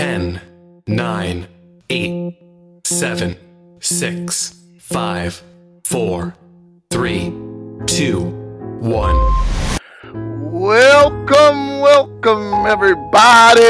10, 0.00 0.40
9, 0.86 1.46
8, 1.90 2.34
7, 2.84 3.36
6, 3.80 4.54
5, 4.78 5.42
4, 5.84 6.34
3, 6.90 7.32
2, 7.84 8.20
1. 8.80 10.52
Welcome, 10.52 11.80
welcome, 11.80 12.66
everybody. 12.66 13.60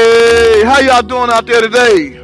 How 0.63 0.79
y'all 0.79 1.01
doing 1.01 1.29
out 1.29 1.45
there 1.45 1.59
today? 1.59 2.17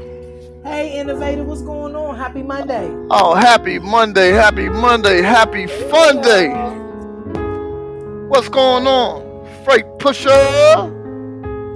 Hey, 0.64 0.98
Innovator, 0.98 1.44
what's 1.44 1.62
going 1.64 1.94
on? 1.94 2.16
Happy 2.16 2.44
Monday. 2.44 2.90
Oh, 3.12 3.36
happy 3.36 3.78
Monday, 3.78 4.30
happy 4.30 4.70
Monday, 4.70 5.22
happy 5.22 5.68
fun 5.68 6.22
day. 6.22 6.48
What's 8.30 8.48
going 8.48 8.88
on? 8.88 9.46
Freight 9.66 9.84
pusher. 10.00 10.32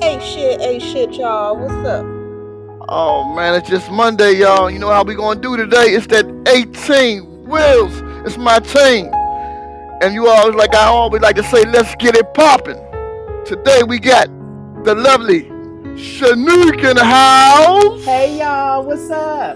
Ain't 0.01 0.23
shit, 0.23 0.61
ain't 0.61 0.81
shit, 0.81 1.11
y'all. 1.15 1.57
What's 1.57 1.73
up? 1.85 2.10
Oh 2.93 3.23
man, 3.23 3.55
it's 3.55 3.69
just 3.69 3.89
Monday, 3.89 4.33
y'all. 4.33 4.69
You 4.69 4.77
know 4.77 4.89
how 4.89 5.05
we 5.05 5.15
gonna 5.15 5.39
do 5.39 5.55
today? 5.55 5.91
It's 5.95 6.07
that 6.07 6.25
18 6.45 7.47
wheels. 7.47 7.93
It's 8.27 8.35
my 8.35 8.59
team. 8.59 9.09
And 10.01 10.13
you 10.13 10.27
always 10.27 10.55
like 10.55 10.75
I 10.75 10.87
always 10.87 11.21
like 11.21 11.37
to 11.37 11.43
say, 11.43 11.63
let's 11.63 11.95
get 11.95 12.17
it 12.17 12.33
popping. 12.33 12.75
Today 13.45 13.83
we 13.83 13.97
got 13.97 14.27
the 14.83 14.93
lovely 14.93 15.43
Shanique 15.95 16.83
in 16.83 16.97
the 16.97 17.05
house. 17.05 18.03
Hey, 18.03 18.39
y'all, 18.39 18.83
what's 18.83 19.09
up? 19.09 19.55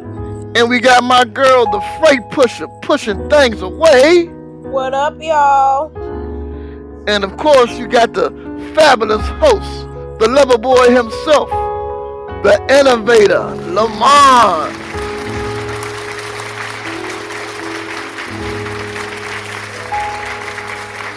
And 0.56 0.70
we 0.70 0.80
got 0.80 1.04
my 1.04 1.26
girl, 1.26 1.66
the 1.66 1.82
freight 2.00 2.22
pusher, 2.32 2.70
pushing 2.84 3.30
things 3.30 3.62
away. 3.62 4.28
What 4.62 4.94
up, 4.94 5.22
y'all? 5.22 5.92
And 7.10 7.26
of 7.26 7.36
course, 7.36 7.78
you 7.78 7.90
got 7.90 8.14
the 8.14 8.30
fabulous 8.74 9.28
host, 9.28 9.90
the 10.22 10.30
lover 10.30 10.58
boy 10.58 10.90
himself, 10.96 11.50
the 12.46 12.62
innovator, 12.70 13.44
Lamont. 13.74 14.72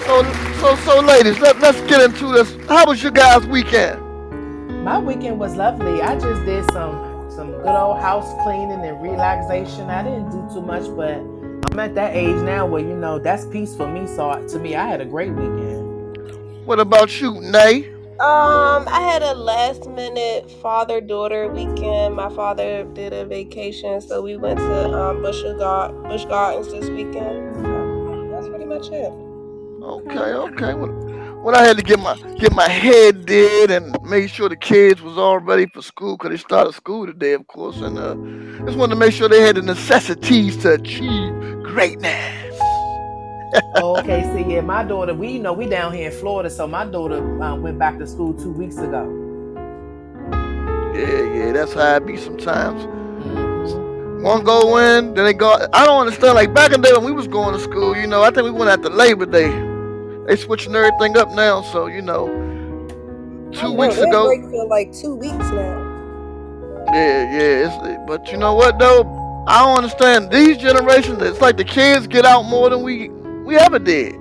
So, 0.06 0.22
so, 0.58 0.76
so, 0.76 1.00
ladies, 1.00 1.38
let, 1.40 1.60
let's 1.60 1.82
get 1.82 2.00
into 2.00 2.32
this. 2.32 2.56
How 2.66 2.86
was 2.86 3.02
your 3.02 3.12
guys' 3.12 3.46
weekend? 3.46 4.00
My 4.82 4.98
weekend 4.98 5.38
was 5.38 5.54
lovely. 5.54 6.00
I 6.00 6.18
just 6.18 6.46
did 6.46 6.64
some 6.72 7.30
some 7.30 7.52
good 7.52 7.76
old 7.76 8.00
house 8.00 8.32
cleaning 8.42 8.82
and 8.82 9.02
relaxation. 9.02 9.90
I 9.90 10.02
didn't 10.02 10.30
do 10.30 10.48
too 10.54 10.62
much, 10.62 10.84
but 10.96 11.18
I'm 11.70 11.78
at 11.78 11.94
that 11.94 12.16
age 12.16 12.36
now 12.36 12.64
where 12.64 12.80
you 12.80 12.96
know 12.96 13.18
that's 13.18 13.44
peace 13.44 13.76
for 13.76 13.86
me. 13.86 14.06
So 14.06 14.46
to 14.48 14.58
me, 14.58 14.76
I 14.76 14.86
had 14.86 15.02
a 15.02 15.04
great 15.04 15.32
weekend. 15.32 16.64
What 16.64 16.80
about 16.80 17.20
you, 17.20 17.38
Nay? 17.42 17.97
Um, 18.20 18.88
I 18.88 19.00
had 19.02 19.22
a 19.22 19.34
last 19.34 19.88
minute 19.88 20.50
father 20.60 21.00
daughter 21.00 21.48
weekend. 21.48 22.16
My 22.16 22.28
father 22.30 22.82
did 22.82 23.12
a 23.12 23.24
vacation, 23.24 24.00
so 24.00 24.22
we 24.22 24.36
went 24.36 24.58
to 24.58 24.92
um, 24.92 25.22
Busch, 25.22 25.40
Gar- 25.56 25.92
Busch 25.92 26.24
Gardens 26.24 26.72
this 26.72 26.90
weekend. 26.90 27.64
That's 28.32 28.48
pretty 28.48 28.64
much 28.64 28.88
it. 28.88 29.12
Okay, 29.82 30.32
okay. 30.34 30.74
Well, 30.74 30.92
well, 31.44 31.54
I 31.54 31.64
had 31.64 31.76
to 31.76 31.84
get 31.84 32.00
my 32.00 32.16
get 32.40 32.52
my 32.54 32.68
head 32.68 33.24
did 33.26 33.70
and 33.70 33.96
make 34.02 34.30
sure 34.30 34.48
the 34.48 34.56
kids 34.56 35.00
was 35.00 35.16
all 35.16 35.38
ready 35.38 35.66
for 35.66 35.80
school 35.80 36.16
because 36.16 36.30
they 36.30 36.38
started 36.38 36.74
school 36.74 37.06
today, 37.06 37.34
of 37.34 37.46
course, 37.46 37.76
and 37.80 37.98
uh, 37.98 38.16
just 38.66 38.76
wanted 38.76 38.94
to 38.94 39.00
make 39.00 39.12
sure 39.12 39.28
they 39.28 39.42
had 39.42 39.56
the 39.56 39.62
necessities 39.62 40.56
to 40.58 40.72
achieve 40.74 41.32
greatness. 41.62 42.47
Okay, 43.76 44.22
see, 44.34 44.54
yeah, 44.54 44.60
my 44.60 44.84
daughter, 44.84 45.14
we 45.14 45.32
you 45.32 45.38
know 45.38 45.52
we 45.52 45.66
down 45.66 45.92
here 45.92 46.10
in 46.10 46.16
Florida, 46.18 46.50
so 46.50 46.66
my 46.66 46.84
daughter 46.84 47.42
uh, 47.42 47.54
went 47.56 47.78
back 47.78 47.98
to 47.98 48.06
school 48.06 48.34
two 48.34 48.52
weeks 48.52 48.78
ago. 48.78 49.04
Yeah, 50.94 51.34
yeah, 51.34 51.52
that's 51.52 51.72
how 51.74 51.96
it 51.96 52.06
be 52.06 52.16
sometimes. 52.16 52.82
Mhm. 52.82 54.22
One 54.22 54.42
go 54.44 54.78
in, 54.78 55.14
then 55.14 55.24
they 55.24 55.32
go. 55.32 55.66
I 55.72 55.86
don't 55.86 56.00
understand. 56.00 56.34
Like 56.34 56.52
back 56.52 56.72
in 56.72 56.80
the 56.80 56.88
day 56.88 56.94
when 56.94 57.04
we 57.04 57.12
was 57.12 57.28
going 57.28 57.54
to 57.54 57.60
school, 57.60 57.96
you 57.96 58.06
know, 58.06 58.22
I 58.22 58.30
think 58.30 58.44
we 58.44 58.50
went 58.50 58.70
after 58.70 58.90
Labor 58.90 59.26
Day. 59.26 59.48
They 60.26 60.36
switching 60.36 60.74
everything 60.74 61.16
up 61.16 61.30
now, 61.30 61.62
so 61.62 61.86
you 61.86 62.02
know, 62.02 62.26
two 63.52 63.62
know, 63.62 63.72
weeks 63.72 63.96
that 63.96 64.08
ago. 64.08 64.26
break 64.26 64.42
feel 64.50 64.68
like 64.68 64.92
two 64.92 65.14
weeks 65.14 65.32
now. 65.34 66.84
Yeah, 66.92 67.32
yeah. 67.32 67.68
It's, 67.68 67.98
but 68.06 68.30
you 68.32 68.38
know 68.38 68.54
what 68.54 68.78
though? 68.78 69.04
I 69.46 69.64
don't 69.64 69.78
understand 69.84 70.30
these 70.30 70.58
generations. 70.58 71.22
It's 71.22 71.40
like 71.40 71.56
the 71.56 71.64
kids 71.64 72.06
get 72.06 72.26
out 72.26 72.42
more 72.42 72.68
than 72.68 72.82
we 72.82 73.08
we 73.48 73.56
ever 73.56 73.78
did. 73.78 74.12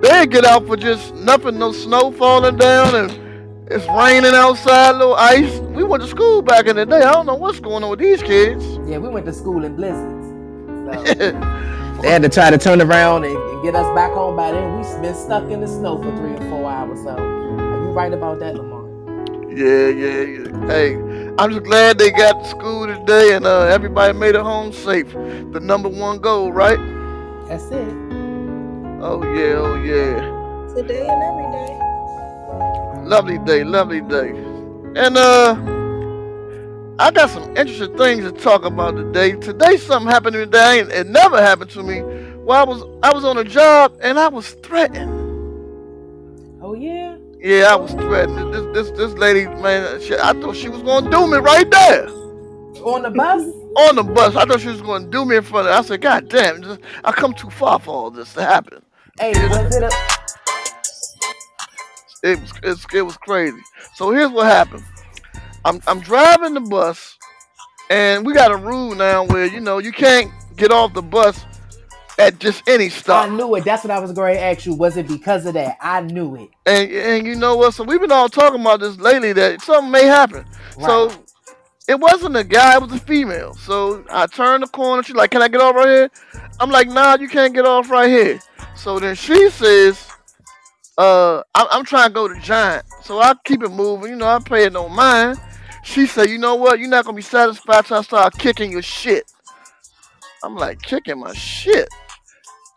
They 0.00 0.26
get 0.26 0.46
out 0.46 0.66
for 0.66 0.74
just 0.74 1.14
nothing, 1.14 1.58
no 1.58 1.72
snow 1.72 2.10
falling 2.10 2.56
down, 2.56 2.94
and 2.94 3.70
it's 3.70 3.86
raining 3.88 4.32
outside, 4.32 4.92
little 4.92 5.14
ice. 5.14 5.58
We 5.58 5.84
went 5.84 6.02
to 6.02 6.08
school 6.08 6.40
back 6.40 6.66
in 6.66 6.76
the 6.76 6.86
day. 6.86 7.02
I 7.02 7.12
don't 7.12 7.26
know 7.26 7.34
what's 7.34 7.60
going 7.60 7.84
on 7.84 7.90
with 7.90 7.98
these 7.98 8.22
kids. 8.22 8.64
Yeah, 8.88 8.96
we 8.96 9.10
went 9.10 9.26
to 9.26 9.32
school 9.34 9.62
in 9.62 9.76
blizzards. 9.76 10.26
So 10.26 11.14
they 12.00 12.10
had 12.10 12.22
to 12.22 12.30
try 12.30 12.48
to 12.48 12.56
turn 12.56 12.80
around 12.80 13.24
and, 13.24 13.36
and 13.36 13.62
get 13.62 13.74
us 13.74 13.94
back 13.94 14.12
home 14.12 14.36
by 14.36 14.52
then. 14.52 14.78
We've 14.78 15.02
been 15.02 15.14
stuck 15.14 15.44
in 15.50 15.60
the 15.60 15.68
snow 15.68 16.02
for 16.02 16.16
three 16.16 16.32
or 16.32 16.50
four 16.50 16.70
hours. 16.70 16.98
So 17.02 17.10
are 17.10 17.82
you 17.84 17.90
right 17.90 18.12
about 18.14 18.40
that, 18.40 18.54
Lamar? 18.54 18.80
Yeah, 19.54 19.88
yeah, 19.88 20.22
yeah. 20.22 20.66
Hey, 20.66 20.94
I'm 21.38 21.50
just 21.50 21.64
glad 21.64 21.98
they 21.98 22.10
got 22.10 22.42
to 22.42 22.48
school 22.48 22.86
today 22.86 23.34
and 23.34 23.44
uh, 23.44 23.64
everybody 23.64 24.18
made 24.18 24.34
it 24.34 24.40
home 24.40 24.72
safe. 24.72 25.12
The 25.12 25.60
number 25.60 25.90
one 25.90 26.20
goal, 26.20 26.52
right? 26.52 26.78
That's 27.46 27.70
it. 27.70 28.09
Oh 29.02 29.22
yeah, 29.34 29.54
oh 29.54 29.82
yeah. 29.82 30.74
Today 30.74 31.08
and 31.08 31.22
every 31.22 31.50
day. 31.52 33.08
Lovely 33.08 33.38
day, 33.38 33.64
lovely 33.64 34.02
day. 34.02 34.28
And 34.94 35.16
uh 35.16 35.56
I 36.98 37.10
got 37.10 37.30
some 37.30 37.56
interesting 37.56 37.96
things 37.96 38.24
to 38.24 38.32
talk 38.32 38.62
about 38.66 38.96
today. 38.96 39.32
Today 39.32 39.78
something 39.78 40.10
happened 40.10 40.34
to 40.34 40.40
me 40.40 40.44
that 40.44 40.76
ain't, 40.76 40.92
it 40.92 41.06
never 41.06 41.40
happened 41.40 41.70
to 41.70 41.82
me. 41.82 42.02
Well 42.44 42.60
I 42.60 42.64
was 42.64 42.82
I 43.02 43.14
was 43.14 43.24
on 43.24 43.38
a 43.38 43.44
job 43.44 43.96
and 44.02 44.18
I 44.18 44.28
was 44.28 44.50
threatened. 44.50 45.10
Oh 46.60 46.74
yeah. 46.74 47.16
Yeah, 47.38 47.72
I 47.72 47.76
was 47.76 47.92
threatened. 47.92 48.52
This 48.52 48.66
this 48.74 48.98
this 48.98 49.12
lady, 49.14 49.46
man, 49.62 49.98
she, 50.02 50.14
I 50.14 50.34
thought 50.34 50.56
she 50.56 50.68
was 50.68 50.82
gonna 50.82 51.10
do 51.10 51.26
me 51.26 51.38
right 51.38 51.70
there. 51.70 52.06
On 52.84 53.02
the 53.02 53.10
bus. 53.10 53.44
On 53.78 53.96
the 53.96 54.02
bus. 54.02 54.36
I 54.36 54.44
thought 54.44 54.60
she 54.60 54.68
was 54.68 54.82
gonna 54.82 55.08
do 55.08 55.24
me 55.24 55.36
in 55.36 55.42
front 55.42 55.68
of 55.68 55.74
I 55.74 55.80
said, 55.80 56.02
God 56.02 56.28
damn, 56.28 56.62
just, 56.62 56.80
I 57.02 57.12
come 57.12 57.32
too 57.32 57.48
far 57.48 57.78
for 57.78 57.94
all 57.94 58.10
this 58.10 58.34
to 58.34 58.42
happen. 58.42 58.82
Hey, 59.18 59.32
was 59.48 59.76
it 59.76 59.82
a? 59.82 59.90
It 62.22 62.40
was 62.40 62.52
it's, 62.62 62.86
it 62.94 63.02
was 63.02 63.16
crazy. 63.16 63.60
So 63.94 64.10
here's 64.10 64.30
what 64.30 64.46
happened. 64.46 64.84
I'm 65.64 65.80
I'm 65.86 66.00
driving 66.00 66.54
the 66.54 66.60
bus, 66.60 67.18
and 67.90 68.26
we 68.26 68.34
got 68.34 68.50
a 68.50 68.56
rule 68.56 68.94
now 68.94 69.24
where 69.24 69.46
you 69.46 69.60
know 69.60 69.78
you 69.78 69.92
can't 69.92 70.30
get 70.56 70.70
off 70.70 70.94
the 70.94 71.02
bus 71.02 71.44
at 72.18 72.38
just 72.38 72.68
any 72.68 72.88
stop. 72.90 73.28
I 73.28 73.34
knew 73.34 73.54
it. 73.56 73.64
That's 73.64 73.82
what 73.82 73.90
I 73.90 73.98
was 73.98 74.12
going 74.12 74.34
to 74.34 74.40
ask 74.40 74.66
you. 74.66 74.74
Was 74.74 74.96
it 74.96 75.08
because 75.08 75.46
of 75.46 75.54
that? 75.54 75.78
I 75.80 76.02
knew 76.02 76.36
it. 76.36 76.50
And 76.66 76.90
and 76.90 77.26
you 77.26 77.34
know 77.34 77.56
what? 77.56 77.74
So 77.74 77.84
we've 77.84 78.00
been 78.00 78.12
all 78.12 78.28
talking 78.28 78.60
about 78.60 78.80
this 78.80 78.96
lately 78.98 79.32
that 79.32 79.62
something 79.62 79.90
may 79.90 80.04
happen. 80.04 80.44
So 80.78 81.12
it 81.88 81.98
wasn't 81.98 82.36
a 82.36 82.44
guy, 82.44 82.76
it 82.76 82.82
was 82.82 82.92
a 82.92 82.98
female. 82.98 83.54
So 83.54 84.04
I 84.10 84.26
turned 84.26 84.62
the 84.62 84.68
corner. 84.68 85.02
She's 85.02 85.16
like, 85.16 85.30
"Can 85.30 85.42
I 85.42 85.48
get 85.48 85.60
off 85.60 85.74
right 85.74 85.88
here?" 85.88 86.10
I'm 86.60 86.70
like, 86.70 86.88
"Nah, 86.88 87.16
you 87.18 87.28
can't 87.28 87.54
get 87.54 87.66
off 87.66 87.90
right 87.90 88.08
here." 88.08 88.40
So 88.76 88.98
then 88.98 89.14
she 89.14 89.50
says, 89.50 90.08
"Uh, 90.96 91.42
I'm, 91.54 91.66
I'm 91.70 91.84
trying 91.84 92.08
to 92.08 92.14
go 92.14 92.28
to 92.28 92.38
Giant." 92.40 92.84
So 93.02 93.20
I 93.20 93.34
keep 93.44 93.62
it 93.62 93.70
moving. 93.70 94.10
You 94.10 94.16
know, 94.16 94.26
I 94.26 94.38
pay 94.38 94.64
it 94.64 94.72
no 94.72 94.88
mind. 94.88 95.38
She 95.82 96.06
said, 96.06 96.30
"You 96.30 96.38
know 96.38 96.54
what? 96.54 96.78
You're 96.78 96.88
not 96.88 97.04
gonna 97.04 97.16
be 97.16 97.22
satisfied 97.22 97.86
till 97.86 97.98
I 97.98 98.02
start 98.02 98.38
kicking 98.38 98.72
your 98.72 98.82
shit." 98.82 99.24
I'm 100.42 100.56
like, 100.56 100.80
"Kicking 100.82 101.20
my 101.20 101.34
shit?" 101.34 101.88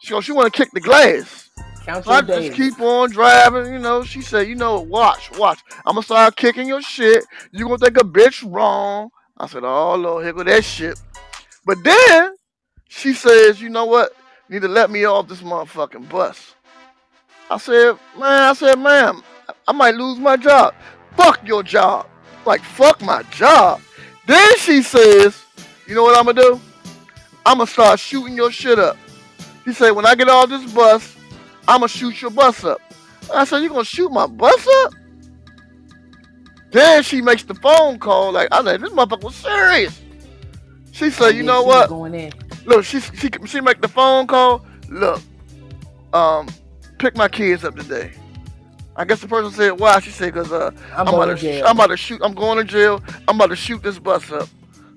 She 0.02 0.12
goes, 0.12 0.26
"She 0.26 0.32
want 0.32 0.52
to 0.52 0.58
kick 0.58 0.72
the 0.74 0.82
glass." 0.82 1.44
Count 1.86 2.06
So 2.06 2.12
I 2.12 2.22
your 2.22 2.28
just 2.42 2.53
keep 2.53 2.80
on 2.80 3.09
driving, 3.09 3.74
you 3.74 3.80
know. 3.80 4.03
She 4.03 4.22
said, 4.22 4.48
you 4.48 4.56
know, 4.56 4.80
watch, 4.80 5.30
watch. 5.38 5.59
I'm 5.86 5.96
gonna 5.96 6.03
start 6.03 6.36
kicking 6.38 6.68
your 6.68 6.82
shit. 6.82 7.26
You 7.52 7.66
gonna 7.66 7.78
think 7.78 7.98
a 7.98 8.02
bitch 8.02 8.44
wrong. 8.50 9.09
I 9.38 9.48
said, 9.48 9.64
oh 9.66 9.96
Lord, 9.96 10.23
here 10.23 10.34
go 10.34 10.44
that 10.44 10.64
shit. 10.64 10.97
But 11.66 11.84
then 11.84 12.35
she 12.88 13.14
says, 13.14 13.62
you 13.62 13.70
know 13.70 13.85
what? 13.85 14.16
Need 14.53 14.61
to 14.61 14.67
let 14.67 14.91
me 14.91 15.03
off 15.03 15.28
this 15.28 15.41
motherfucking 15.41 16.09
bus. 16.09 16.53
I 17.50 17.58
said, 17.58 17.97
man, 18.16 18.44
I 18.44 18.53
said, 18.53 18.76
ma'am, 18.76 19.23
I 19.67 19.72
might 19.72 19.96
lose 19.96 20.20
my 20.20 20.38
job. 20.38 20.76
Fuck 21.17 21.40
your 21.44 21.64
job. 21.64 22.05
Like, 22.46 22.61
fuck 22.61 23.02
my 23.02 23.23
job. 23.32 23.82
Then 24.28 24.55
she 24.58 24.84
says, 24.84 25.41
you 25.88 25.96
know 25.96 26.03
what 26.03 26.16
I'm 26.16 26.26
gonna 26.26 26.40
do? 26.40 26.61
I'm 27.44 27.58
gonna 27.58 27.66
start 27.66 28.00
shooting 28.00 28.35
your 28.35 28.52
shit 28.52 28.78
up. 28.78 28.96
He 29.66 29.73
said, 29.73 29.90
when 29.90 30.05
I 30.05 30.14
get 30.14 30.29
off 30.29 30.50
this 30.50 30.72
bus, 30.72 31.17
I'm 31.67 31.79
gonna 31.79 31.88
shoot 31.88 32.22
your 32.22 32.29
bus 32.29 32.64
up. 32.64 32.79
I 33.34 33.46
said, 33.46 33.64
you 33.64 33.70
gonna 33.70 33.84
shoot 33.84 34.11
my 34.11 34.28
bus 34.28 34.67
up? 34.84 34.94
Then 36.70 37.02
she 37.02 37.23
makes 37.23 37.41
the 37.41 37.55
phone 37.55 37.97
call. 37.97 38.32
Like, 38.32 38.50
I 38.52 38.64
said, 38.64 38.82
this 38.82 38.91
motherfucker 38.91 39.23
was 39.23 39.35
serious. 39.35 40.00
She 40.91 41.09
said, 41.09 41.26
Oh, 41.26 41.29
you 41.29 41.41
know 41.41 41.64
what? 41.64 41.90
Look, 42.66 42.86
she 42.86 43.00
she 43.00 43.30
she 43.46 43.62
make 43.62 43.82
the 43.82 43.88
phone 43.88 44.28
call. 44.28 44.66
Look, 44.90 45.22
um, 46.14 46.48
pick 46.98 47.16
my 47.16 47.28
kids 47.28 47.64
up 47.64 47.76
today. 47.76 48.12
I 48.96 49.06
guess 49.06 49.22
the 49.22 49.28
person 49.28 49.52
said 49.52 49.80
why. 49.80 50.00
She 50.00 50.12
said 50.12 50.34
because 50.34 50.52
uh, 50.52 50.72
I'm 50.94 51.08
I'm, 51.08 51.08
about 51.08 51.12
going 51.12 51.28
to 51.30 51.34
to 51.36 51.40
sh- 51.40 51.42
jail. 51.42 51.66
I'm 51.66 51.76
about 51.76 51.88
to 51.88 51.98
shoot. 51.98 52.22
I'm 52.24 52.34
going 52.34 52.58
to 52.58 52.64
jail. 52.64 53.04
I'm 53.28 53.36
about 53.36 53.50
to 53.50 53.56
shoot 53.56 53.82
this 53.84 54.00
bus 54.00 54.32
up. 54.32 54.48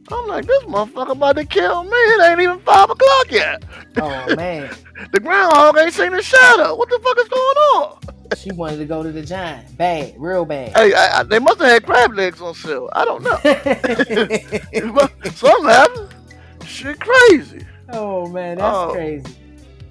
I'm 0.08 0.28
like, 0.28 0.46
this 0.46 0.62
motherfucker 0.64 1.12
about 1.12 1.36
to 1.36 1.44
kill 1.44 1.82
me. 1.82 1.90
It 1.90 2.30
ain't 2.30 2.40
even 2.40 2.60
five 2.60 2.88
o'clock 2.90 3.30
yet. 3.30 3.64
Oh 3.96 4.36
man, 4.36 4.70
The 5.12 5.20
groundhog 5.20 5.76
ain't 5.78 5.92
seen 5.92 6.14
a 6.14 6.22
shadow. 6.22 6.76
What 6.76 6.88
the 6.88 6.98
fuck 7.02 7.18
is 7.18 7.28
going 7.28 7.56
on? 7.56 7.98
she 8.36 8.50
wanted 8.52 8.78
to 8.78 8.84
go 8.84 9.02
to 9.02 9.12
the 9.12 9.22
giant. 9.22 9.76
Bad, 9.76 10.14
real 10.16 10.44
bad. 10.44 10.76
Hey, 10.76 10.92
I, 10.94 11.20
I, 11.20 11.22
they 11.22 11.38
must 11.38 11.60
have 11.60 11.68
had 11.68 11.84
crab 11.84 12.14
legs 12.14 12.40
on 12.40 12.54
sale. 12.54 12.90
I 12.92 13.04
don't 13.04 13.22
know. 13.22 13.36
Something 15.30 15.64
happened. 15.68 16.15
Shit, 16.66 16.98
crazy. 17.00 17.64
oh 17.92 18.26
man, 18.28 18.58
that's 18.58 18.76
Oh. 18.76 18.90
crazy. 18.92 19.34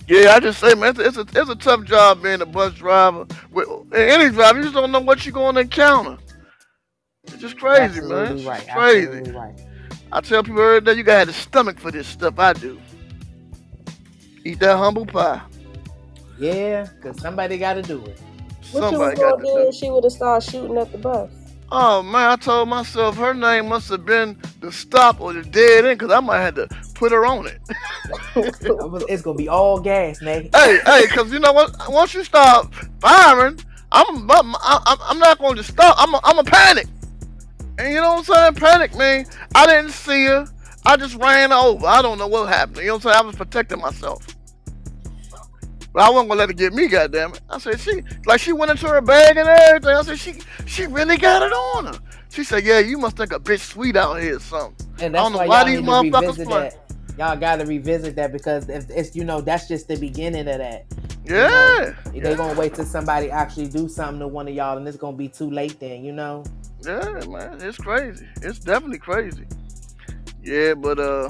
Yeah, 0.08 0.34
I 0.36 0.40
just 0.40 0.60
say, 0.60 0.76
man, 0.76 0.90
it's 0.92 1.00
a, 1.00 1.06
it's 1.08 1.18
a, 1.18 1.42
it's 1.42 1.50
a 1.50 1.56
tough 1.56 1.84
job 1.84 2.22
being 2.22 2.40
a 2.42 2.46
bus 2.46 2.74
driver. 2.76 3.26
With 3.52 3.68
any 3.92 4.30
driver, 4.30 4.60
you 4.60 4.66
just 4.66 4.76
don't 4.76 4.92
know 4.92 5.00
what 5.00 5.26
you're 5.26 5.34
going 5.34 5.56
to 5.56 5.62
encounter. 5.62 6.18
It's 7.24 7.38
just 7.38 7.58
crazy, 7.58 8.02
man. 8.02 8.34
It's 8.38 8.44
right. 8.46 8.68
crazy. 8.72 9.08
Absolutely 9.08 9.32
right. 9.32 9.60
I 10.12 10.22
tell 10.22 10.44
people 10.44 10.62
every 10.62 10.82
day, 10.82 10.94
you 10.94 11.02
gotta 11.04 11.20
have 11.20 11.28
the 11.30 11.34
stomach 11.34 11.80
for 11.80 11.90
this 11.90 12.06
stuff. 12.08 12.38
I 12.38 12.54
do. 12.54 12.80
Eat 14.44 14.60
that 14.60 14.78
humble 14.78 15.08
pie. 15.08 15.42
Yeah, 16.38 16.88
cause 17.02 17.20
somebody 17.20 17.58
got 17.58 17.74
to 17.76 17.82
do 17.82 18.06
it. 18.06 18.20
What 18.72 18.92
you 18.92 19.00
was 19.00 19.18
got 19.18 19.40
gonna 19.40 19.44
do 19.44 19.54
do. 19.64 19.68
if 19.70 19.74
she 19.76 19.90
would 19.90 20.04
have 20.04 20.14
started 20.14 20.48
shooting 20.50 20.78
at 20.78 20.92
the 20.92 21.00
bus? 21.00 21.32
Oh 21.72 22.04
man, 22.04 22.32
I 22.32 22.36
told 22.38 22.70
myself 22.70 23.18
her 23.18 23.34
name 23.34 23.70
must 23.70 23.90
have 23.90 24.06
been 24.06 24.40
the 24.62 24.72
stop 24.72 25.22
or 25.22 25.34
the 25.34 25.44
dead 25.44 25.86
end, 25.86 26.00
cause 26.00 26.12
I 26.12 26.20
might 26.22 26.42
have 26.42 26.56
to 26.56 26.68
put 26.96 27.12
her 27.12 27.26
on 27.26 27.48
it. 27.48 27.60
It's 29.10 29.22
gonna 29.24 29.38
be 29.38 29.50
all 29.50 29.80
gas, 29.80 30.22
man. 30.22 30.50
hey, 30.56 30.80
hey, 30.86 31.08
cause 31.08 31.32
you 31.34 31.40
know 31.40 31.54
what? 31.54 31.76
Once 31.90 32.14
you 32.14 32.24
stop 32.24 32.74
firing, 33.02 33.60
I'm, 33.92 34.30
I'm, 34.32 34.56
I'm, 34.64 34.98
I'm 35.02 35.20
not 35.20 35.40
going 35.40 35.56
to 35.58 35.64
stop. 35.64 35.96
I'm, 36.00 36.14
a, 36.14 36.22
I'm 36.24 36.38
a 36.40 36.44
panic. 36.44 36.88
And 37.78 37.94
you 37.94 38.02
know 38.02 38.16
what 38.16 38.30
I'm 38.30 38.36
saying? 38.36 38.56
Panic, 38.56 38.96
man. 38.96 39.26
I 39.56 39.68
didn't 39.68 39.92
see 39.92 40.26
her. 40.26 40.48
I 40.86 40.98
just 40.98 41.16
ran 41.16 41.52
over. 41.52 41.86
I 41.88 42.02
don't 42.02 42.18
know 42.18 42.28
what 42.28 42.48
happened. 42.50 42.78
You 42.80 42.88
know 42.88 42.94
what 42.96 43.06
I'm 43.08 43.12
saying? 43.14 43.24
I 43.24 43.28
was 43.28 43.36
protecting 43.36 43.80
myself. 43.80 44.35
But 45.96 46.04
I 46.04 46.10
wasn't 46.10 46.28
gonna 46.28 46.40
let 46.40 46.50
her 46.50 46.54
get 46.54 46.74
me, 46.74 46.90
goddamn 46.90 47.36
it. 47.36 47.42
I 47.50 47.58
said 47.58 47.80
she, 47.80 48.04
like 48.26 48.42
she 48.42 48.52
went 48.52 48.70
into 48.70 48.86
her 48.86 49.00
bag 49.00 49.38
and 49.38 49.48
everything. 49.48 49.96
I 49.96 50.02
said 50.02 50.20
she, 50.20 50.34
she 50.66 50.88
really 50.88 51.16
got 51.16 51.42
it 51.42 51.54
on 51.54 51.86
her. 51.86 52.00
She 52.30 52.44
said, 52.44 52.66
"Yeah, 52.66 52.80
you 52.80 52.98
must 52.98 53.16
think 53.16 53.32
a 53.32 53.40
bitch 53.40 53.62
sweet 53.62 53.96
out 53.96 54.16
here 54.22 54.36
or 54.36 54.40
something." 54.42 54.76
And 55.00 55.16
I 55.16 55.22
that's 55.22 55.32
don't 55.32 55.32
know 55.32 55.48
why, 55.48 55.64
these 55.64 55.80
motherfuckers 55.80 56.38
revisit 56.38 56.48
play. 56.50 56.70
that. 56.70 57.18
Y'all 57.18 57.38
got 57.38 57.60
to 57.60 57.66
revisit 57.66 58.18
that 58.18 58.34
because 58.34 58.68
if 58.68 58.90
it's 58.90 59.16
you 59.16 59.24
know 59.24 59.40
that's 59.40 59.70
just 59.70 59.88
the 59.88 59.96
beginning 59.96 60.50
of 60.50 60.58
that. 60.58 60.84
Yeah, 61.24 61.96
They 62.12 62.36
gonna 62.36 62.60
wait 62.60 62.74
till 62.76 62.84
somebody 62.84 63.32
actually 63.32 63.70
do 63.70 63.88
something 63.88 64.20
to 64.20 64.28
one 64.28 64.50
of 64.50 64.54
y'all, 64.54 64.78
and 64.78 64.86
it's 64.86 64.98
gonna 64.98 65.16
be 65.16 65.30
too 65.30 65.50
late 65.50 65.80
then. 65.80 66.04
You 66.04 66.12
know. 66.12 66.44
Yeah, 66.86 67.22
man, 67.30 67.62
it's 67.62 67.78
crazy. 67.78 68.28
It's 68.42 68.60
definitely 68.60 69.00
crazy. 69.00 69.46
Yeah, 70.44 70.74
but 70.74 71.00
uh, 71.00 71.30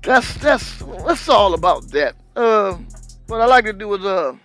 that's 0.00 0.34
that's 0.38 0.78
that's 1.06 1.28
all 1.28 1.52
about 1.52 1.90
that. 1.90 2.14
Uh, 2.34 2.78
what 3.26 3.40
I 3.40 3.46
like 3.46 3.64
to 3.64 3.72
do 3.72 3.94
is 3.94 4.04
uh, 4.04 4.36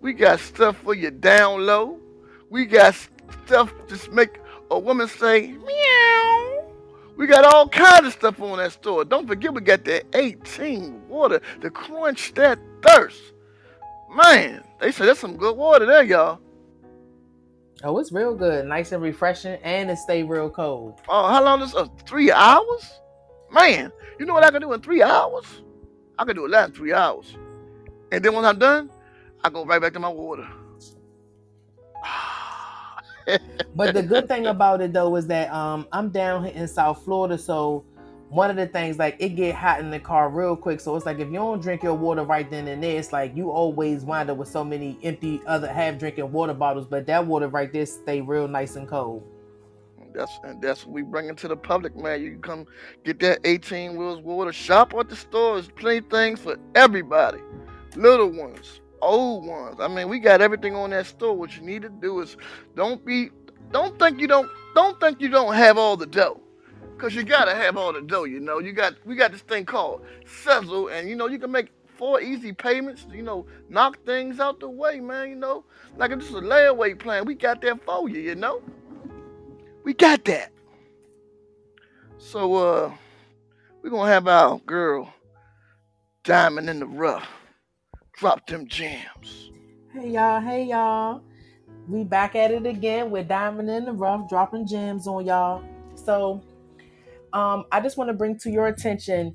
We 0.00 0.12
got 0.12 0.38
stuff 0.40 0.76
for 0.78 0.94
your 0.94 1.10
down 1.10 1.66
low. 1.66 1.98
We 2.50 2.66
got 2.66 2.94
stuff 3.46 3.72
just 3.88 4.12
make 4.12 4.38
a 4.70 4.78
woman 4.78 5.08
say 5.08 5.52
meow. 5.52 6.64
We 7.16 7.26
got 7.26 7.44
all 7.44 7.68
kinds 7.68 8.06
of 8.06 8.12
stuff 8.12 8.40
on 8.40 8.58
that 8.58 8.70
store. 8.72 9.04
Don't 9.04 9.26
forget 9.26 9.52
we 9.52 9.60
got 9.60 9.84
that 9.86 10.04
18 10.14 11.08
water 11.08 11.40
to 11.62 11.70
quench 11.70 12.32
that 12.34 12.60
thirst. 12.82 13.32
Man, 14.10 14.64
they 14.80 14.92
said 14.92 15.06
that's 15.06 15.20
some 15.20 15.36
good 15.36 15.56
water 15.56 15.86
there, 15.86 16.02
y'all. 16.02 16.40
Oh, 17.84 17.98
it's 17.98 18.10
real 18.10 18.34
good, 18.34 18.66
nice 18.66 18.90
and 18.92 19.02
refreshing, 19.02 19.58
and 19.62 19.90
it 19.90 19.98
stay 19.98 20.24
real 20.24 20.50
cold. 20.50 21.00
Oh, 21.08 21.28
how 21.28 21.44
long 21.44 21.62
is 21.62 21.74
uh, 21.74 21.86
three 22.06 22.32
hours? 22.32 23.00
Man, 23.50 23.92
you 24.18 24.26
know 24.26 24.34
what 24.34 24.44
I 24.44 24.50
can 24.50 24.60
do 24.60 24.72
in 24.72 24.80
three 24.80 25.02
hours? 25.02 25.62
I 26.18 26.24
can 26.24 26.34
do 26.34 26.46
a 26.46 26.48
lot 26.48 26.68
in 26.68 26.74
three 26.74 26.92
hours. 26.92 27.36
And 28.10 28.24
then 28.24 28.34
when 28.34 28.44
I'm 28.44 28.58
done, 28.58 28.90
I 29.44 29.50
go 29.50 29.64
right 29.64 29.80
back 29.80 29.92
to 29.94 30.00
my 30.00 30.08
water. 30.08 30.46
But 33.74 33.92
the 33.92 34.02
good 34.02 34.26
thing 34.26 34.46
about 34.46 34.80
it 34.80 34.94
though 34.94 35.14
is 35.16 35.26
that 35.26 35.52
um 35.52 35.86
I'm 35.92 36.08
down 36.08 36.44
here 36.44 36.54
in 36.54 36.66
South 36.66 37.04
Florida, 37.04 37.36
so 37.36 37.84
one 38.30 38.50
of 38.50 38.56
the 38.56 38.66
things 38.66 38.98
like 38.98 39.16
it 39.18 39.30
get 39.30 39.54
hot 39.54 39.80
in 39.80 39.90
the 39.90 39.98
car 39.98 40.28
real 40.28 40.54
quick. 40.54 40.80
So 40.80 40.94
it's 40.96 41.06
like 41.06 41.18
if 41.18 41.28
you 41.28 41.34
don't 41.34 41.62
drink 41.62 41.82
your 41.82 41.94
water 41.94 42.24
right 42.24 42.48
then 42.50 42.68
and 42.68 42.82
there, 42.82 42.98
it's 42.98 43.12
like 43.12 43.34
you 43.34 43.50
always 43.50 44.04
wind 44.04 44.30
up 44.30 44.36
with 44.36 44.48
so 44.48 44.62
many 44.62 44.98
empty 45.02 45.40
other 45.46 45.72
half 45.72 45.98
drinking 45.98 46.30
water 46.30 46.54
bottles. 46.54 46.86
But 46.86 47.06
that 47.06 47.26
water 47.26 47.48
right 47.48 47.72
there 47.72 47.86
stay 47.86 48.20
real 48.20 48.46
nice 48.46 48.76
and 48.76 48.86
cold. 48.86 49.26
That's 50.14 50.40
and 50.44 50.60
that's 50.60 50.84
what 50.84 50.94
we 50.94 51.02
bring 51.02 51.28
into 51.28 51.48
the 51.48 51.56
public, 51.56 51.96
man. 51.96 52.22
You 52.22 52.32
can 52.32 52.42
come 52.42 52.66
get 53.04 53.18
that 53.20 53.40
18 53.44 53.96
wheels 53.96 54.20
water. 54.20 54.52
Shop 54.52 54.94
at 54.94 55.08
the 55.08 55.16
store. 55.16 55.54
There's 55.54 55.68
plenty 55.68 56.00
things 56.08 56.40
for 56.40 56.56
everybody. 56.74 57.38
Little 57.96 58.30
ones, 58.30 58.80
old 59.00 59.46
ones. 59.46 59.76
I 59.80 59.88
mean, 59.88 60.08
we 60.08 60.18
got 60.18 60.40
everything 60.40 60.74
on 60.74 60.90
that 60.90 61.06
store. 61.06 61.34
What 61.34 61.56
you 61.56 61.62
need 61.62 61.82
to 61.82 61.88
do 61.88 62.20
is 62.20 62.36
don't 62.74 63.04
be 63.04 63.30
don't 63.70 63.98
think 63.98 64.20
you 64.20 64.26
don't 64.26 64.50
don't 64.74 64.98
think 65.00 65.20
you 65.20 65.28
don't 65.28 65.54
have 65.54 65.78
all 65.78 65.96
the 65.96 66.06
dough. 66.06 66.40
Cause 66.98 67.14
you 67.14 67.22
gotta 67.22 67.54
have 67.54 67.76
all 67.76 67.92
the 67.92 68.02
dough, 68.02 68.24
you 68.24 68.40
know. 68.40 68.58
You 68.58 68.72
got 68.72 68.94
we 69.06 69.14
got 69.14 69.30
this 69.30 69.42
thing 69.42 69.64
called 69.64 70.04
Sezzle, 70.24 70.92
and 70.92 71.08
you 71.08 71.14
know 71.14 71.28
you 71.28 71.38
can 71.38 71.52
make 71.52 71.68
four 71.86 72.20
easy 72.20 72.52
payments, 72.52 73.06
you 73.12 73.22
know, 73.22 73.46
knock 73.68 74.04
things 74.04 74.40
out 74.40 74.58
the 74.58 74.68
way, 74.68 74.98
man, 74.98 75.30
you 75.30 75.36
know. 75.36 75.64
Like 75.96 76.10
it's 76.10 76.24
just 76.24 76.36
a 76.36 76.40
layaway 76.40 76.98
plan. 76.98 77.24
We 77.24 77.36
got 77.36 77.60
that 77.62 77.84
for 77.84 78.08
you, 78.08 78.20
you 78.20 78.34
know. 78.34 78.62
We 79.84 79.94
got 79.94 80.24
that. 80.24 80.50
So 82.18 82.54
uh 82.56 82.92
we're 83.82 83.90
gonna 83.90 84.10
have 84.10 84.26
our 84.26 84.58
girl 84.58 85.14
Diamond 86.24 86.68
in 86.68 86.80
the 86.80 86.86
rough. 86.86 87.28
Drop 88.14 88.44
them 88.48 88.66
jams. 88.66 89.50
Hey 89.92 90.10
y'all, 90.10 90.40
hey 90.40 90.64
y'all. 90.64 91.22
We 91.88 92.04
back 92.04 92.34
at 92.34 92.50
it 92.50 92.66
again 92.66 93.10
with 93.10 93.28
Diamond 93.28 93.70
in 93.70 93.86
the 93.86 93.92
Rough, 93.92 94.28
dropping 94.28 94.66
gems 94.66 95.06
on 95.06 95.24
y'all. 95.24 95.62
So 95.94 96.42
um 97.32 97.64
I 97.72 97.80
just 97.80 97.96
want 97.96 98.08
to 98.08 98.14
bring 98.14 98.38
to 98.38 98.50
your 98.50 98.68
attention 98.68 99.34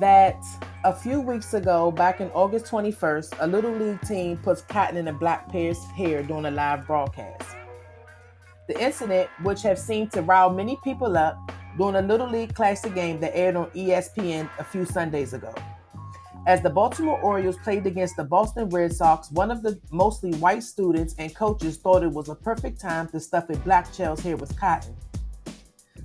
that 0.00 0.42
a 0.84 0.92
few 0.92 1.20
weeks 1.20 1.54
ago, 1.54 1.90
back 1.90 2.20
in 2.20 2.28
August 2.30 2.66
21st, 2.66 3.36
a 3.40 3.46
little 3.46 3.72
league 3.72 4.00
team 4.02 4.36
puts 4.38 4.62
cotton 4.62 4.96
in 4.96 5.08
a 5.08 5.12
black 5.12 5.50
pair's 5.50 5.82
hair 5.96 6.22
during 6.22 6.46
a 6.46 6.50
live 6.50 6.86
broadcast. 6.86 7.56
The 8.68 8.80
incident, 8.82 9.28
which 9.42 9.62
have 9.62 9.78
seemed 9.78 10.12
to 10.12 10.22
rile 10.22 10.50
many 10.50 10.78
people 10.82 11.16
up 11.16 11.52
during 11.76 11.96
a 11.96 12.02
Little 12.02 12.28
League 12.28 12.54
Classic 12.54 12.94
game 12.94 13.20
that 13.20 13.36
aired 13.36 13.56
on 13.56 13.70
ESPN 13.70 14.48
a 14.58 14.64
few 14.64 14.84
Sundays 14.84 15.34
ago. 15.34 15.54
As 16.46 16.60
the 16.60 16.70
Baltimore 16.70 17.20
Orioles 17.20 17.56
played 17.58 17.86
against 17.86 18.16
the 18.16 18.24
Boston 18.24 18.68
Red 18.68 18.92
Sox, 18.92 19.30
one 19.30 19.50
of 19.50 19.62
the 19.62 19.80
mostly 19.90 20.32
white 20.34 20.62
students 20.62 21.14
and 21.18 21.34
coaches 21.34 21.76
thought 21.76 22.02
it 22.02 22.10
was 22.10 22.28
a 22.28 22.34
perfect 22.34 22.80
time 22.80 23.08
to 23.08 23.20
stuff 23.20 23.48
a 23.50 23.56
black 23.58 23.92
child's 23.92 24.22
hair 24.22 24.36
with 24.36 24.58
cotton. 24.58 24.96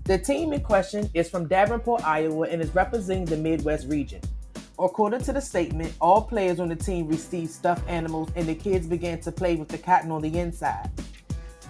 The 0.07 0.17
team 0.17 0.53
in 0.53 0.61
question 0.61 1.09
is 1.13 1.29
from 1.29 1.49
Davenport, 1.49 2.01
Iowa, 2.05 2.47
and 2.47 2.61
is 2.61 2.73
representing 2.73 3.25
the 3.25 3.35
Midwest 3.35 3.89
region. 3.89 4.21
According 4.79 5.19
to 5.23 5.33
the 5.33 5.41
statement, 5.41 5.93
all 5.99 6.21
players 6.21 6.61
on 6.61 6.69
the 6.69 6.77
team 6.77 7.09
received 7.09 7.51
stuffed 7.51 7.85
animals 7.89 8.29
and 8.37 8.47
the 8.47 8.55
kids 8.55 8.87
began 8.87 9.19
to 9.19 9.33
play 9.33 9.57
with 9.57 9.67
the 9.67 9.77
cotton 9.77 10.11
on 10.11 10.21
the 10.21 10.39
inside. 10.39 10.89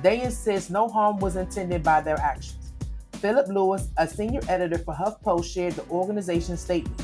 They 0.03 0.21
insist 0.21 0.69
no 0.69 0.87
harm 0.87 1.17
was 1.17 1.35
intended 1.35 1.81
by 1.81 2.01
their 2.01 2.19
actions. 2.19 2.73
Philip 3.13 3.47
Lewis, 3.47 3.87
a 3.97 4.07
senior 4.07 4.41
editor 4.47 4.77
for 4.77 4.93
HuffPost, 4.93 5.51
shared 5.51 5.73
the 5.73 5.89
organization's 5.89 6.61
statement. 6.61 7.01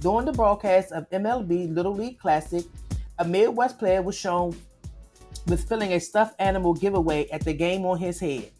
During 0.00 0.26
the 0.26 0.32
broadcast 0.32 0.92
of 0.92 1.08
MLB 1.08 1.74
Little 1.74 1.94
League 1.94 2.18
Classic, 2.18 2.66
a 3.18 3.24
Midwest 3.24 3.78
player 3.78 4.02
was 4.02 4.14
shown 4.14 4.54
with 5.46 5.66
filling 5.66 5.94
a 5.94 6.00
stuffed 6.00 6.34
animal 6.38 6.74
giveaway 6.74 7.30
at 7.30 7.46
the 7.46 7.54
game 7.54 7.86
on 7.86 7.96
his 7.96 8.20
head. 8.20 8.50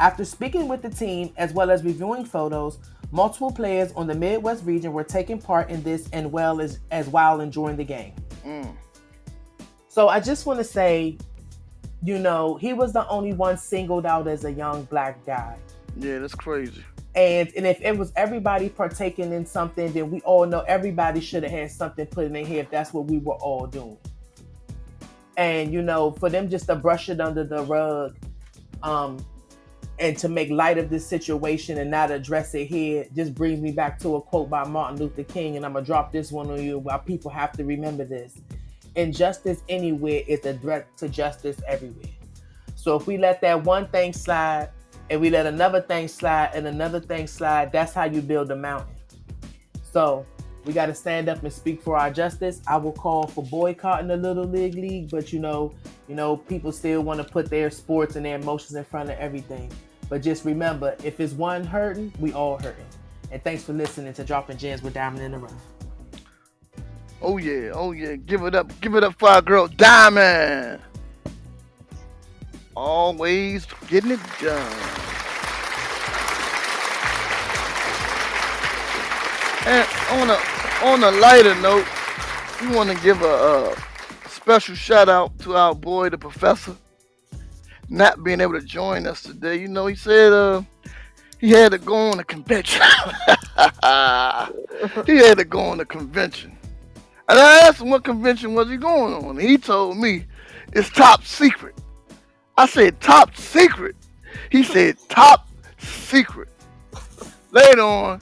After 0.00 0.24
speaking 0.24 0.66
with 0.66 0.80
the 0.80 0.88
team 0.88 1.30
as 1.36 1.52
well 1.52 1.70
as 1.70 1.84
reviewing 1.84 2.24
photos, 2.24 2.78
multiple 3.12 3.52
players 3.52 3.92
on 3.92 4.06
the 4.06 4.14
Midwest 4.14 4.64
region 4.64 4.94
were 4.94 5.04
taking 5.04 5.38
part 5.38 5.68
in 5.68 5.82
this 5.82 6.08
and 6.14 6.32
well 6.32 6.62
as, 6.62 6.78
as 6.90 7.06
while 7.08 7.42
enjoying 7.42 7.76
the 7.76 7.84
game. 7.84 8.14
Mm. 8.42 8.74
So 9.88 10.08
I 10.08 10.18
just 10.18 10.46
want 10.46 10.58
to 10.58 10.64
say, 10.64 11.18
you 12.02 12.18
know, 12.18 12.56
he 12.56 12.72
was 12.72 12.94
the 12.94 13.06
only 13.08 13.34
one 13.34 13.58
singled 13.58 14.06
out 14.06 14.26
as 14.26 14.46
a 14.46 14.50
young 14.50 14.84
black 14.84 15.22
guy. 15.26 15.58
Yeah, 15.98 16.18
that's 16.18 16.34
crazy. 16.34 16.82
And 17.14 17.52
and 17.54 17.66
if 17.66 17.82
it 17.82 17.98
was 17.98 18.10
everybody 18.16 18.70
partaking 18.70 19.32
in 19.34 19.44
something, 19.44 19.92
then 19.92 20.10
we 20.10 20.22
all 20.22 20.46
know 20.46 20.60
everybody 20.60 21.20
should 21.20 21.42
have 21.42 21.52
had 21.52 21.70
something 21.72 22.06
put 22.06 22.24
in 22.24 22.32
their 22.32 22.46
hair 22.46 22.60
if 22.60 22.70
that's 22.70 22.94
what 22.94 23.04
we 23.04 23.18
were 23.18 23.34
all 23.34 23.66
doing. 23.66 23.98
And 25.36 25.72
you 25.72 25.82
know, 25.82 26.12
for 26.12 26.30
them 26.30 26.48
just 26.48 26.68
to 26.68 26.76
brush 26.76 27.10
it 27.10 27.20
under 27.20 27.44
the 27.44 27.64
rug, 27.64 28.16
um, 28.82 29.18
and 30.00 30.16
to 30.16 30.30
make 30.30 30.50
light 30.50 30.78
of 30.78 30.88
this 30.88 31.06
situation 31.06 31.76
and 31.76 31.90
not 31.90 32.10
address 32.10 32.54
it 32.54 32.64
here 32.64 33.06
just 33.14 33.34
brings 33.34 33.60
me 33.60 33.70
back 33.70 33.98
to 33.98 34.16
a 34.16 34.20
quote 34.20 34.48
by 34.48 34.64
Martin 34.66 34.98
Luther 34.98 35.22
King, 35.24 35.56
and 35.56 35.66
I'm 35.66 35.74
gonna 35.74 35.84
drop 35.84 36.10
this 36.10 36.32
one 36.32 36.50
on 36.50 36.62
you 36.62 36.78
while 36.78 36.98
people 36.98 37.30
have 37.30 37.52
to 37.52 37.64
remember 37.64 38.04
this. 38.04 38.38
Injustice 38.96 39.62
anywhere 39.68 40.22
is 40.26 40.44
a 40.46 40.54
threat 40.54 40.86
to 40.96 41.08
justice 41.08 41.60
everywhere. 41.68 42.10
So 42.76 42.96
if 42.96 43.06
we 43.06 43.18
let 43.18 43.42
that 43.42 43.62
one 43.62 43.88
thing 43.88 44.14
slide 44.14 44.70
and 45.10 45.20
we 45.20 45.28
let 45.28 45.44
another 45.44 45.82
thing 45.82 46.08
slide 46.08 46.52
and 46.54 46.66
another 46.66 46.98
thing 46.98 47.26
slide, 47.26 47.70
that's 47.70 47.92
how 47.92 48.04
you 48.04 48.22
build 48.22 48.50
a 48.50 48.56
mountain. 48.56 48.94
So 49.92 50.24
we 50.64 50.72
got 50.72 50.86
to 50.86 50.94
stand 50.94 51.28
up 51.28 51.42
and 51.42 51.52
speak 51.52 51.82
for 51.82 51.98
our 51.98 52.10
justice. 52.10 52.62
I 52.66 52.78
will 52.78 52.92
call 52.92 53.26
for 53.26 53.44
boycotting 53.44 54.08
the 54.08 54.16
Little 54.16 54.44
League 54.44 54.74
League, 54.74 55.10
but 55.10 55.30
you 55.32 55.40
know, 55.40 55.72
you 56.08 56.14
know, 56.14 56.38
people 56.38 56.72
still 56.72 57.02
want 57.02 57.18
to 57.18 57.24
put 57.24 57.50
their 57.50 57.70
sports 57.70 58.16
and 58.16 58.24
their 58.24 58.36
emotions 58.36 58.74
in 58.76 58.84
front 58.84 59.10
of 59.10 59.18
everything. 59.18 59.70
But 60.10 60.22
just 60.22 60.44
remember, 60.44 60.96
if 61.04 61.20
it's 61.20 61.32
one 61.32 61.64
hurting, 61.64 62.12
we 62.18 62.32
all 62.32 62.58
hurting. 62.58 62.84
And 63.30 63.42
thanks 63.44 63.62
for 63.62 63.72
listening 63.72 64.12
to 64.14 64.24
Dropping 64.24 64.58
Gems 64.58 64.82
with 64.82 64.92
Diamond 64.92 65.22
in 65.22 65.30
the 65.32 65.38
Rough. 65.38 65.52
Oh 67.22 67.36
yeah, 67.36 67.70
oh 67.72 67.92
yeah. 67.92 68.16
Give 68.16 68.42
it 68.42 68.56
up, 68.56 68.78
give 68.80 68.96
it 68.96 69.04
up 69.04 69.16
for 69.18 69.28
our 69.28 69.40
girl 69.40 69.68
Diamond. 69.68 70.82
Always 72.74 73.66
getting 73.88 74.10
it 74.10 74.20
done. 74.40 74.72
And 79.66 79.88
on 80.10 80.30
a 80.30 80.38
on 80.82 81.04
a 81.04 81.10
lighter 81.20 81.54
note, 81.60 81.86
we 82.62 82.74
want 82.74 82.90
to 82.90 82.96
give 83.04 83.22
a, 83.22 83.76
a 84.26 84.28
special 84.28 84.74
shout 84.74 85.08
out 85.08 85.38
to 85.40 85.54
our 85.54 85.74
boy, 85.74 86.08
the 86.08 86.18
professor, 86.18 86.74
not 87.90 88.22
being 88.22 88.40
able 88.40 88.54
to 88.54 88.64
join 88.64 89.06
us 89.06 89.22
today. 89.22 89.60
You 89.60 89.68
know, 89.68 89.86
he 89.86 89.96
said 89.96 90.32
uh, 90.32 90.62
he 91.38 91.50
had 91.50 91.72
to 91.72 91.78
go 91.78 91.96
on 91.96 92.20
a 92.20 92.24
convention. 92.24 92.80
he 95.06 95.16
had 95.16 95.38
to 95.38 95.44
go 95.46 95.60
on 95.60 95.80
a 95.80 95.84
convention. 95.84 96.56
And 97.28 97.38
I 97.38 97.58
asked 97.66 97.80
him 97.80 97.90
what 97.90 98.04
convention 98.04 98.54
was 98.54 98.70
he 98.70 98.76
going 98.76 99.12
on. 99.12 99.38
He 99.38 99.58
told 99.58 99.98
me 99.98 100.24
it's 100.72 100.88
top 100.90 101.24
secret. 101.24 101.76
I 102.56 102.66
said 102.66 103.00
top 103.00 103.36
secret. 103.36 103.96
He 104.50 104.62
said 104.62 104.96
top 105.08 105.48
secret. 105.78 106.48
Later 107.50 107.82
on, 107.82 108.20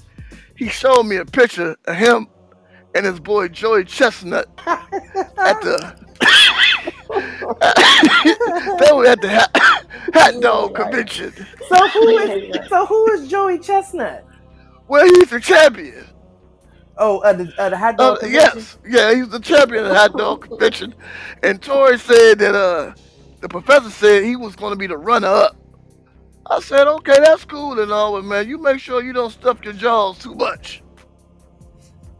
he 0.56 0.68
showed 0.68 1.04
me 1.04 1.16
a 1.16 1.25
picture 1.25 1.76
of 1.87 1.96
him 1.96 2.28
and 2.94 3.04
his 3.04 3.20
boy 3.20 3.48
Joey 3.48 3.84
Chestnut 3.84 4.48
at 4.66 5.60
the 5.60 5.94
they 7.15 8.93
were 8.93 9.07
at 9.07 9.21
the 9.21 9.29
hot, 9.31 9.50
hot 10.15 10.41
dog 10.41 10.75
convention. 10.75 11.33
So 11.69 11.88
who 11.88 12.19
is 12.19 12.69
so 12.69 12.87
who 12.87 13.12
is 13.12 13.29
Joey 13.29 13.59
Chestnut? 13.59 14.25
Well, 14.88 15.05
he's 15.07 15.31
the 15.31 15.41
champion. 15.41 16.07
Oh, 16.99 17.19
uh, 17.21 17.33
the, 17.33 17.53
uh, 17.59 17.69
the 17.71 17.77
hot 17.79 17.99
dog 17.99 18.17
Uh, 18.17 18.21
convention? 18.21 18.59
yes, 18.61 18.79
yeah, 18.88 19.15
he's 19.15 19.29
the 19.29 19.41
champion 19.41 19.85
of 19.85 19.91
the 19.91 19.95
hot 19.97 20.17
dog 20.17 20.43
convention. 20.49 20.95
And 21.43 21.62
Tori 21.62 21.99
said 21.99 22.38
that 22.41 22.55
uh, 22.55 22.95
the 23.41 23.49
professor 23.49 23.91
said 23.91 24.25
he 24.25 24.37
was 24.37 24.57
going 24.57 24.73
to 24.73 24.79
be 24.79 24.87
the 24.88 24.97
runner 24.99 25.29
up. 25.29 25.57
I 26.47 26.61
said, 26.61 26.88
okay, 26.88 27.19
that's 27.23 27.45
cool 27.45 27.79
and 27.79 27.93
all, 27.93 28.12
but 28.15 28.25
man, 28.25 28.49
you 28.49 28.59
make 28.59 28.81
sure 28.81 29.03
you 29.03 29.12
don't 29.12 29.31
stuff 29.31 29.65
your 29.65 29.75
jaws 29.75 30.19
too 30.19 30.35
much. 30.35 30.83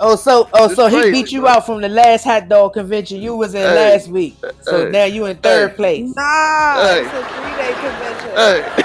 Oh, 0.01 0.15
so 0.17 0.49
oh, 0.53 0.67
It's 0.67 0.77
so 0.77 0.87
he 0.87 1.11
beat 1.11 1.33
you 1.33 1.41
bro. 1.41 1.51
out 1.51 1.67
from 1.67 1.81
the 1.81 1.89
last 1.89 2.25
hot 2.25 2.49
dog 2.49 2.75
convention 2.75 3.21
you 3.21 3.35
was 3.35 3.55
in 3.55 3.63
Hey, 3.63 3.75
last 3.75 4.09
week. 4.09 4.37
So 4.63 4.85
hey, 4.87 4.91
now 4.93 5.05
you 5.05 5.27
in 5.27 5.37
third 5.39 5.71
hey. 5.71 5.77
place. 5.77 6.15
Nah, 6.15 6.83
Hey. 6.83 7.01
it's 7.05 7.15
a 7.15 7.25
three 7.35 7.57
day 7.57 7.73
convention. 7.75 8.31
Hey, 8.37 8.85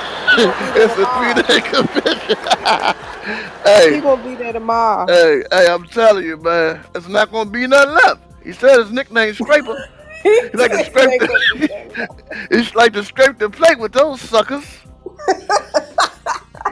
it's 0.76 0.98
a 0.98 1.06
three-day 1.06 1.62
convention. 1.70 2.38
hey, 3.64 3.94
He 3.96 4.02
gonna 4.02 4.24
be 4.24 4.34
there 4.36 4.54
tomorrow. 4.54 5.06
hey, 5.08 5.44
hey, 5.52 5.68
I'm 5.68 5.86
telling 5.86 6.26
you, 6.26 6.38
man, 6.38 6.84
it's 6.96 7.08
not 7.08 7.32
going 7.32 7.46
to 7.48 7.52
be 7.54 7.68
nothing 7.68 7.94
left. 7.94 8.22
He 8.44 8.52
said 8.52 8.80
his 8.80 8.92
nickname 8.92 9.34
Scraper. 9.36 9.78
He 10.24 10.50
like 10.54 10.72
to 10.72 10.86
scrape 10.86 11.20
the, 11.20 12.08
it's 12.50 12.74
like 12.76 12.94
to 12.94 13.04
scrape 13.04 13.38
the 13.40 13.50
plate 13.50 13.78
with 13.78 13.92
those 13.92 14.22
suckers. 14.22 14.64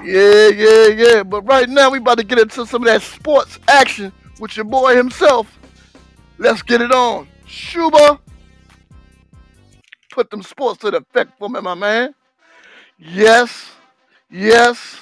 yeah, 0.05 0.47
yeah, 0.47 0.87
yeah. 0.87 1.23
But 1.23 1.41
right 1.41 1.67
now 1.67 1.89
we 1.89 1.97
about 1.97 2.17
to 2.19 2.23
get 2.23 2.39
into 2.39 2.65
some 2.65 2.81
of 2.83 2.87
that 2.87 3.01
sports 3.01 3.59
action 3.67 4.13
with 4.41 4.57
your 4.57 4.65
boy 4.65 4.95
himself. 4.95 5.59
Let's 6.39 6.63
get 6.63 6.81
it 6.81 6.91
on. 6.91 7.27
Shuba. 7.45 8.19
Put 10.11 10.31
them 10.31 10.41
sports 10.41 10.81
to 10.81 10.91
the 10.91 10.97
effect 10.97 11.37
for 11.37 11.47
me, 11.47 11.61
my 11.61 11.75
man. 11.75 12.15
Yes, 12.97 13.71
yes, 14.29 15.01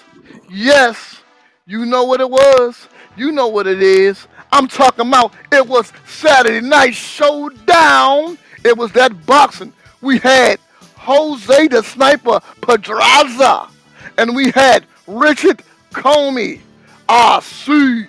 yes. 0.49 1.21
You 1.65 1.85
know 1.85 2.03
what 2.03 2.19
it 2.19 2.29
was. 2.29 2.87
You 3.15 3.31
know 3.31 3.47
what 3.47 3.65
it 3.65 3.81
is. 3.81 4.27
I'm 4.51 4.67
talking 4.67 5.07
about 5.07 5.33
it 5.51 5.65
was 5.65 5.91
Saturday 6.05 6.65
night 6.65 6.93
showdown. 6.93 8.37
It 8.65 8.77
was 8.77 8.91
that 8.91 9.25
boxing. 9.25 9.73
We 10.01 10.19
had 10.19 10.59
Jose 10.95 11.67
the 11.69 11.81
Sniper 11.81 12.41
Pedraza 12.61 13.69
and 14.17 14.35
we 14.35 14.51
had 14.51 14.85
Richard 15.07 15.63
Commey. 15.91 16.59
Ah, 17.07 17.39
see. 17.39 18.05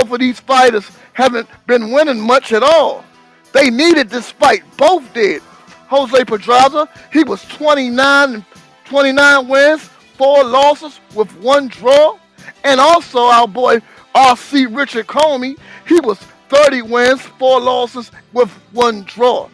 Both 0.00 0.10
of 0.10 0.18
these 0.18 0.40
fighters 0.40 0.90
haven't 1.12 1.48
been 1.68 1.92
winning 1.92 2.20
much 2.20 2.50
at 2.50 2.64
all. 2.64 3.04
They 3.52 3.70
needed 3.70 4.10
this 4.10 4.28
fight. 4.28 4.64
Both 4.76 5.14
did. 5.14 5.40
Jose 5.86 6.24
Pedraza, 6.24 6.88
he 7.12 7.22
was 7.22 7.44
29 7.44 8.44
29 8.86 9.48
wins, 9.48 9.84
four 10.18 10.42
losses 10.42 10.98
with 11.14 11.30
one 11.36 11.68
draw. 11.68 12.18
And 12.64 12.80
also 12.80 13.20
our 13.20 13.46
boy 13.46 13.78
RC 14.16 14.76
Richard 14.76 15.06
Commey, 15.06 15.56
he 15.86 16.00
was 16.00 16.18
30 16.48 16.82
wins, 16.82 17.22
four 17.22 17.60
losses 17.60 18.10
with 18.32 18.50
one 18.72 19.04
draw. 19.04 19.48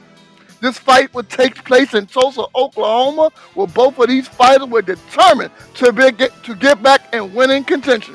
This 0.63 0.79
fight 0.79 1.13
would 1.13 1.29
take 1.29 1.63
place 1.65 1.93
in 1.93 2.07
Tulsa, 2.07 2.47
Oklahoma, 2.55 3.31
where 3.53 3.67
both 3.67 3.99
of 3.99 4.09
these 4.09 4.27
fighters 4.27 4.69
were 4.69 4.81
determined 4.81 5.51
to, 5.75 5.93
be, 5.93 6.11
get, 6.13 6.33
to 6.45 6.55
get 6.55 6.83
back 6.83 7.15
and 7.15 7.35
win 7.35 7.51
in 7.51 7.63
contention. 7.63 8.15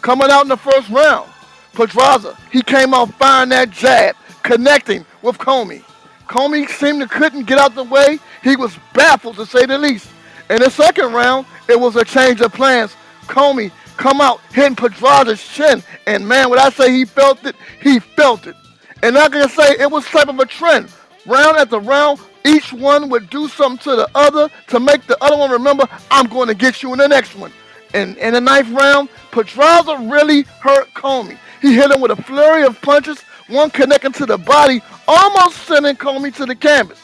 Coming 0.00 0.30
out 0.30 0.42
in 0.42 0.48
the 0.48 0.56
first 0.56 0.88
round, 0.88 1.30
Pedraza, 1.74 2.36
he 2.50 2.62
came 2.62 2.94
out 2.94 3.12
firing 3.14 3.50
that 3.50 3.70
jab, 3.70 4.16
connecting 4.42 5.04
with 5.22 5.38
Commey. 5.38 5.82
Commey 6.28 6.68
seemed 6.68 7.00
to 7.00 7.08
couldn't 7.08 7.44
get 7.44 7.58
out 7.58 7.74
the 7.74 7.84
way. 7.84 8.18
He 8.42 8.56
was 8.56 8.76
baffled 8.92 9.36
to 9.36 9.46
say 9.46 9.66
the 9.66 9.78
least. 9.78 10.08
In 10.50 10.58
the 10.60 10.70
second 10.70 11.12
round, 11.12 11.46
it 11.68 11.78
was 11.78 11.96
a 11.96 12.04
change 12.04 12.40
of 12.40 12.52
plans. 12.52 12.94
Commey 13.26 13.70
come 13.96 14.20
out 14.20 14.40
hitting 14.52 14.76
Pedraza's 14.76 15.42
chin, 15.42 15.82
and 16.06 16.26
man, 16.26 16.50
when 16.50 16.58
I 16.58 16.70
say 16.70 16.92
he 16.92 17.04
felt 17.04 17.44
it, 17.44 17.56
he 17.80 17.98
felt 17.98 18.46
it. 18.46 18.56
And 19.02 19.16
I 19.18 19.28
can 19.28 19.48
say 19.48 19.76
it 19.78 19.90
was 19.90 20.04
type 20.06 20.28
of 20.28 20.38
a 20.38 20.46
trend. 20.46 20.88
Round 21.26 21.56
after 21.56 21.78
round, 21.78 22.20
each 22.44 22.72
one 22.72 23.08
would 23.08 23.30
do 23.30 23.48
something 23.48 23.78
to 23.84 23.96
the 23.96 24.08
other 24.14 24.48
to 24.68 24.80
make 24.80 25.06
the 25.06 25.22
other 25.22 25.36
one 25.36 25.50
remember, 25.50 25.88
I'm 26.10 26.26
going 26.26 26.48
to 26.48 26.54
get 26.54 26.82
you 26.82 26.92
in 26.92 26.98
the 26.98 27.08
next 27.08 27.34
one. 27.36 27.52
And 27.94 28.16
in 28.18 28.34
the 28.34 28.40
ninth 28.40 28.70
round, 28.70 29.08
Pedraza 29.30 29.96
really 30.10 30.42
hurt 30.60 30.92
Commey. 30.94 31.38
He 31.64 31.72
hit 31.72 31.90
him 31.90 32.02
with 32.02 32.10
a 32.10 32.22
flurry 32.24 32.62
of 32.64 32.78
punches, 32.82 33.22
one 33.48 33.70
connecting 33.70 34.12
to 34.12 34.26
the 34.26 34.36
body, 34.36 34.82
almost 35.08 35.56
sending 35.62 35.96
Commey 35.96 36.30
to 36.34 36.44
the 36.44 36.54
canvas. 36.54 37.00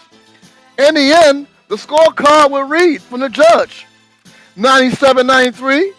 In 0.77 0.95
the 0.95 1.15
end, 1.25 1.47
the 1.69 1.77
scorecard 1.77 2.51
will 2.51 2.65
read 2.65 3.01
from 3.01 3.21
the 3.21 3.31
judge 3.31 3.87
97 4.57 5.27
93, 5.27 5.95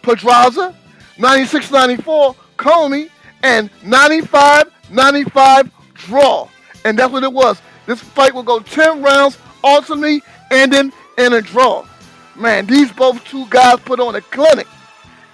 Pedraza, 0.00 0.74
96 1.18 1.70
94, 1.70 2.34
Commey, 2.56 3.10
and 3.42 3.68
95 3.84 4.72
95 4.88 5.70
draw. 5.92 6.48
And 6.86 6.98
that's 6.98 7.12
what 7.12 7.22
it 7.22 7.32
was. 7.34 7.60
This 7.84 8.00
fight 8.00 8.32
will 8.32 8.42
go 8.42 8.60
10 8.60 9.02
rounds, 9.02 9.36
ultimately 9.62 10.22
ending 10.50 10.90
in 11.18 11.34
a 11.34 11.42
draw. 11.42 11.84
Man, 12.34 12.64
these 12.64 12.90
both 12.92 13.22
two 13.26 13.46
guys 13.50 13.78
put 13.80 14.00
on 14.00 14.14
a 14.14 14.22
clinic. 14.22 14.68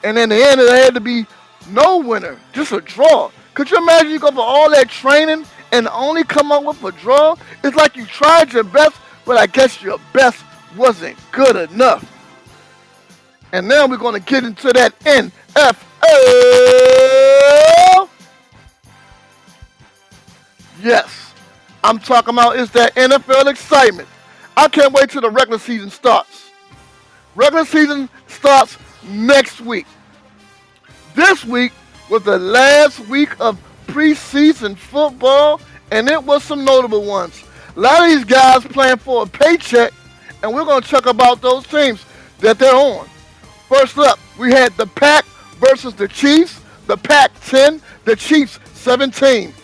And 0.02 0.18
in 0.18 0.30
the 0.30 0.34
end, 0.34 0.60
it 0.60 0.68
had 0.68 0.94
to 0.94 1.00
be 1.00 1.26
no 1.70 1.98
winner, 1.98 2.38
just 2.52 2.72
a 2.72 2.80
draw. 2.80 3.30
Could 3.54 3.70
you 3.70 3.76
imagine 3.78 4.10
you 4.10 4.18
go 4.18 4.30
for 4.30 4.40
all 4.40 4.70
that 4.70 4.88
training 4.88 5.44
and 5.72 5.88
only 5.88 6.24
come 6.24 6.52
up 6.52 6.64
with 6.64 6.82
a 6.82 6.98
draw? 6.98 7.36
It's 7.62 7.76
like 7.76 7.96
you 7.96 8.06
tried 8.06 8.52
your 8.52 8.64
best, 8.64 8.96
but 9.24 9.36
I 9.36 9.46
guess 9.46 9.82
your 9.82 9.98
best 10.12 10.42
wasn't 10.76 11.16
good 11.32 11.70
enough. 11.70 12.08
And 13.52 13.68
now 13.68 13.86
we're 13.86 13.98
going 13.98 14.14
to 14.14 14.26
get 14.26 14.44
into 14.44 14.72
that 14.72 14.98
NFL. 15.00 15.78
Yes, 20.82 21.34
I'm 21.84 21.98
talking 21.98 22.34
about 22.34 22.56
is 22.56 22.70
that 22.72 22.94
NFL 22.94 23.46
excitement. 23.50 24.08
I 24.56 24.68
can't 24.68 24.92
wait 24.92 25.10
till 25.10 25.20
the 25.20 25.30
regular 25.30 25.58
season 25.58 25.90
starts. 25.90 26.50
Regular 27.34 27.64
season 27.64 28.08
starts 28.26 28.78
next 29.04 29.60
week. 29.60 29.86
This 31.14 31.44
week 31.44 31.72
was 32.10 32.22
the 32.22 32.38
last 32.38 33.00
week 33.08 33.38
of 33.40 33.58
preseason 33.86 34.76
football, 34.76 35.60
and 35.90 36.08
it 36.08 36.22
was 36.22 36.42
some 36.42 36.64
notable 36.64 37.04
ones. 37.04 37.44
A 37.76 37.80
lot 37.80 38.02
of 38.02 38.08
these 38.10 38.24
guys 38.24 38.64
playing 38.64 38.96
for 38.98 39.24
a 39.24 39.26
paycheck, 39.26 39.92
and 40.42 40.54
we're 40.54 40.64
going 40.64 40.82
to 40.82 40.88
talk 40.88 41.06
about 41.06 41.40
those 41.42 41.66
teams. 41.66 42.04
that 42.40 42.58
they're 42.58 42.74
on. 42.74 43.06
First 43.68 43.96
up, 43.98 44.18
we 44.38 44.50
had 44.50 44.72
the 44.76 44.86
Pack 44.86 45.24
versus 45.60 45.94
the 45.94 46.08
Chiefs. 46.08 46.60
The 46.86 46.96
Pack 46.96 47.30
10, 47.46 47.80
the 48.04 48.16
Chiefs 48.16 48.58
17. 48.74 49.54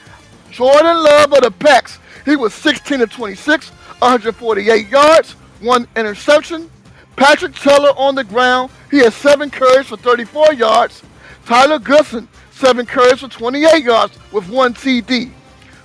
Jordan 0.51 1.03
Love 1.03 1.33
of 1.33 1.43
the 1.43 1.51
Packs, 1.51 1.99
he 2.25 2.37
was 2.37 2.55
16 2.55 3.01
to 3.01 3.07
26, 3.07 3.71
148 3.71 4.89
yards, 4.89 5.33
one 5.61 5.89
interception. 5.97 6.71
Patrick 7.17 7.55
Taylor 7.57 7.91
on 7.97 8.15
the 8.15 8.23
ground, 8.23 8.71
he 8.91 8.99
had 8.99 9.13
seven 9.13 9.51
carries 9.51 9.89
for 9.89 9.97
34 9.97 10.55
yards. 10.55 11.03
Tyler 11.49 11.79
Goodson, 11.79 12.29
seven 12.51 12.85
carries 12.85 13.21
for 13.21 13.29
28 13.29 13.83
yards 13.83 14.19
with 14.33 14.51
one 14.51 14.75
TD. 14.75 15.31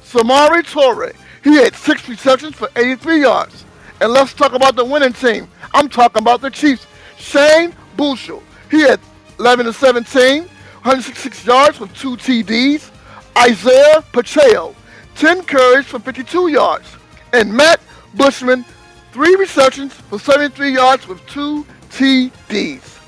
Samori 0.04 0.62
Toure, 0.62 1.16
he 1.42 1.56
had 1.56 1.74
six 1.74 2.10
receptions 2.10 2.54
for 2.54 2.68
83 2.76 3.22
yards. 3.22 3.64
And 4.02 4.12
let's 4.12 4.34
talk 4.34 4.52
about 4.52 4.76
the 4.76 4.84
winning 4.84 5.14
team. 5.14 5.48
I'm 5.74 5.88
talking 5.88 6.22
about 6.22 6.42
the 6.42 6.50
Chiefs. 6.50 6.86
Shane 7.18 7.74
Buechele, 7.96 8.44
he 8.70 8.82
had 8.82 9.00
11 9.40 9.68
to 9.68 9.72
17, 9.72 10.42
166 10.42 11.46
yards 11.46 11.80
with 11.80 11.94
two 11.94 12.18
TDs. 12.18 12.92
Isaiah 13.38 14.04
Pacheco, 14.12 14.76
10 15.16 15.44
carries 15.44 15.86
for 15.86 16.00
52 16.00 16.50
yards. 16.50 16.98
And 17.32 17.54
Matt 17.54 17.80
Bushman, 18.16 18.66
three 19.14 19.34
receptions 19.36 19.94
for 19.94 20.20
73 20.20 20.74
yards 20.74 21.08
with 21.08 21.26
two 21.26 21.66
TDs. 21.90 23.00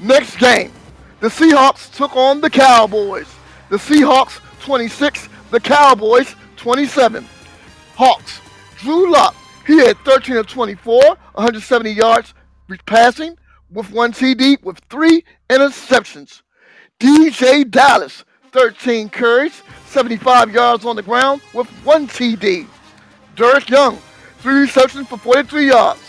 Next 0.00 0.38
game, 0.38 0.72
the 1.20 1.28
Seahawks 1.28 1.92
took 1.94 2.14
on 2.16 2.40
the 2.40 2.50
Cowboys. 2.50 3.28
The 3.70 3.76
Seahawks 3.76 4.40
26, 4.60 5.28
the 5.50 5.60
Cowboys 5.60 6.34
27. 6.56 7.26
Hawks, 7.94 8.40
Drew 8.78 9.10
Lock, 9.10 9.34
he 9.66 9.78
had 9.78 9.98
13 9.98 10.36
of 10.36 10.46
24, 10.46 11.00
170 11.02 11.90
yards 11.90 12.34
passing 12.86 13.36
with 13.70 13.90
one 13.90 14.12
TD 14.12 14.62
with 14.62 14.78
three 14.90 15.24
interceptions. 15.50 16.42
DeeJay 17.00 17.70
Dallas, 17.70 18.24
13 18.52 19.08
carries, 19.08 19.62
75 19.86 20.52
yards 20.52 20.84
on 20.84 20.96
the 20.96 21.02
ground 21.02 21.40
with 21.54 21.68
one 21.84 22.06
TD. 22.06 22.66
Dareke 23.36 23.70
Young, 23.70 23.98
three 24.38 24.60
receptions 24.60 25.06
for 25.08 25.18
43 25.18 25.68
yards. 25.68 26.00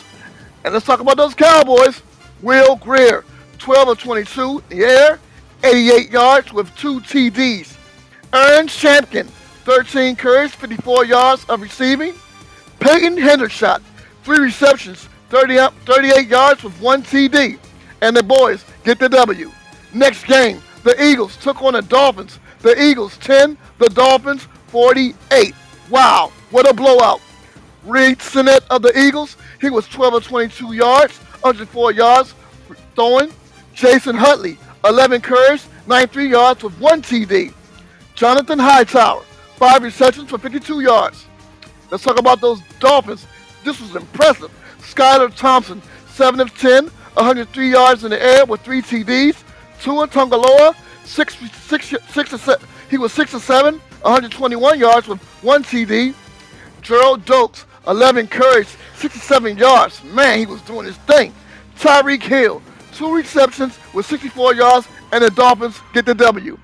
And 0.63 0.73
let's 0.73 0.85
talk 0.85 0.99
about 0.99 1.17
those 1.17 1.35
Cowboys. 1.35 2.01
Will 2.41 2.75
Grier, 2.77 3.23
12 3.59 3.89
of 3.89 3.99
22 3.99 4.63
in 4.71 4.77
the 4.77 4.85
air, 4.85 5.19
88 5.63 6.09
yards 6.09 6.53
with 6.53 6.73
two 6.75 7.01
TDs. 7.01 7.75
Aaron 8.33 8.67
Shampklin, 8.67 9.27
13 9.65 10.15
carries, 10.15 10.53
54 10.55 11.05
yards 11.05 11.45
of 11.45 11.61
receiving. 11.61 12.13
Peyton 12.79 13.17
Hendershot, 13.17 13.81
three 14.23 14.39
receptions, 14.39 15.09
30 15.29 15.59
up, 15.59 15.73
38 15.85 16.27
yards 16.27 16.63
with 16.63 16.79
one 16.81 17.03
TD. 17.03 17.59
And 18.01 18.15
the 18.15 18.23
boys 18.23 18.63
get 18.83 18.97
the 18.99 19.09
W. 19.09 19.51
Next 19.93 20.25
game, 20.25 20.61
the 20.83 21.01
Eagles 21.03 21.35
took 21.37 21.61
on 21.61 21.73
the 21.73 21.81
Dolphins. 21.81 22.39
The 22.61 22.81
Eagles 22.81 23.17
10, 23.17 23.57
the 23.77 23.89
Dolphins 23.89 24.47
48. 24.67 25.53
Wow, 25.89 26.31
what 26.51 26.69
a 26.69 26.73
blowout. 26.73 27.21
Reid 27.83 28.21
Sinnett 28.21 28.63
of 28.69 28.81
the 28.81 28.97
Eagles, 28.97 29.37
he 29.61 29.69
was 29.69 29.87
12 29.87 30.13
of 30.15 30.23
22 30.23 30.73
yards, 30.73 31.17
104 31.41 31.91
yards 31.93 32.33
throwing. 32.95 33.31
Jason 33.79 34.13
Huntley, 34.13 34.57
11 34.83 35.21
carries, 35.21 35.69
93 35.87 36.27
yards 36.27 36.63
with 36.63 36.77
one 36.81 37.01
TD. 37.01 37.53
Jonathan 38.13 38.59
Hightower, 38.59 39.23
five 39.55 39.83
receptions 39.83 40.29
for 40.29 40.37
52 40.37 40.81
yards. 40.81 41.25
Let's 41.89 42.03
talk 42.03 42.19
about 42.19 42.41
those 42.41 42.59
Dolphins. 42.81 43.25
This 43.63 43.79
was 43.79 43.95
impressive. 43.95 44.51
Skylar 44.79 45.33
Thompson, 45.33 45.81
7 46.09 46.41
of 46.41 46.53
10, 46.57 46.87
103 46.87 47.71
yards 47.71 48.03
in 48.03 48.09
the 48.09 48.21
air 48.21 48.43
with 48.45 48.59
three 48.59 48.81
TDs. 48.81 49.41
Tua 49.81 50.09
Tagovailoa, 50.09 50.75
six, 51.05 51.37
six, 51.37 51.95
six, 52.09 52.31
six, 52.31 52.63
he 52.89 52.97
was 52.97 53.13
6 53.13 53.33
of 53.35 53.41
7, 53.41 53.75
121 53.75 54.77
yards 54.77 55.07
with 55.07 55.21
one 55.41 55.63
TD. 55.63 56.13
Gerrid 56.81 57.23
Doaks, 57.23 57.63
11 57.87 58.27
carries, 58.27 58.75
67 58.95 59.57
yards. 59.57 60.03
Man, 60.03 60.37
he 60.37 60.45
was 60.45 60.61
doing 60.63 60.85
his 60.85 60.97
thing. 60.97 61.33
Tyreek 61.77 62.23
Hill, 62.23 62.61
two 62.99 63.15
receptions 63.15 63.79
with 63.93 64.05
64 64.05 64.55
yards, 64.55 64.87
and 65.13 65.23
the 65.23 65.31
Dolphins 65.31 65.79
get 65.93 66.05
the 66.05 66.13
W. 66.13 66.59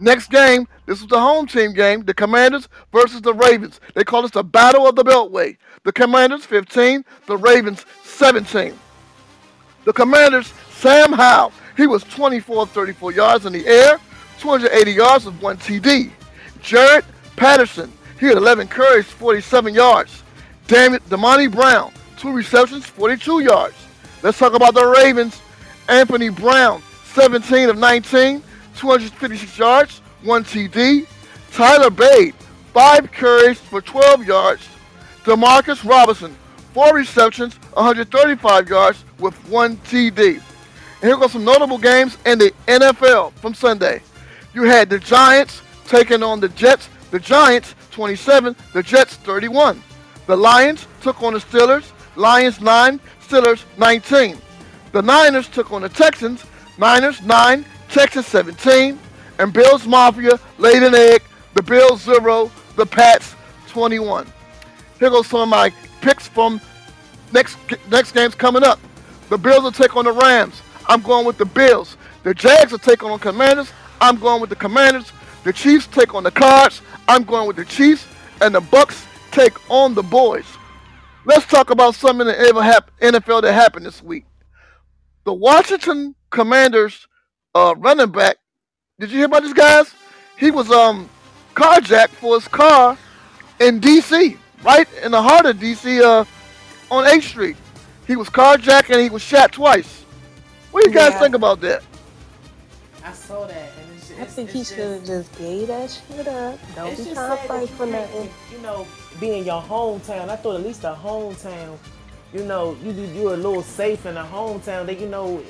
Next 0.00 0.30
game, 0.30 0.66
this 0.86 1.00
was 1.00 1.08
the 1.08 1.20
home 1.20 1.46
team 1.46 1.74
game, 1.74 2.02
the 2.02 2.14
Commanders 2.14 2.68
versus 2.92 3.20
the 3.20 3.34
Ravens. 3.34 3.78
They 3.94 4.02
call 4.02 4.22
this 4.22 4.30
the 4.30 4.42
Battle 4.42 4.88
of 4.88 4.96
the 4.96 5.04
Beltway. 5.04 5.58
The 5.84 5.92
Commanders 5.92 6.46
15, 6.46 7.04
the 7.26 7.36
Ravens 7.36 7.84
17. 8.04 8.72
The 9.84 9.92
Commanders, 9.92 10.52
Sam 10.72 11.12
Howell, 11.12 11.52
he 11.76 11.86
was 11.86 12.02
24 12.04 12.66
34 12.68 13.12
yards 13.12 13.44
in 13.44 13.52
the 13.52 13.66
air, 13.66 14.00
280 14.40 14.92
yards 14.92 15.26
with 15.26 15.40
one 15.42 15.58
TD. 15.58 16.10
Jaret 16.62 17.04
Patterson, 17.36 17.92
he 18.18 18.26
had 18.26 18.38
11 18.38 18.68
carries, 18.68 19.04
47 19.04 19.74
yards. 19.74 20.22
Damn 20.68 20.94
it, 20.94 21.06
Damani 21.10 21.52
Brown, 21.52 21.92
two 22.16 22.32
receptions, 22.32 22.86
42 22.86 23.40
yards. 23.40 23.76
Let's 24.22 24.38
talk 24.38 24.54
about 24.54 24.72
the 24.72 24.86
Ravens. 24.86 25.42
Anthony 25.88 26.28
Brown, 26.28 26.82
17 27.14 27.68
of 27.68 27.78
19, 27.78 28.42
256 28.76 29.58
yards, 29.58 30.00
one 30.22 30.44
TD. 30.44 31.06
Tyler 31.52 31.90
Badie, 31.90 32.34
five 32.74 33.10
carries 33.12 33.58
for 33.58 33.80
12 33.80 34.26
yards. 34.26 34.68
Demarcus 35.24 35.88
Robinson, 35.88 36.36
four 36.74 36.94
receptions, 36.94 37.54
135 37.72 38.68
yards 38.68 39.04
with 39.18 39.34
one 39.48 39.76
TD. 39.78 40.40
And 41.00 41.10
here 41.10 41.16
go 41.16 41.28
some 41.28 41.44
notable 41.44 41.78
games 41.78 42.18
in 42.26 42.38
the 42.38 42.52
NFL 42.66 43.32
from 43.34 43.54
Sunday. 43.54 44.02
You 44.54 44.64
had 44.64 44.90
the 44.90 44.98
Giants 44.98 45.62
taking 45.86 46.22
on 46.22 46.40
the 46.40 46.48
Jets. 46.50 46.88
The 47.10 47.20
Giants 47.20 47.74
27, 47.92 48.56
the 48.72 48.82
Jets 48.82 49.14
31. 49.16 49.82
The 50.26 50.36
Lions 50.36 50.86
took 51.00 51.22
on 51.22 51.34
the 51.34 51.38
Steelers. 51.38 51.92
Lions 52.16 52.60
9, 52.60 53.00
Steelers 53.26 53.62
19. 53.78 54.38
The 54.96 55.02
Niners 55.02 55.46
took 55.46 55.72
on 55.72 55.82
the 55.82 55.90
Texans. 55.90 56.42
Niners 56.78 57.20
9, 57.20 57.66
Texas 57.90 58.26
17. 58.28 58.98
And 59.38 59.52
Bills 59.52 59.86
Mafia 59.86 60.40
laid 60.56 60.82
an 60.82 60.94
egg. 60.94 61.22
The 61.52 61.62
Bills 61.62 62.00
0, 62.00 62.50
the 62.76 62.86
Pats 62.86 63.34
21. 63.68 64.26
Here 64.98 65.10
goes 65.10 65.26
some 65.26 65.40
of 65.40 65.48
my 65.50 65.70
picks 66.00 66.28
from 66.28 66.62
next 67.34 67.58
next 67.90 68.12
games 68.12 68.34
coming 68.34 68.64
up. 68.64 68.80
The 69.28 69.36
Bills 69.36 69.64
will 69.64 69.70
take 69.70 69.96
on 69.96 70.06
the 70.06 70.12
Rams. 70.12 70.62
I'm 70.86 71.02
going 71.02 71.26
with 71.26 71.36
the 71.36 71.44
Bills. 71.44 71.98
The 72.22 72.32
Jags 72.32 72.72
will 72.72 72.78
take 72.78 73.02
on 73.02 73.10
the 73.10 73.18
Commanders. 73.18 73.70
I'm 74.00 74.16
going 74.16 74.40
with 74.40 74.48
the 74.48 74.56
Commanders. 74.56 75.12
The 75.44 75.52
Chiefs 75.52 75.88
take 75.88 76.14
on 76.14 76.22
the 76.22 76.30
Cards. 76.30 76.80
I'm 77.06 77.24
going 77.24 77.46
with 77.46 77.56
the 77.56 77.66
Chiefs. 77.66 78.06
And 78.40 78.54
the 78.54 78.62
Bucks 78.62 79.04
take 79.30 79.70
on 79.70 79.92
the 79.92 80.02
boys. 80.02 80.46
Let's 81.26 81.44
talk 81.44 81.68
about 81.68 81.96
something 81.96 82.26
in 82.26 82.34
the 82.34 83.10
NFL 83.20 83.42
that 83.42 83.52
happened 83.52 83.84
this 83.84 84.02
week. 84.02 84.24
The 85.26 85.34
Washington 85.34 86.14
Commanders 86.30 87.08
uh, 87.54 87.74
running 87.78 88.12
back. 88.12 88.38
Did 89.00 89.10
you 89.10 89.18
hear 89.18 89.26
about 89.26 89.42
this, 89.42 89.52
guys? 89.52 89.92
He 90.38 90.52
was 90.52 90.70
um 90.70 91.10
carjacked 91.54 92.10
for 92.10 92.36
his 92.36 92.48
car 92.48 92.96
in 93.60 93.80
D.C. 93.80 94.36
Right 94.62 94.88
in 95.02 95.10
the 95.12 95.20
heart 95.20 95.46
of 95.46 95.60
D.C. 95.60 96.02
Uh, 96.02 96.24
on 96.92 97.04
8th 97.06 97.22
Street. 97.24 97.56
He 98.06 98.16
was 98.16 98.30
carjacked 98.30 98.90
and 98.90 99.00
he 99.02 99.10
was 99.10 99.22
shot 99.22 99.52
twice. 99.52 100.04
What 100.70 100.84
do 100.84 100.90
you 100.90 100.94
guys 100.94 101.12
Yeah. 101.14 101.20
think 101.20 101.34
about 101.34 101.60
that? 101.62 101.82
I 103.04 103.12
saw 103.12 103.46
that, 103.46 103.72
and 103.80 103.96
it's, 103.96 104.10
I 104.12 104.22
it's, 104.22 104.34
think 104.34 104.50
he 104.50 104.64
should 104.64 104.78
have 104.78 105.04
just 105.04 105.36
gave 105.38 105.68
that 105.68 105.90
shit 105.90 106.28
up. 106.28 106.58
Don't 106.76 106.90
be 106.90 106.96
just 106.96 107.12
trying 107.14 107.36
to 107.36 107.48
fight 107.48 107.68
for 107.70 107.86
nothing. 107.86 108.30
you 108.52 108.58
know, 108.62 108.86
be 109.20 109.38
in 109.38 109.44
your 109.44 109.62
hometown. 109.62 110.28
I 110.28 110.36
thought 110.36 110.56
at 110.56 110.62
least 110.62 110.84
a 110.84 110.96
hometown, 111.00 111.78
you 112.34 112.44
know, 112.44 112.76
you 112.82 112.92
do- 112.92 113.02
you're 113.14 113.34
a 113.34 113.38
little 113.38 113.62
safe 113.62 114.06
in 114.06 114.16
a 114.16 114.24
hometown. 114.24 114.86
That 114.86 115.00
you 115.00 115.08
know, 115.08 115.42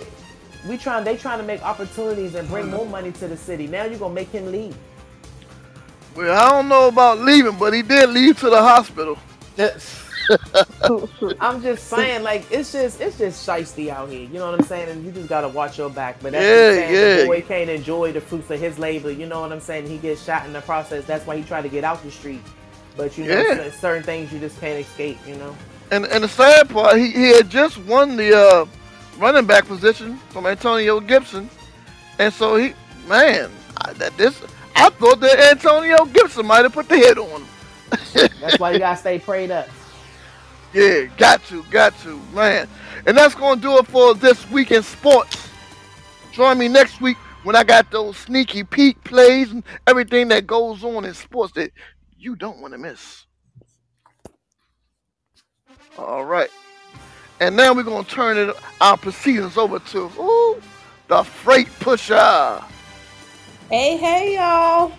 we 0.68 0.76
trying 0.78 1.04
they 1.04 1.16
trying 1.16 1.38
to 1.38 1.44
make 1.44 1.62
opportunities 1.62 2.34
and 2.34 2.48
bring 2.48 2.70
more 2.70 2.86
money 2.86 3.12
to 3.12 3.28
the 3.28 3.36
city. 3.36 3.66
Now 3.66 3.84
you're 3.84 3.98
gonna 3.98 4.14
make 4.14 4.30
him 4.30 4.52
leave. 4.52 4.76
Well, 6.16 6.36
I 6.36 6.50
don't 6.50 6.68
know 6.68 6.88
about 6.88 7.18
leaving, 7.20 7.58
but 7.58 7.72
he 7.74 7.82
did 7.82 8.10
leave 8.10 8.38
to 8.40 8.50
the 8.50 8.62
hospital. 8.62 9.18
I'm 11.40 11.62
just 11.62 11.88
saying, 11.88 12.22
like 12.22 12.46
it's 12.50 12.72
just 12.72 13.00
it's 13.00 13.18
just 13.18 13.46
shiesty 13.46 13.90
out 13.90 14.08
here. 14.10 14.22
You 14.22 14.38
know 14.40 14.50
what 14.50 14.60
I'm 14.60 14.66
saying? 14.66 14.88
And 14.88 15.04
you 15.04 15.12
just 15.12 15.28
gotta 15.28 15.48
watch 15.48 15.78
your 15.78 15.90
back. 15.90 16.20
But 16.22 16.32
that's 16.32 16.44
Yeah, 16.44 16.66
just 16.66 16.76
saying 16.76 16.94
yeah. 16.94 17.16
the 17.22 17.26
boy 17.26 17.42
can't 17.42 17.70
enjoy 17.70 18.12
the 18.12 18.20
fruits 18.20 18.50
of 18.50 18.60
his 18.60 18.78
labor. 18.78 19.10
You 19.10 19.26
know 19.26 19.40
what 19.42 19.52
I'm 19.52 19.60
saying? 19.60 19.86
He 19.88 19.98
gets 19.98 20.24
shot 20.24 20.46
in 20.46 20.52
the 20.52 20.62
process. 20.62 21.04
That's 21.04 21.26
why 21.26 21.36
he 21.36 21.44
tried 21.44 21.62
to 21.62 21.68
get 21.68 21.84
out 21.84 22.02
the 22.02 22.10
street. 22.10 22.42
But 22.96 23.16
you 23.18 23.26
know, 23.26 23.40
Yeah. 23.40 23.70
certain 23.70 24.02
things 24.02 24.32
you 24.32 24.40
just 24.40 24.60
can't 24.60 24.80
escape. 24.80 25.18
You 25.26 25.36
know. 25.36 25.56
And 25.90 26.04
and 26.06 26.24
the 26.24 26.28
sad 26.28 26.68
part, 26.68 26.96
he, 26.96 27.10
he 27.10 27.28
had 27.28 27.48
just 27.48 27.78
won 27.78 28.16
the 28.16 28.36
uh, 28.36 28.66
running 29.18 29.46
back 29.46 29.66
position 29.66 30.18
from 30.30 30.46
Antonio 30.46 31.00
Gibson, 31.00 31.48
and 32.18 32.32
so 32.32 32.56
he, 32.56 32.74
man, 33.06 33.50
I, 33.78 33.92
that 33.94 34.16
this 34.16 34.42
I 34.74 34.90
thought 34.90 35.20
that 35.20 35.38
Antonio 35.52 36.04
Gibson 36.06 36.46
might 36.46 36.62
have 36.64 36.72
put 36.72 36.88
the 36.88 36.96
hit 36.96 37.18
on 37.18 37.42
him. 37.42 37.48
That's 38.40 38.58
why 38.58 38.72
you 38.72 38.78
gotta 38.78 38.96
stay 38.98 39.18
prayed 39.18 39.50
up. 39.50 39.68
Yeah, 40.72 41.04
got 41.16 41.44
to, 41.46 41.62
got 41.70 41.98
to, 42.00 42.20
man. 42.34 42.68
And 43.06 43.16
that's 43.16 43.34
gonna 43.34 43.60
do 43.60 43.78
it 43.78 43.86
for 43.86 44.14
this 44.14 44.48
week 44.50 44.72
in 44.72 44.82
sports. 44.82 45.48
Join 46.32 46.58
me 46.58 46.68
next 46.68 47.00
week 47.00 47.16
when 47.44 47.56
I 47.56 47.64
got 47.64 47.90
those 47.90 48.16
sneaky 48.16 48.64
peek 48.64 49.02
plays 49.04 49.52
and 49.52 49.62
everything 49.86 50.28
that 50.28 50.46
goes 50.46 50.82
on 50.84 51.04
in 51.04 51.14
sports 51.14 51.52
that 51.54 51.70
you 52.18 52.36
don't 52.36 52.60
want 52.60 52.74
to 52.74 52.78
miss. 52.78 53.25
All 55.98 56.24
right. 56.24 56.50
And 57.40 57.56
now 57.56 57.74
we're 57.74 57.82
gonna 57.82 58.06
turn 58.06 58.36
it 58.38 58.56
our 58.80 58.96
proceedings 58.96 59.56
over 59.56 59.78
to 59.78 60.10
ooh, 60.18 60.62
the 61.08 61.22
freight 61.22 61.68
pusher. 61.80 62.62
Hey, 63.70 63.96
hey, 63.96 64.36
y'all. 64.36 64.92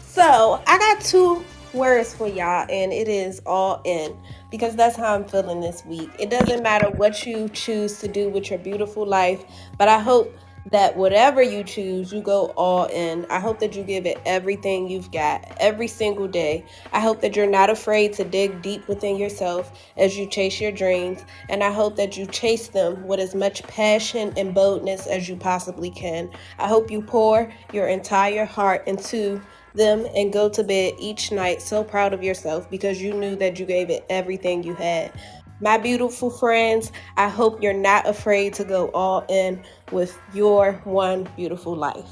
So 0.00 0.62
I 0.66 0.78
got 0.78 1.00
two 1.00 1.44
words 1.72 2.14
for 2.14 2.28
y'all, 2.28 2.66
and 2.68 2.92
it 2.92 3.08
is 3.08 3.40
all 3.46 3.80
in 3.84 4.16
because 4.50 4.76
that's 4.76 4.96
how 4.96 5.14
I'm 5.14 5.24
feeling 5.24 5.60
this 5.60 5.84
week. 5.86 6.10
It 6.18 6.30
doesn't 6.30 6.62
matter 6.62 6.90
what 6.90 7.24
you 7.26 7.48
choose 7.48 7.98
to 8.00 8.08
do 8.08 8.28
with 8.28 8.50
your 8.50 8.58
beautiful 8.58 9.06
life, 9.06 9.44
but 9.78 9.88
I 9.88 9.98
hope 9.98 10.36
that 10.70 10.96
whatever 10.96 11.42
you 11.42 11.64
choose, 11.64 12.12
you 12.12 12.22
go 12.22 12.46
all 12.56 12.86
in. 12.86 13.26
I 13.30 13.40
hope 13.40 13.58
that 13.60 13.74
you 13.74 13.82
give 13.82 14.06
it 14.06 14.20
everything 14.24 14.88
you've 14.88 15.10
got 15.10 15.56
every 15.58 15.88
single 15.88 16.28
day. 16.28 16.64
I 16.92 17.00
hope 17.00 17.20
that 17.20 17.34
you're 17.34 17.50
not 17.50 17.70
afraid 17.70 18.12
to 18.14 18.24
dig 18.24 18.62
deep 18.62 18.86
within 18.88 19.16
yourself 19.16 19.72
as 19.96 20.16
you 20.16 20.26
chase 20.26 20.60
your 20.60 20.72
dreams. 20.72 21.24
And 21.48 21.64
I 21.64 21.72
hope 21.72 21.96
that 21.96 22.16
you 22.16 22.26
chase 22.26 22.68
them 22.68 23.06
with 23.06 23.20
as 23.20 23.34
much 23.34 23.62
passion 23.64 24.32
and 24.36 24.54
boldness 24.54 25.06
as 25.06 25.28
you 25.28 25.36
possibly 25.36 25.90
can. 25.90 26.30
I 26.58 26.68
hope 26.68 26.90
you 26.90 27.02
pour 27.02 27.52
your 27.72 27.88
entire 27.88 28.44
heart 28.44 28.86
into 28.86 29.40
them 29.74 30.06
and 30.14 30.32
go 30.32 30.48
to 30.50 30.62
bed 30.62 30.94
each 30.98 31.32
night 31.32 31.62
so 31.62 31.82
proud 31.82 32.12
of 32.12 32.22
yourself 32.22 32.70
because 32.70 33.00
you 33.00 33.14
knew 33.14 33.34
that 33.36 33.58
you 33.58 33.66
gave 33.66 33.90
it 33.90 34.04
everything 34.10 34.62
you 34.62 34.74
had. 34.74 35.12
My 35.60 35.78
beautiful 35.78 36.28
friends, 36.28 36.90
I 37.16 37.28
hope 37.28 37.62
you're 37.62 37.72
not 37.72 38.08
afraid 38.08 38.52
to 38.54 38.64
go 38.64 38.90
all 38.92 39.24
in 39.28 39.62
with 39.92 40.18
your 40.32 40.72
one 40.84 41.28
beautiful 41.36 41.76
life. 41.76 42.10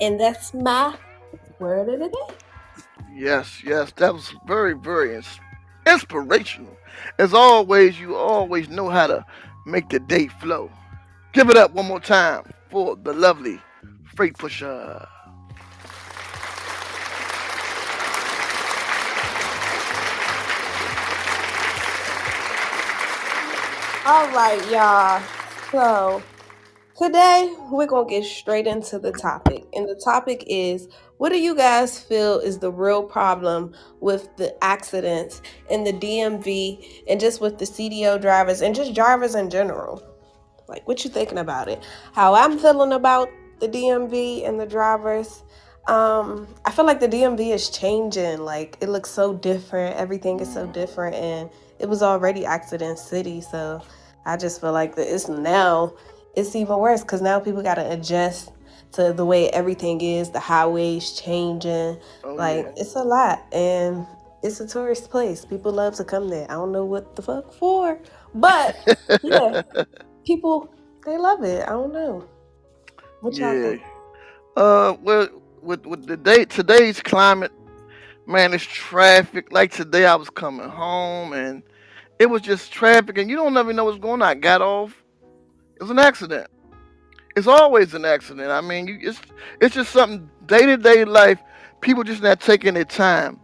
And 0.00 0.18
that's 0.18 0.52
my 0.52 0.96
word 1.58 1.88
of 1.88 2.00
the 2.00 2.08
day. 2.08 2.34
Yes, 3.14 3.62
yes, 3.64 3.92
that 3.96 4.12
was 4.12 4.34
very, 4.46 4.74
very 4.74 5.14
ins- 5.14 5.40
inspirational. 5.86 6.76
As 7.18 7.32
always, 7.34 7.98
you 8.00 8.16
always 8.16 8.68
know 8.68 8.88
how 8.88 9.06
to 9.06 9.24
make 9.66 9.88
the 9.88 10.00
day 10.00 10.28
flow. 10.28 10.70
Give 11.32 11.48
it 11.50 11.56
up 11.56 11.72
one 11.72 11.86
more 11.86 12.00
time 12.00 12.42
for 12.70 12.96
the 12.96 13.12
lovely 13.12 13.60
freight 14.16 14.36
pusher. 14.38 15.06
All 24.06 24.28
right, 24.30 24.60
y'all. 24.70 25.22
So 25.70 26.22
today 27.00 27.54
we're 27.70 27.86
going 27.86 28.06
to 28.06 28.14
get 28.14 28.24
straight 28.24 28.66
into 28.66 28.98
the 28.98 29.10
topic. 29.10 29.64
And 29.72 29.88
the 29.88 29.94
topic 29.94 30.44
is 30.46 30.86
what 31.16 31.30
do 31.30 31.38
you 31.38 31.56
guys 31.56 31.98
feel 31.98 32.38
is 32.38 32.58
the 32.58 32.70
real 32.70 33.02
problem 33.02 33.72
with 34.00 34.36
the 34.36 34.62
accidents 34.62 35.40
in 35.70 35.84
the 35.84 35.94
DMV 35.94 37.04
and 37.08 37.18
just 37.18 37.40
with 37.40 37.58
the 37.58 37.64
CDL 37.64 38.20
drivers 38.20 38.60
and 38.60 38.74
just 38.74 38.94
drivers 38.94 39.34
in 39.34 39.48
general? 39.48 40.02
Like, 40.68 40.86
what 40.86 41.02
you 41.02 41.10
thinking 41.10 41.38
about 41.38 41.68
it? 41.68 41.82
How 42.12 42.34
I'm 42.34 42.58
feeling 42.58 42.92
about 42.92 43.30
the 43.60 43.68
DMV 43.68 44.46
and 44.46 44.60
the 44.60 44.66
drivers. 44.66 45.42
Um, 45.88 46.46
I 46.66 46.70
feel 46.70 46.84
like 46.84 47.00
the 47.00 47.08
DMV 47.08 47.54
is 47.54 47.70
changing. 47.70 48.40
Like, 48.40 48.76
it 48.82 48.90
looks 48.90 49.10
so 49.10 49.32
different. 49.34 49.96
Everything 49.96 50.38
is 50.40 50.52
so 50.52 50.66
different, 50.66 51.16
and 51.16 51.50
it 51.78 51.88
was 51.88 52.02
already 52.02 52.44
accident 52.44 52.98
city. 52.98 53.40
So, 53.40 53.82
I 54.26 54.36
just 54.36 54.60
feel 54.60 54.72
like 54.72 54.94
that 54.96 55.12
it's 55.12 55.28
now 55.28 55.94
it's 56.36 56.56
even 56.56 56.78
worse 56.78 57.02
because 57.02 57.22
now 57.22 57.40
people 57.40 57.62
got 57.62 57.76
to 57.76 57.92
adjust 57.92 58.52
to 58.92 59.12
the 59.12 59.24
way 59.26 59.50
everything 59.50 60.00
is. 60.00 60.30
The 60.30 60.40
highways 60.40 61.12
changing. 61.12 61.98
Oh 62.24 62.36
Like, 62.36 62.66
yeah. 62.66 62.72
it's 62.76 62.96
a 62.96 63.02
lot, 63.04 63.44
and 63.52 64.06
it's 64.42 64.60
a 64.60 64.68
tourist 64.68 65.10
place. 65.10 65.44
People 65.44 65.72
love 65.72 65.94
to 65.96 66.04
come 66.04 66.28
there. 66.30 66.46
I 66.50 66.54
don't 66.54 66.72
know 66.72 66.84
what 66.86 67.16
the 67.16 67.22
fuck 67.22 67.52
for, 67.54 68.00
but 68.34 68.76
yeah 69.22 69.62
people 70.26 70.72
they 71.06 71.18
love 71.18 71.44
it. 71.44 71.62
I 71.64 71.70
don't 71.72 71.92
know. 71.92 72.28
What 73.20 73.38
y'all 73.38 73.54
yeah. 73.54 73.62
think? 73.62 73.82
Uh, 74.56 74.96
well, 75.02 75.28
with 75.62 75.86
with 75.86 76.06
the 76.06 76.16
day 76.16 76.44
today's 76.46 77.00
climate, 77.02 77.52
man, 78.26 78.54
it's 78.54 78.64
traffic. 78.64 79.52
Like 79.52 79.72
today, 79.72 80.06
I 80.06 80.16
was 80.16 80.30
coming 80.30 80.68
home 80.68 81.32
and 81.32 81.62
it 82.18 82.26
was 82.26 82.42
just 82.42 82.72
traffic, 82.72 83.18
and 83.18 83.30
you 83.30 83.36
don't 83.36 83.54
never 83.54 83.72
know 83.72 83.84
what's 83.86 83.98
going 83.98 84.22
on. 84.22 84.28
I 84.28 84.34
got 84.34 84.62
off. 84.62 84.99
It 85.80 85.84
was 85.84 85.90
an 85.90 85.98
accident. 85.98 86.46
It's 87.34 87.46
always 87.46 87.94
an 87.94 88.04
accident. 88.04 88.50
I 88.50 88.60
mean, 88.60 88.86
you, 88.86 88.98
it's 89.00 89.18
it's 89.62 89.74
just 89.74 89.90
something 89.90 90.28
day 90.44 90.66
to 90.66 90.76
day 90.76 91.06
life. 91.06 91.40
People 91.80 92.04
just 92.04 92.22
not 92.22 92.38
taking 92.38 92.74
their 92.74 92.84
time. 92.84 93.40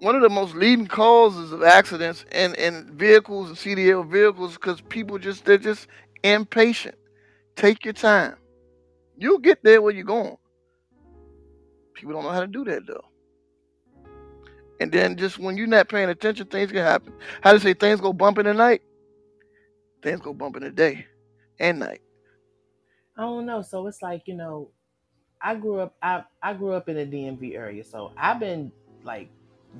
One 0.00 0.16
of 0.16 0.22
the 0.22 0.28
most 0.28 0.56
leading 0.56 0.88
causes 0.88 1.52
of 1.52 1.62
accidents 1.62 2.24
in, 2.32 2.56
in 2.56 2.96
vehicles 2.96 3.48
and 3.48 3.56
CDL 3.56 4.10
vehicles 4.10 4.54
because 4.54 4.80
people 4.80 5.18
just 5.18 5.44
they're 5.44 5.56
just 5.56 5.86
impatient. 6.24 6.96
Take 7.54 7.84
your 7.84 7.94
time. 7.94 8.34
You'll 9.16 9.38
get 9.38 9.62
there 9.62 9.80
where 9.80 9.94
you're 9.94 10.02
going. 10.02 10.36
People 11.94 12.14
don't 12.14 12.24
know 12.24 12.30
how 12.30 12.40
to 12.40 12.48
do 12.48 12.64
that 12.64 12.88
though. 12.88 13.04
And 14.80 14.90
then 14.90 15.16
just 15.16 15.38
when 15.38 15.56
you're 15.56 15.68
not 15.68 15.88
paying 15.88 16.08
attention, 16.08 16.48
things 16.48 16.72
can 16.72 16.80
happen. 16.80 17.12
How 17.40 17.52
to 17.52 17.60
say 17.60 17.74
things 17.74 18.00
go 18.00 18.12
bump 18.12 18.38
in 18.38 18.46
the 18.46 18.54
night? 18.54 18.82
Things 20.02 20.20
go 20.20 20.34
bump 20.34 20.56
in 20.56 20.64
the 20.64 20.70
day 20.70 21.06
and 21.58 21.78
night. 21.80 22.00
I 23.16 23.22
don't 23.22 23.46
know. 23.46 23.62
So 23.62 23.86
it's 23.86 24.02
like 24.02 24.22
you 24.26 24.34
know, 24.34 24.70
I 25.40 25.54
grew 25.54 25.80
up. 25.80 25.96
I 26.02 26.24
I 26.42 26.54
grew 26.54 26.72
up 26.72 26.88
in 26.88 26.96
the 26.96 27.06
DMV 27.06 27.54
area, 27.54 27.84
so 27.84 28.12
I've 28.16 28.40
been 28.40 28.72
like 29.02 29.28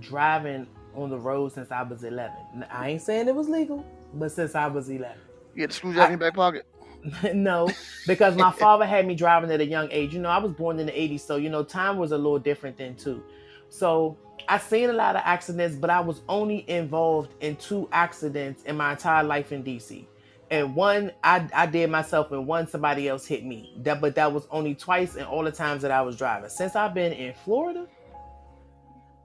driving 0.01 0.67
on 0.95 1.11
the 1.11 1.19
road 1.19 1.53
since 1.53 1.71
I 1.71 1.83
was 1.83 2.05
11. 2.05 2.64
I 2.71 2.91
ain't 2.91 3.03
saying 3.03 3.29
it 3.29 3.35
was 3.35 3.49
legal, 3.49 3.85
but 4.14 4.33
since 4.33 4.55
I 4.55 4.67
was 4.67 4.88
11. 4.88 5.17
You 5.55 5.62
had 5.62 5.71
the 5.71 5.75
screwdriver 5.75 6.12
in 6.12 6.19
your 6.19 6.31
back 6.31 6.35
pocket. 6.35 6.67
no, 7.35 7.71
because 8.07 8.37
my 8.37 8.51
father 8.59 8.85
had 8.85 9.07
me 9.07 9.14
driving 9.14 9.51
at 9.51 9.61
a 9.61 9.67
young 9.67 9.88
age. 9.91 10.12
You 10.14 10.21
know, 10.21 10.29
I 10.29 10.38
was 10.38 10.53
born 10.53 10.79
in 10.79 10.87
the 10.87 10.93
80s, 10.93 11.21
so 11.21 11.37
you 11.37 11.51
know, 11.51 11.62
time 11.62 11.97
was 11.97 12.12
a 12.12 12.17
little 12.17 12.38
different 12.38 12.77
then 12.77 12.97
too. 12.97 13.23
So 13.69 14.17
I 14.49 14.59
seen 14.59 14.91
a 14.91 14.95
lot 14.95 15.14
of 15.14 15.23
accidents, 15.25 15.77
but 15.77 15.91
I 15.91 16.01
was 16.01 16.23
only 16.29 16.69
involved 16.71 17.35
in 17.41 17.57
two 17.57 17.88
accidents 17.93 18.62
in 18.64 18.77
my 18.77 18.93
entire 18.93 19.23
life 19.23 19.53
in 19.53 19.62
DC. 19.62 20.05
And 20.51 20.75
one 20.75 21.13
I, 21.23 21.47
I 21.55 21.67
did 21.67 21.91
myself, 21.91 22.33
and 22.33 22.47
one 22.47 22.67
somebody 22.67 23.09
else 23.09 23.27
hit 23.27 23.45
me. 23.45 23.75
That 23.79 24.01
but 24.01 24.15
that 24.15 24.33
was 24.33 24.47
only 24.51 24.75
twice 24.75 25.17
in 25.17 25.25
all 25.25 25.45
the 25.45 25.53
times 25.53 25.83
that 25.83 25.91
I 25.91 26.03
was 26.03 26.17
driving. 26.17 26.49
Since 26.49 26.75
I've 26.75 26.95
been 26.95 27.13
in 27.13 27.35
Florida, 27.45 27.87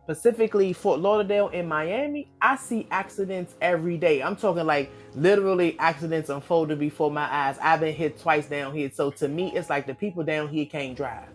specifically 0.03 0.73
Fort 0.73 0.99
Lauderdale 0.99 1.49
and 1.53 1.67
Miami, 1.69 2.29
I 2.41 2.57
see 2.57 2.87
accidents 2.91 3.55
every 3.61 3.97
day. 3.97 4.21
I'm 4.21 4.35
talking 4.35 4.65
like 4.65 4.91
literally 5.15 5.77
accidents 5.79 6.29
unfolded 6.29 6.77
before 6.79 7.09
my 7.09 7.33
eyes. 7.33 7.57
I've 7.61 7.79
been 7.79 7.95
hit 7.95 8.19
twice 8.19 8.47
down 8.47 8.73
here. 8.75 8.91
So 8.93 9.11
to 9.11 9.27
me, 9.29 9.53
it's 9.55 9.69
like 9.69 9.87
the 9.87 9.95
people 9.95 10.23
down 10.23 10.49
here 10.49 10.65
can't 10.65 10.95
drive. 10.95 11.29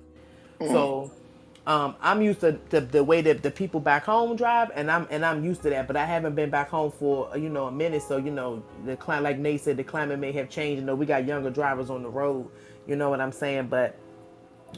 Mhm. 0.60 0.68
So 0.68 1.12
um, 1.68 1.96
I'm 2.00 2.22
used 2.22 2.40
to 2.40 2.58
the, 2.70 3.04
way 3.04 3.20
that 3.20 3.42
the 3.42 3.50
people 3.50 3.78
back 3.78 4.04
home 4.04 4.36
drive, 4.36 4.70
and 4.74 4.90
I'm 4.90 5.06
and 5.10 5.22
I'm 5.22 5.44
used 5.44 5.60
to 5.64 5.70
that. 5.70 5.86
But 5.86 5.98
I 5.98 6.06
haven't 6.06 6.34
been 6.34 6.48
back 6.48 6.70
home 6.70 6.90
for 6.90 7.36
you 7.36 7.50
know 7.50 7.66
a 7.66 7.70
minute, 7.70 8.02
so 8.02 8.16
you 8.16 8.30
know 8.30 8.62
the 8.86 8.96
climate, 8.96 9.24
like 9.24 9.38
Nate 9.38 9.60
said, 9.60 9.76
the 9.76 9.84
climate 9.84 10.18
may 10.18 10.32
have 10.32 10.48
changed. 10.48 10.80
You 10.80 10.86
know, 10.86 10.94
we 10.94 11.04
got 11.04 11.26
younger 11.26 11.50
drivers 11.50 11.90
on 11.90 12.02
the 12.02 12.08
road. 12.08 12.48
You 12.86 12.96
know 12.96 13.10
what 13.10 13.20
I'm 13.20 13.32
saying? 13.32 13.66
But 13.66 13.98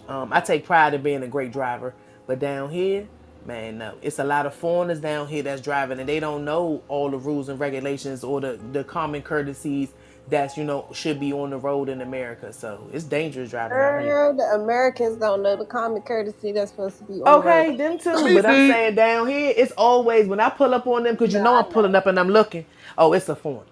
um, 0.08 0.32
I 0.32 0.40
take 0.40 0.64
pride 0.64 0.92
in 0.92 1.02
being 1.02 1.22
a 1.22 1.28
great 1.28 1.52
driver. 1.52 1.94
But 2.26 2.40
down 2.40 2.70
here, 2.70 3.06
man, 3.46 3.78
no, 3.78 3.94
it's 4.02 4.18
a 4.18 4.24
lot 4.24 4.44
of 4.46 4.52
foreigners 4.52 4.98
down 4.98 5.28
here 5.28 5.44
that's 5.44 5.62
driving, 5.62 6.00
and 6.00 6.08
they 6.08 6.18
don't 6.18 6.44
know 6.44 6.82
all 6.88 7.08
the 7.08 7.18
rules 7.18 7.48
and 7.48 7.60
regulations 7.60 8.24
or 8.24 8.40
the 8.40 8.58
the 8.72 8.82
common 8.82 9.22
courtesies 9.22 9.94
that's 10.30 10.56
you 10.56 10.64
know 10.64 10.88
should 10.92 11.20
be 11.20 11.32
on 11.32 11.50
the 11.50 11.58
road 11.58 11.88
in 11.88 12.00
America. 12.02 12.52
So 12.52 12.88
it's 12.92 13.04
dangerous 13.04 13.50
driving 13.50 13.78
down 13.78 13.98
here. 13.98 14.14
Girl, 14.14 14.36
the 14.36 14.44
Americans 14.62 15.18
don't 15.18 15.42
know 15.42 15.56
the 15.56 15.66
common 15.66 16.02
courtesy 16.02 16.52
that's 16.52 16.72
supposed 16.72 16.98
to 16.98 17.04
be 17.04 17.22
on 17.22 17.34
the 17.34 17.42
road. 17.42 17.66
Okay, 17.66 17.76
them 17.76 17.98
too. 17.98 18.10
Me 18.24 18.34
But 18.34 18.46
I'm 18.46 18.60
saying 18.60 18.96
down 18.96 19.28
here, 19.28 19.52
it's 19.56 19.72
always 19.72 20.28
when 20.28 20.40
I 20.40 20.50
pull 20.50 20.74
up 20.74 20.86
on 20.86 21.04
them 21.04 21.14
because 21.14 21.34
you 21.34 21.40
No, 21.40 21.44
know 21.44 21.56
I 21.56 21.60
I'm 21.60 21.66
pulling 21.66 21.94
up 21.94 22.06
and 22.06 22.18
I'm 22.20 22.28
looking. 22.30 22.66
Oh, 22.98 23.12
it's 23.14 23.28
a 23.28 23.36
foreigner. 23.36 23.64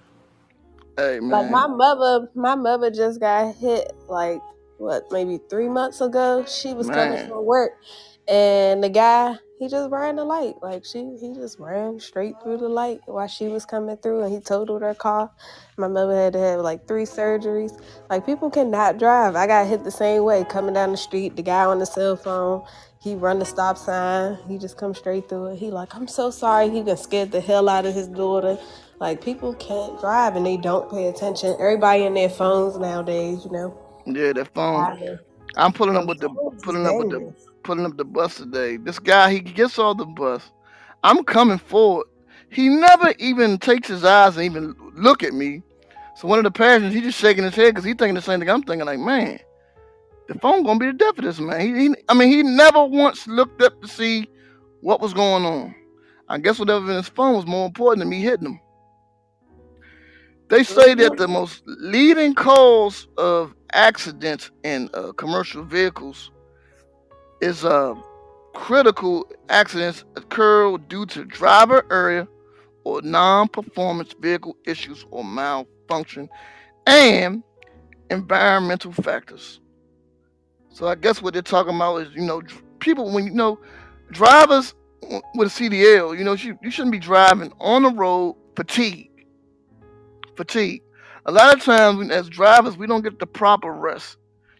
Hey 0.97 1.21
Like 1.31 1.47
my 1.49 1.67
mother, 1.69 2.29
my 2.35 2.55
mother 2.57 2.91
just 2.91 3.21
got 3.21 3.55
hit 3.57 3.93
like 4.09 4.43
what, 4.79 5.05
maybe 5.11 5.41
three 5.51 5.69
months 5.69 6.01
ago. 6.01 6.45
She 6.47 6.75
was 6.75 6.91
coming 6.91 7.19
Man. 7.19 7.29
from 7.29 7.45
work, 7.45 7.73
and 8.29 8.83
the 8.85 8.89
guy 8.91 9.37
he 9.59 9.69
just 9.69 9.91
ran 9.91 10.17
the 10.17 10.25
light. 10.25 10.57
Like 10.63 10.85
she, 10.85 11.17
he 11.21 11.35
just 11.35 11.59
ran 11.61 12.01
straight 12.01 12.37
through 12.43 12.59
the 12.59 12.69
light 12.69 13.01
while 13.07 13.29
she 13.29 13.49
was 13.49 13.67
coming 13.67 13.97
through, 13.99 14.23
and 14.25 14.33
he 14.33 14.41
totaled 14.41 14.83
her 14.83 14.95
car. 14.95 15.31
My 15.79 15.89
mother 15.89 16.15
had 16.17 16.35
to 16.35 16.41
have 16.41 16.61
like 16.61 16.89
three 16.89 17.05
surgeries. 17.05 17.73
Like 18.11 18.27
people 18.27 18.51
cannot 18.51 18.99
drive. 18.99 19.37
I 19.37 19.47
got 19.49 19.67
hit 19.69 19.85
the 19.85 19.93
same 19.93 20.25
way 20.25 20.45
coming 20.45 20.75
down 20.75 20.93
the 20.93 20.99
street. 20.99 21.37
The 21.37 21.43
guy 21.43 21.65
on 21.65 21.81
the 21.81 21.87
cell 21.87 22.17
phone, 22.17 22.65
he 23.01 23.15
run 23.17 23.41
the 23.41 23.47
stop 23.47 23.79
sign. 23.79 24.39
He 24.49 24.59
just 24.59 24.79
come 24.79 24.95
straight 24.95 25.29
through 25.29 25.49
it. 25.55 25.59
He 25.59 25.71
like, 25.71 25.95
I'm 25.95 26.09
so 26.09 26.31
sorry. 26.31 26.71
He 26.71 26.83
been 26.83 26.97
scared 26.99 27.33
the 27.33 27.41
hell 27.41 27.69
out 27.69 27.87
of 27.87 27.95
his 27.95 28.09
daughter. 28.09 28.59
Like 29.01 29.23
people 29.25 29.55
can't 29.55 30.01
drive 30.01 30.37
and 30.37 30.47
they 30.47 30.59
don't 30.59 30.91
pay 30.91 31.09
attention. 31.09 31.57
Everybody 31.61 32.05
in 32.05 32.15
their 32.15 32.31
phones 32.31 32.79
nowadays, 32.79 33.45
you 33.45 33.53
know. 33.53 33.79
Yeah, 34.07 34.33
that 34.35 34.55
phone. 34.55 34.89
Driving. 34.89 35.19
I'm 35.57 35.73
pulling 35.73 35.97
up 35.97 36.07
with 36.07 36.21
the 36.21 36.31
phones 36.37 36.65
is 36.65 36.65
pulling 36.65 36.87
up 36.87 36.97
with 36.99 37.11
the 37.11 37.21
dangerous. 37.21 37.48
Pulling 37.69 37.85
up 37.85 37.99
the 37.99 38.05
bus 38.05 38.37
today. 38.39 38.79
This 38.79 38.99
guy, 38.99 39.31
he 39.31 39.41
gets 39.41 39.79
on 39.79 39.99
the 39.99 40.07
bus. 40.07 40.51
I'm 41.05 41.23
coming 41.23 41.59
forward. 41.59 42.07
He 42.51 42.71
never 42.71 43.13
even 43.19 43.59
takes 43.59 43.89
his 43.89 44.07
eyes 44.07 44.37
and 44.37 44.47
even 44.47 44.75
look 44.95 45.23
at 45.23 45.35
me. 45.35 45.63
So 46.17 46.29
one 46.29 46.39
of 46.39 46.45
the 46.45 46.51
passengers, 46.51 46.95
he 46.95 47.03
just 47.03 47.19
shaking 47.19 47.45
his 47.45 47.55
head 47.55 47.75
because 47.75 47.85
he 47.85 47.93
thinking 47.93 48.15
the 48.15 48.23
same 48.23 48.41
thing 48.41 48.49
I'm 48.49 48.63
thinking. 48.63 48.87
Like, 48.87 49.01
man, 49.01 49.39
the 50.29 50.39
phone 50.39 50.63
gonna 50.63 50.79
be 50.79 50.87
the 50.87 50.95
death 50.95 51.19
of 51.19 51.25
this 51.27 51.39
man. 51.39 51.61
He, 51.61 51.89
he, 51.89 51.95
I 52.09 52.15
mean, 52.15 52.31
he 52.31 52.43
never 52.43 52.87
once 52.87 53.27
looked 53.27 53.61
up 53.61 53.79
to 53.83 53.87
see 53.87 54.27
what 54.81 55.03
was 55.03 55.13
going 55.13 55.45
on. 55.45 55.75
I 56.27 56.39
guess 56.39 56.59
whatever 56.59 56.89
in 56.89 56.97
his 56.97 57.09
phone 57.09 57.35
was 57.35 57.45
more 57.45 57.67
important 57.67 57.99
than 57.99 58.09
me 58.09 58.23
hitting 58.23 58.47
him. 58.47 58.61
They 60.49 60.65
say 60.65 60.95
that 60.95 61.19
the 61.19 61.29
most 61.29 61.63
leading 61.67 62.35
cause 62.35 63.09
of 63.19 63.55
accidents 63.75 64.51
in 64.65 64.89
uh, 64.95 65.13
commercial 65.13 65.65
vehicles 65.65 66.31
is 67.41 67.65
uh, 67.65 67.95
critical 68.55 69.27
accidents 69.49 70.05
occur 70.17 70.77
due 70.79 71.07
to 71.07 71.25
driver 71.25 71.87
error 71.91 72.29
or 72.85 73.03
non-performance 73.03 74.15
vehicle 74.21 74.57
issues 74.67 75.05
or 75.11 75.25
malfunction 75.25 76.29
and 76.87 77.43
environmental 78.11 78.93
factors. 78.93 79.61
So 80.71 80.87
I 80.87 80.95
guess 80.95 81.21
what 81.21 81.35
they're 81.35 81.43
talking 81.43 81.77
about 81.77 81.97
is, 81.99 82.15
you 82.15 82.23
know, 82.23 82.43
people 82.79 83.13
when 83.13 83.25
you 83.25 83.33
know 83.33 83.59
drivers 84.11 84.75
with 85.35 85.49
a 85.49 85.51
CDL, 85.51 86.17
you 86.17 86.25
know, 86.25 86.35
you, 86.35 86.59
you 86.63 86.71
shouldn't 86.71 86.93
be 86.93 86.99
driving 86.99 87.53
on 87.61 87.83
the 87.83 87.91
road 87.91 88.37
fatigue. 88.57 89.11
Fatigue. 90.37 90.83
A 91.27 91.33
lot 91.33 91.55
of 91.55 91.63
times 91.63 92.11
as 92.11 92.29
drivers, 92.29 92.77
we 92.77 92.87
don't 92.87 93.03
get 93.03 93.19
the 93.19 93.27
proper 93.27 93.73
rest. 93.73 94.17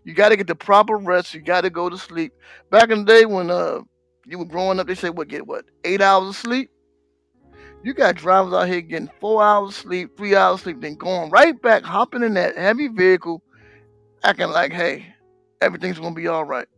You 0.09 0.15
got 0.15 0.31
to 0.31 0.37
get 0.37 0.47
the 0.47 0.55
proper 0.55 0.97
rest. 0.97 1.35
You 1.35 1.43
got 1.43 1.61
to 1.61 1.71
go 1.71 1.91
to 1.91 1.99
sleep. 1.99 2.33
Back 2.71 2.89
in 2.89 3.01
the 3.01 3.05
day 3.05 3.27
when 3.27 3.51
uh 3.51 3.81
you 4.25 4.39
were 4.39 4.47
growing 4.47 4.81
up, 4.81 4.87
they 4.87 4.95
said 4.95 5.15
what 5.15 5.29
get 5.29 5.47
what 5.47 5.67
eight 5.85 6.01
hours 6.01 6.31
of 6.31 6.37
sleep. 6.37 6.71
You 7.85 7.93
got 7.93 8.15
drivers 8.15 8.55
out 8.55 8.69
here 8.69 8.81
getting 8.81 9.11
four 9.21 9.43
hours 9.43 9.69
of 9.69 9.75
sleep, 9.75 10.17
three 10.17 10.35
hours 10.35 10.55
of 10.55 10.61
sleep, 10.63 10.81
then 10.81 10.95
going 10.95 11.29
right 11.29 11.61
back, 11.61 11.83
hopping 11.83 12.23
in 12.23 12.33
that 12.35 12.57
heavy 12.57 12.89
vehicle, 12.89 13.43
acting 14.25 14.49
like, 14.49 14.73
hey, 14.73 15.15
everything's 15.61 15.99
gonna 15.99 16.15
be 16.15 16.27
all 16.27 16.45
right. 16.45 16.69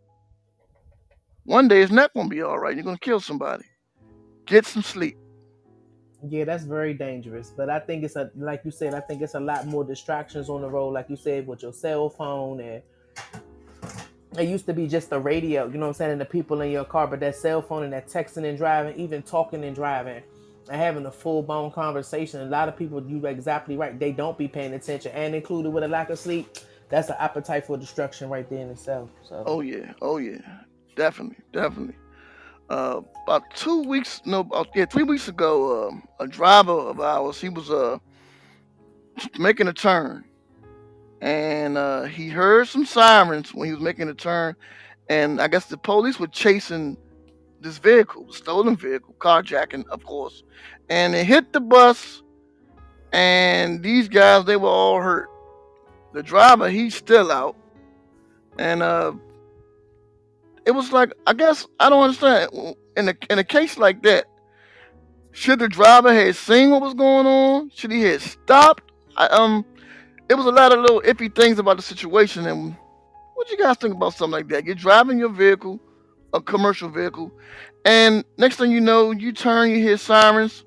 One 1.45 1.69
day 1.69 1.83
it's 1.83 1.93
not 1.93 2.12
gonna 2.12 2.29
be 2.29 2.43
all 2.43 2.59
right. 2.59 2.75
You're 2.75 2.83
gonna 2.83 2.99
kill 2.99 3.21
somebody. 3.21 3.64
Get 4.45 4.66
some 4.66 4.83
sleep. 4.83 5.16
Yeah, 6.29 6.47
that's 6.47 6.64
very 6.64 6.95
dangerous. 6.95 7.53
But 7.57 7.71
I 7.71 7.79
think 7.79 8.03
it's 8.03 8.16
a 8.16 8.33
like 8.35 8.62
you 8.64 8.73
said, 8.73 8.93
I 8.93 9.01
think 9.01 9.23
it's 9.23 9.37
a 9.37 9.40
lot 9.40 9.69
more 9.69 9.85
distractions 9.85 10.49
on 10.49 10.62
the 10.62 10.69
road, 10.69 10.90
like 10.95 11.09
you 11.09 11.16
said, 11.16 11.47
with 11.47 11.62
your 11.62 11.73
cell 11.73 12.11
phone 12.11 12.59
and 12.59 12.83
it 14.38 14.49
used 14.49 14.66
to 14.66 14.73
be 14.73 14.87
just 14.87 15.11
the 15.11 15.18
radio, 15.18 15.66
you 15.66 15.75
know 15.75 15.81
what 15.81 15.88
I'm 15.88 15.94
saying, 15.94 16.12
and 16.12 16.20
the 16.20 16.25
people 16.25 16.61
in 16.61 16.70
your 16.70 16.85
car, 16.85 17.07
but 17.07 17.20
that 17.20 17.37
cell 17.37 17.61
phone 17.61 17.83
and 17.83 17.92
that 17.92 18.09
texting 18.09 18.44
and 18.44 18.57
driving, 18.57 18.96
even 18.96 19.23
talking 19.23 19.64
and 19.64 19.75
driving 19.75 20.23
and 20.70 20.81
having 20.81 21.05
a 21.07 21.11
full 21.11 21.42
blown 21.42 21.70
conversation. 21.73 22.40
A 22.40 22.44
lot 22.44 22.68
of 22.68 22.77
people, 22.77 23.05
you 23.05 23.25
exactly 23.27 23.77
right, 23.77 23.99
they 23.99 24.12
don't 24.12 24.38
be 24.38 24.46
paying 24.46 24.73
attention 24.75 25.12
and 25.12 25.35
included 25.35 25.70
with 25.70 25.83
a 25.83 25.88
lack 25.88 26.11
of 26.11 26.18
sleep. 26.18 26.49
That's 26.88 27.09
an 27.09 27.16
appetite 27.18 27.66
for 27.66 27.77
destruction 27.77 28.29
right 28.29 28.49
there 28.49 28.61
in 28.61 28.70
itself. 28.70 29.11
So 29.29 29.42
Oh 29.46 29.61
yeah, 29.61 29.92
oh 30.01 30.18
yeah, 30.18 30.40
definitely, 30.96 31.38
definitely. 31.53 31.96
Uh, 32.68 33.01
about 33.25 33.51
two 33.57 33.83
weeks, 33.83 34.23
no, 34.25 34.40
about, 34.40 34.68
yeah, 34.77 34.85
three 34.85 35.03
weeks 35.03 35.27
ago, 35.27 35.88
um, 35.88 36.05
a 36.20 36.27
driver 36.29 36.70
of 36.73 37.01
ours, 37.01 37.40
he 37.40 37.49
was 37.49 37.68
uh 37.68 37.99
making 39.38 39.66
a 39.66 39.73
turn, 39.73 40.25
and 41.20 41.76
uh, 41.76 42.04
he 42.04 42.28
heard 42.28 42.68
some 42.68 42.87
sirens 42.87 43.54
when 43.54 43.66
he 43.66 43.74
was 43.74 43.83
making 43.83 44.09
a 44.09 44.14
turn, 44.14 44.56
and 45.09 45.40
I 45.40 45.48
guess 45.48 45.66
the 45.66 45.76
police 45.76 46.18
were 46.18 46.26
chasing 46.26 46.96
this 47.61 47.78
vehicle, 47.78 48.33
stolen 48.33 48.76
vehicle, 48.76 49.14
carjacking, 49.18 49.87
of 49.88 50.04
course, 50.04 50.42
and 50.88 51.14
it 51.14 51.26
hit 51.26 51.52
the 51.52 51.61
bus, 51.61 52.22
and 53.12 53.83
these 53.83 54.09
guys 54.09 54.44
they 54.44 54.56
were 54.56 54.68
all 54.68 55.00
hurt. 55.00 55.28
The 56.12 56.22
driver 56.22 56.68
he's 56.68 56.94
still 56.94 57.30
out, 57.30 57.56
and 58.59 58.83
uh, 58.83 59.12
it 60.66 60.72
was 60.72 60.92
like 60.92 61.12
I 61.26 61.35
guess 61.35 61.66
I 61.78 61.88
don't 61.90 62.02
understand 62.02 62.76
in 62.96 63.09
a 63.09 63.14
in 63.28 63.38
a 63.38 63.44
case 63.44 63.78
like 63.78 64.02
that. 64.02 64.26
Should 65.33 65.61
the 65.61 65.68
driver 65.68 66.12
have 66.12 66.37
seen 66.37 66.70
what 66.70 66.83
was 66.83 66.94
going 66.94 67.26
on? 67.26 67.70
Should 67.70 67.92
he 67.92 68.02
have 68.02 68.20
stopped? 68.20 68.90
I, 69.16 69.26
um, 69.28 69.64
it 70.31 70.35
was 70.35 70.47
a 70.47 70.51
lot 70.51 70.73
of 70.73 70.79
little 70.79 71.03
iffy 71.03 71.35
things 71.35 71.59
about 71.59 71.77
the 71.77 71.83
situation. 71.83 72.47
And 72.47 72.77
what 73.35 73.51
you 73.51 73.59
guys 73.59 73.77
think 73.77 73.95
about 73.95 74.14
something 74.14 74.33
like 74.33 74.49
that? 74.49 74.64
You're 74.64 74.77
driving 74.77 75.19
your 75.19 75.29
vehicle, 75.29 75.81
a 76.33 76.40
commercial 76.40 76.88
vehicle, 76.88 77.33
and 77.85 78.25
next 78.38 78.57
thing 78.57 78.71
you 78.71 78.81
know, 78.81 79.11
you 79.11 79.33
turn, 79.33 79.71
you 79.71 79.79
hear 79.79 79.99
sirens. 79.99 80.64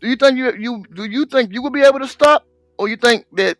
Do 0.00 0.08
you 0.08 0.16
think 0.16 0.36
you 0.36 0.52
you 0.58 0.84
do 0.94 1.06
you 1.06 1.24
think 1.24 1.52
you 1.52 1.62
will 1.62 1.70
be 1.70 1.80
able 1.80 2.00
to 2.00 2.06
stop, 2.06 2.46
or 2.78 2.86
you 2.86 2.96
think 2.96 3.24
that 3.32 3.56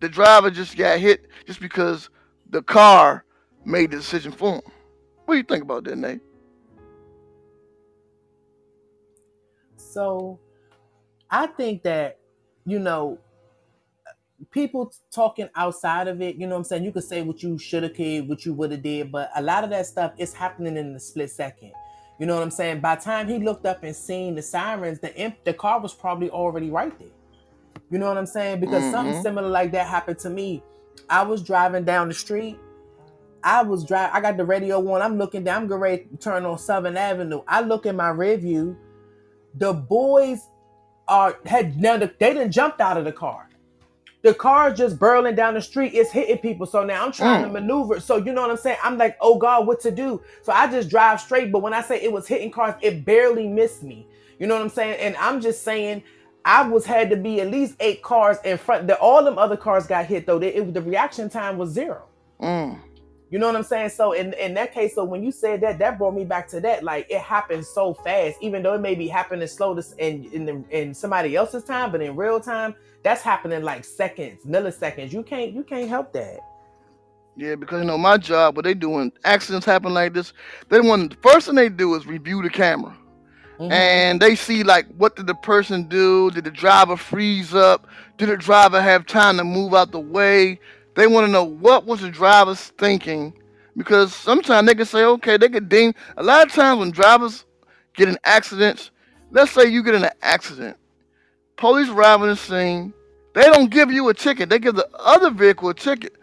the 0.00 0.08
driver 0.08 0.50
just 0.50 0.76
got 0.76 0.98
hit 0.98 1.26
just 1.46 1.60
because 1.60 2.10
the 2.50 2.62
car 2.62 3.24
made 3.64 3.90
the 3.90 3.96
decision 3.96 4.32
for 4.32 4.56
him? 4.56 4.62
What 5.24 5.34
do 5.34 5.38
you 5.38 5.44
think 5.44 5.64
about 5.64 5.84
that, 5.84 5.96
Nate? 5.96 6.20
so 9.98 10.38
I 11.30 11.46
think 11.46 11.82
that, 11.84 12.18
you 12.64 12.78
know, 12.78 13.18
people 14.50 14.92
talking 15.10 15.48
outside 15.56 16.08
of 16.08 16.20
it, 16.22 16.36
you 16.36 16.46
know 16.46 16.54
what 16.54 16.60
I'm 16.60 16.64
saying? 16.64 16.84
You 16.84 16.92
could 16.92 17.04
say 17.04 17.22
what 17.22 17.42
you 17.42 17.58
should 17.58 17.82
have 17.82 17.94
did, 17.94 18.28
what 18.28 18.44
you 18.46 18.54
would 18.54 18.70
have 18.70 18.82
did, 18.82 19.10
but 19.12 19.30
a 19.34 19.42
lot 19.42 19.64
of 19.64 19.70
that 19.70 19.86
stuff 19.86 20.12
is 20.18 20.32
happening 20.32 20.76
in 20.76 20.92
the 20.92 21.00
split 21.00 21.30
second. 21.30 21.72
You 22.18 22.26
know 22.26 22.34
what 22.34 22.42
I'm 22.42 22.50
saying? 22.50 22.80
By 22.80 22.96
the 22.96 23.02
time 23.02 23.28
he 23.28 23.38
looked 23.38 23.66
up 23.66 23.82
and 23.84 23.94
seen 23.94 24.34
the 24.34 24.42
sirens, 24.42 24.98
the 25.00 25.14
imp, 25.16 25.44
the 25.44 25.52
car 25.52 25.80
was 25.80 25.94
probably 25.94 26.30
already 26.30 26.70
right 26.70 26.96
there. 26.98 27.08
You 27.90 27.98
know 27.98 28.08
what 28.08 28.18
I'm 28.18 28.26
saying? 28.26 28.60
Because 28.60 28.82
something 28.90 29.14
Mm-hmm. 29.14 29.22
similar 29.22 29.48
like 29.48 29.72
that 29.72 29.86
happened 29.86 30.18
to 30.20 30.30
me. 30.30 30.62
I 31.08 31.22
was 31.22 31.42
driving 31.42 31.84
down 31.84 32.08
the 32.08 32.14
street. 32.14 32.58
I 33.42 33.62
was 33.62 33.84
driving. 33.84 34.16
I 34.16 34.20
got 34.20 34.36
the 34.36 34.44
radio 34.44 34.78
on. 34.92 35.00
I'm 35.00 35.16
looking 35.16 35.44
down. 35.44 35.62
I'm 35.62 35.68
getting 35.68 35.80
ready 35.80 36.04
to 36.04 36.16
turn 36.16 36.44
on 36.44 36.58
Southern 36.58 36.96
Avenue. 36.96 37.42
I 37.46 37.60
look 37.60 37.86
in 37.86 37.96
my 37.96 38.08
rear 38.10 38.36
view. 38.36 38.76
The 39.54 39.72
boys 39.72 40.40
are 41.06 41.38
had 41.46 41.80
now 41.80 41.96
the, 41.96 42.12
they 42.18 42.34
didn't 42.34 42.52
jumped 42.52 42.80
out 42.80 42.96
of 42.96 43.04
the 43.04 43.12
car. 43.12 43.47
The 44.22 44.34
car 44.34 44.72
just 44.72 44.98
burling 44.98 45.36
down 45.36 45.54
the 45.54 45.62
street. 45.62 45.94
It's 45.94 46.10
hitting 46.10 46.38
people. 46.38 46.66
So 46.66 46.84
now 46.84 47.04
I'm 47.04 47.12
trying 47.12 47.42
to 47.42 47.48
Mm. 47.48 47.52
maneuver. 47.52 48.00
So 48.00 48.16
you 48.16 48.32
know 48.32 48.42
what 48.42 48.50
I'm 48.50 48.56
saying? 48.56 48.78
I'm 48.82 48.98
like, 48.98 49.16
oh 49.20 49.38
God, 49.38 49.66
what 49.66 49.80
to 49.80 49.90
do? 49.90 50.20
So 50.42 50.52
I 50.52 50.70
just 50.70 50.88
drive 50.90 51.20
straight. 51.20 51.52
But 51.52 51.60
when 51.62 51.72
I 51.74 51.82
say 51.82 52.00
it 52.02 52.12
was 52.12 52.26
hitting 52.26 52.50
cars, 52.50 52.74
it 52.82 53.04
barely 53.04 53.46
missed 53.46 53.82
me. 53.82 54.06
You 54.38 54.46
know 54.46 54.54
what 54.54 54.62
I'm 54.62 54.68
saying? 54.70 54.98
And 55.00 55.16
I'm 55.16 55.40
just 55.40 55.62
saying, 55.62 56.02
I 56.44 56.66
was 56.66 56.84
had 56.86 57.10
to 57.10 57.16
be 57.16 57.40
at 57.40 57.50
least 57.50 57.76
eight 57.80 58.02
cars 58.02 58.38
in 58.44 58.58
front. 58.58 58.86
The, 58.88 58.98
all 58.98 59.22
them 59.24 59.38
other 59.38 59.56
cars 59.56 59.86
got 59.86 60.06
hit 60.06 60.26
though. 60.26 60.38
They, 60.38 60.54
it, 60.54 60.74
the 60.74 60.82
reaction 60.82 61.28
time 61.30 61.58
was 61.58 61.70
zero. 61.70 62.04
Mm. 62.40 62.78
You 63.30 63.38
know 63.38 63.46
what 63.46 63.56
I'm 63.56 63.62
saying? 63.62 63.90
So 63.90 64.12
in, 64.12 64.32
in 64.34 64.54
that 64.54 64.72
case, 64.72 64.94
so 64.94 65.04
when 65.04 65.22
you 65.22 65.30
said 65.30 65.60
that, 65.60 65.78
that 65.80 65.98
brought 65.98 66.14
me 66.14 66.24
back 66.24 66.48
to 66.48 66.60
that. 66.60 66.82
Like 66.82 67.06
it 67.10 67.20
happened 67.20 67.64
so 67.66 67.92
fast, 67.92 68.38
even 68.40 68.62
though 68.62 68.74
it 68.74 68.80
may 68.80 68.94
be 68.94 69.06
happening 69.06 69.46
slow 69.48 69.74
to, 69.74 69.82
in 69.98 70.24
in 70.32 70.46
the, 70.46 70.64
in 70.70 70.94
somebody 70.94 71.36
else's 71.36 71.64
time, 71.64 71.92
but 71.92 72.00
in 72.00 72.16
real 72.16 72.40
time, 72.40 72.74
that's 73.02 73.20
happening 73.22 73.62
like 73.62 73.84
seconds, 73.84 74.44
milliseconds. 74.46 75.12
You 75.12 75.22
can't 75.22 75.52
you 75.52 75.62
can't 75.62 75.88
help 75.88 76.12
that. 76.14 76.38
Yeah, 77.36 77.54
because 77.54 77.80
you 77.82 77.86
know 77.86 77.98
my 77.98 78.16
job, 78.16 78.56
what 78.56 78.64
they 78.64 78.74
do 78.74 78.88
when 78.90 79.12
accidents 79.24 79.66
happen 79.66 79.92
like 79.94 80.14
this, 80.14 80.32
they 80.70 80.80
want 80.80 81.10
the 81.10 81.28
first 81.30 81.46
thing 81.46 81.54
they 81.54 81.68
do 81.68 81.94
is 81.94 82.06
review 82.06 82.42
the 82.42 82.50
camera, 82.50 82.96
Mhm. 83.60 83.70
and 83.70 84.20
they 84.22 84.36
see 84.36 84.62
like 84.62 84.86
what 84.96 85.16
did 85.16 85.26
the 85.26 85.34
person 85.34 85.84
do? 85.86 86.30
Did 86.30 86.44
the 86.44 86.50
driver 86.50 86.96
freeze 86.96 87.54
up? 87.54 87.86
Did 88.16 88.30
the 88.30 88.38
driver 88.38 88.80
have 88.80 89.06
time 89.06 89.36
to 89.36 89.44
move 89.44 89.74
out 89.74 89.92
the 89.92 90.00
way? 90.00 90.58
They 90.98 91.06
want 91.06 91.26
to 91.26 91.32
know 91.32 91.44
what 91.44 91.86
was 91.86 92.00
the 92.00 92.10
driver's 92.10 92.60
thinking, 92.76 93.32
because 93.76 94.12
sometimes 94.14 94.66
they 94.66 94.74
can 94.74 94.84
say, 94.84 95.04
okay, 95.04 95.36
they 95.36 95.48
could 95.48 95.68
deem. 95.68 95.94
A 96.16 96.22
lot 96.22 96.46
of 96.46 96.52
times 96.52 96.80
when 96.80 96.90
drivers 96.90 97.44
get 97.94 98.08
in 98.08 98.18
accidents, 98.24 98.90
let's 99.30 99.52
say 99.52 99.66
you 99.66 99.82
get 99.82 99.94
in 99.94 100.04
an 100.04 100.10
accident, 100.22 100.76
police 101.56 101.88
arrive 101.88 102.20
on 102.22 102.28
the 102.28 102.36
scene, 102.36 102.92
they 103.34 103.44
don't 103.44 103.70
give 103.70 103.92
you 103.92 104.08
a 104.08 104.14
ticket, 104.14 104.48
they 104.48 104.58
give 104.58 104.74
the 104.74 104.88
other 104.98 105.30
vehicle 105.30 105.68
a 105.68 105.74
ticket 105.74 106.18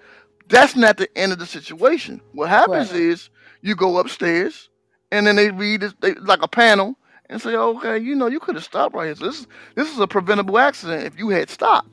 that's 0.48 0.76
not 0.76 0.98
the 0.98 1.10
end 1.18 1.32
of 1.32 1.40
the 1.40 1.46
situation. 1.46 2.22
What 2.34 2.50
happens 2.50 2.92
Right. 2.92 3.02
is 3.02 3.30
you 3.62 3.76
go 3.76 3.98
upstairs 3.98 4.70
and 5.12 5.26
then 5.26 5.36
they 5.36 5.52
read 5.52 5.82
this 5.82 5.94
they, 6.02 6.14
like 6.16 6.42
a 6.44 6.48
panel 6.48 6.96
and 7.30 7.42
say, 7.42 7.56
okay, 7.56 7.98
you 7.98 8.16
know, 8.16 8.28
you 8.28 8.40
could 8.40 8.56
have 8.56 8.64
stopped 8.64 8.94
right 8.94 9.06
here. 9.06 9.16
So 9.16 9.26
this 9.26 9.40
is 9.40 9.48
this 9.76 9.92
is 9.92 10.00
a 10.00 10.08
preventable 10.08 10.58
accident 10.58 11.04
if 11.04 11.18
you 11.18 11.30
had 11.30 11.50
stopped. 11.50 11.90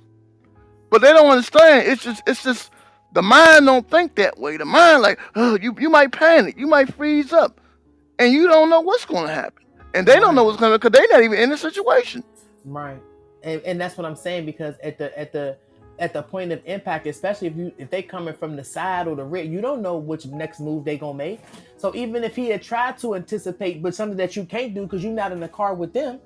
But 0.91 1.01
they 1.01 1.13
don't 1.13 1.31
understand. 1.31 1.89
It's 1.89 2.05
just 2.05 2.23
it's 2.27 2.43
just 2.43 2.72
the 3.13 3.23
mind 3.23 3.67
don't 3.67 3.89
think 3.89 4.15
that 4.17 4.39
way. 4.39 4.57
The 4.57 4.65
mind 4.65 5.03
like, 5.03 5.19
oh, 5.35 5.59
you 5.61 5.75
you 5.79 5.91
might 5.91 6.13
panic, 6.13 6.59
you 6.59 6.67
might 6.67 6.93
freeze 6.95 7.33
up, 7.33 7.61
and 8.19 8.33
you 8.33 8.49
don't 8.49 8.71
know 8.71 8.81
what's 8.81 9.05
going 9.05 9.27
to 9.27 9.33
happen, 9.33 9.65
and 9.95 10.07
they 10.07 10.17
don't 10.17 10.35
know 10.35 10.45
what's 10.45 10.59
going 10.59 10.73
to 10.73 10.79
because 10.79 10.99
they're 10.99 11.09
not 11.11 11.23
even 11.23 11.39
in 11.39 11.51
the 11.51 11.57
situation. 11.57 12.25
Right. 12.65 13.01
And 13.43 13.61
and 13.63 13.81
that's 13.81 13.97
what 13.97 14.07
I'm 14.07 14.17
saying 14.17 14.47
because 14.47 14.77
at 14.83 14.99
the 14.99 15.17
at 15.19 15.33
the 15.33 15.57
at 15.99 16.13
the 16.13 16.23
point 16.23 16.53
of 16.53 16.61
impact, 16.65 17.07
especially 17.07 17.49
if 17.49 17.57
you 17.57 17.73
if 17.79 17.91
they 17.91 18.03
coming 18.03 18.35
from 18.35 18.57
the 18.57 18.65
side 18.65 19.07
or 19.07 19.17
the 19.17 19.25
rear, 19.25 19.45
you 19.45 19.61
don't 19.61 19.83
know 19.83 19.97
which 19.97 20.27
next 20.27 20.61
move 20.61 20.85
they 20.85 20.97
gonna 20.97 21.19
make. 21.19 21.41
So 21.77 21.95
even 21.95 22.25
if 22.25 22.35
he 22.35 22.49
had 22.49 22.63
tried 22.63 22.99
to 22.99 23.15
anticipate, 23.15 23.83
but 23.83 23.95
something 23.95 24.17
that 24.17 24.37
you 24.37 24.45
can't 24.45 24.75
do 24.75 24.83
because 24.83 25.03
you're 25.03 25.13
not 25.13 25.33
in 25.33 25.41
the 25.41 25.49
car 25.49 25.75
with 25.75 25.93
them. 25.93 26.21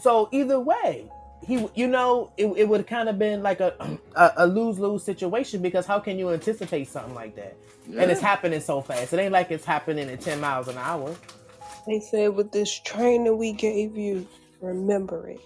So 0.00 0.28
either 0.32 0.60
way, 0.60 1.10
he 1.42 1.66
you 1.74 1.86
know 1.86 2.32
it, 2.36 2.46
it 2.56 2.68
would 2.68 2.86
kind 2.86 3.08
of 3.08 3.18
been 3.18 3.42
like 3.42 3.60
a 3.60 3.74
a, 4.16 4.32
a 4.38 4.46
lose 4.46 4.78
lose 4.78 5.04
situation 5.04 5.62
because 5.62 5.86
how 5.86 5.98
can 6.00 6.18
you 6.18 6.30
anticipate 6.30 6.88
something 6.88 7.14
like 7.14 7.36
that? 7.36 7.56
And 7.86 8.10
it's 8.10 8.20
happening 8.20 8.60
so 8.60 8.82
fast. 8.82 9.12
It 9.14 9.18
ain't 9.18 9.32
like 9.32 9.50
it's 9.50 9.64
happening 9.64 10.10
at 10.10 10.20
10 10.20 10.40
miles 10.40 10.68
an 10.68 10.76
hour. 10.78 11.16
They 11.86 12.00
said 12.00 12.34
with 12.34 12.52
this 12.52 12.80
training 12.80 13.38
we 13.38 13.52
gave 13.52 13.96
you, 13.96 14.26
remember 14.60 15.28
it. 15.30 15.40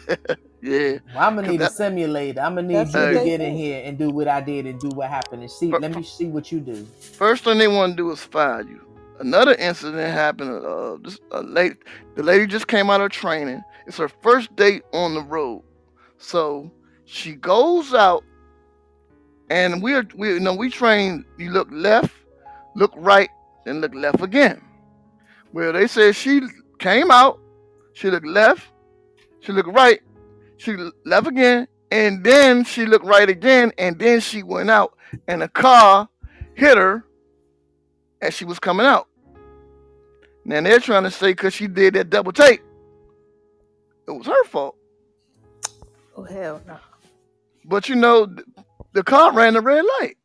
yeah. 0.62 0.98
Well, 1.14 1.24
I'm 1.28 1.36
gonna 1.36 1.48
need 1.48 1.60
a 1.62 1.68
simulator. 1.68 2.40
I'm 2.40 2.56
gonna 2.56 2.66
need 2.66 2.88
you 2.88 2.92
to 2.92 3.24
get 3.24 3.40
in 3.40 3.56
here 3.56 3.82
and 3.84 3.96
do 3.96 4.10
what 4.10 4.26
I 4.28 4.40
did 4.40 4.66
and 4.66 4.80
do 4.80 4.90
what 4.90 5.08
happened 5.10 5.42
and 5.42 5.50
see. 5.50 5.70
fir- 5.70 5.78
Let 5.78 5.94
me 5.94 6.02
see 6.02 6.26
what 6.26 6.50
you 6.50 6.60
do. 6.60 6.86
first 7.00 7.44
thing 7.44 7.58
they 7.58 7.68
want 7.68 7.92
to 7.92 7.96
do 7.96 8.10
is 8.10 8.20
fire 8.20 8.62
you. 8.62 8.80
Another 9.20 9.54
incident 9.54 10.12
happened. 10.12 10.64
Uh, 10.64 10.96
this 11.02 11.18
a 11.30 11.42
lady, 11.42 11.76
the 12.16 12.22
lady 12.24 12.46
just 12.46 12.66
came 12.66 12.90
out 12.90 13.00
of 13.00 13.10
training. 13.12 13.62
It's 13.86 13.98
her 13.98 14.08
first 14.08 14.54
date 14.56 14.82
on 14.92 15.14
the 15.14 15.22
road, 15.22 15.62
so 16.18 16.70
she 17.04 17.34
goes 17.34 17.92
out 17.92 18.24
and 19.50 19.82
we're 19.82 20.06
we 20.16 20.34
you 20.34 20.40
know 20.40 20.54
we 20.54 20.70
train. 20.70 21.24
You 21.38 21.50
look 21.50 21.68
left, 21.70 22.14
look 22.74 22.92
right, 22.96 23.30
then 23.64 23.80
look 23.80 23.94
left 23.94 24.22
again. 24.22 24.60
Well, 25.52 25.72
they 25.72 25.86
said 25.86 26.16
she 26.16 26.40
came 26.78 27.10
out, 27.10 27.38
she 27.92 28.10
looked 28.10 28.26
left, 28.26 28.66
she 29.40 29.52
looked 29.52 29.68
right, 29.68 30.00
she 30.56 30.76
left 31.04 31.26
again, 31.26 31.68
and 31.92 32.24
then 32.24 32.64
she 32.64 32.86
looked 32.86 33.06
right 33.06 33.28
again, 33.28 33.70
and 33.78 33.98
then 33.98 34.20
she 34.20 34.42
went 34.42 34.70
out, 34.70 34.96
and 35.28 35.42
a 35.42 35.48
car 35.48 36.08
hit 36.54 36.76
her 36.76 37.04
as 38.20 38.34
she 38.34 38.44
was 38.44 38.58
coming 38.58 38.86
out. 38.86 39.08
Now 40.44 40.60
they're 40.60 40.80
trying 40.80 41.04
to 41.04 41.10
say 41.10 41.32
because 41.32 41.54
she 41.54 41.68
did 41.68 41.94
that 41.94 42.10
double 42.10 42.32
take, 42.32 42.62
it 44.08 44.12
was 44.12 44.26
her 44.26 44.44
fault. 44.44 44.76
Oh 46.16 46.24
hell 46.24 46.62
no. 46.66 46.78
But 47.64 47.88
you 47.88 47.96
know, 47.96 48.26
th- 48.26 48.46
the 48.92 49.02
car 49.02 49.32
ran 49.32 49.54
the 49.54 49.60
red 49.60 49.84
light. 50.00 50.16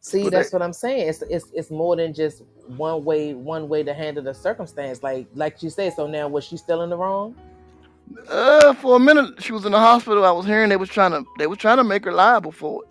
See, 0.00 0.24
But 0.24 0.32
they, 0.34 0.38
that's 0.38 0.52
what 0.52 0.62
I'm 0.62 0.72
saying. 0.72 1.08
It's 1.08 1.22
it's 1.22 1.46
it's 1.54 1.70
more 1.70 1.96
than 1.96 2.12
just 2.14 2.42
one 2.66 3.04
way 3.04 3.34
one 3.34 3.68
way 3.68 3.82
to 3.82 3.94
handle 3.94 4.22
the 4.22 4.34
circumstance. 4.34 5.02
Like 5.02 5.26
like 5.34 5.62
you 5.62 5.70
said. 5.70 5.94
So 5.94 6.06
now 6.06 6.28
was 6.28 6.44
she 6.44 6.56
still 6.56 6.82
in 6.82 6.90
the 6.90 6.96
wrong? 6.96 7.36
uh, 8.28 8.74
for 8.74 8.96
a 8.96 9.00
minute 9.00 9.42
she 9.42 9.52
was 9.52 9.64
in 9.64 9.72
the 9.72 9.78
hospital. 9.78 10.24
I 10.24 10.32
was 10.32 10.46
hearing 10.46 10.68
they 10.68 10.76
was 10.76 10.88
trying 10.90 11.12
to 11.12 11.24
they 11.38 11.46
was 11.46 11.58
trying 11.58 11.78
to 11.78 11.84
make 11.84 12.04
her 12.04 12.12
liable 12.12 12.52
for 12.52 12.82
it. 12.84 12.90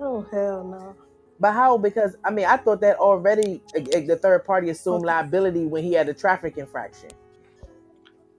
Oh 0.00 0.26
hell 0.32 0.64
no. 0.64 0.96
But 1.40 1.52
how? 1.52 1.78
Because 1.78 2.16
I 2.24 2.30
mean, 2.30 2.46
I 2.46 2.56
thought 2.56 2.80
that 2.82 2.96
already 2.98 3.62
eh, 3.74 3.84
eh, 3.92 4.06
the 4.06 4.16
third 4.16 4.44
party 4.46 4.70
assumed 4.70 5.04
liability 5.04 5.66
when 5.66 5.84
he 5.84 5.92
had 5.92 6.08
a 6.08 6.14
traffic 6.14 6.56
infraction. 6.58 7.10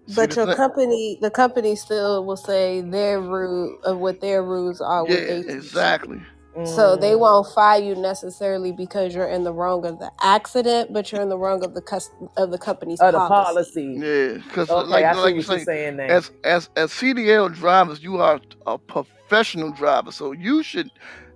See 0.08 0.26
But 0.26 0.28
the 0.28 0.38
your 0.38 0.48
thing, 0.48 0.58
company, 0.58 1.20
the 1.22 1.32
company 1.32 1.76
still 1.76 2.26
will 2.26 2.38
say 2.38 2.82
their 2.82 3.22
rule 3.22 3.78
of 3.86 4.00
what 4.00 4.22
their 4.22 4.44
rules 4.44 4.82
are 4.82 5.06
yeah, 5.06 5.18
what 5.18 5.28
they 5.28 5.46
exactly. 5.48 6.20
So 6.64 6.98
they 6.98 7.16
Mm. 7.16 7.18
won't 7.18 7.48
fire 7.56 7.82
you 7.82 7.96
necessarily 7.96 8.72
because 8.74 9.16
you're 9.16 9.30
in 9.30 9.46
the 9.46 9.54
wrong 9.54 9.86
of 9.88 10.00
the 10.00 10.12
accident, 10.22 10.94
but 10.94 11.12
you're 11.12 11.22
in 11.24 11.30
the 11.30 11.40
wrong 11.40 11.66
of 11.66 11.74
the 11.76 11.82
cus- 11.82 12.12
of 12.38 12.52
the 12.52 12.60
company's 12.60 13.04
the 13.12 13.22
policy. 13.22 13.22
policy. 13.22 14.04
Yeah, 14.04 14.36
because 14.36 14.70
Okay, 14.70 14.84
like 14.88 15.06
I 15.06 15.16
see 15.16 15.34
like 15.34 15.36
you 15.36 15.42
what 15.42 15.50
you're 15.50 15.60
say, 15.60 15.68
saying 15.70 15.98
now. 15.98 16.16
as 16.16 16.32
as 16.44 16.70
as 16.78 16.92
CDL 16.92 17.54
drivers, 17.54 18.04
you 18.04 18.20
are 18.22 18.42
a 18.68 18.80
professional 18.80 19.72
driver, 19.72 20.12
so 20.12 20.34
you 20.34 20.64
should. 20.64 20.92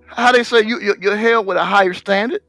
How 0.06 0.32
they 0.32 0.44
say 0.44 0.62
you 0.62 0.80
you're, 0.80 0.98
you're 1.00 1.16
held 1.16 1.46
with 1.46 1.58
a 1.58 1.64
higher 1.64 1.94
standard 1.94 2.42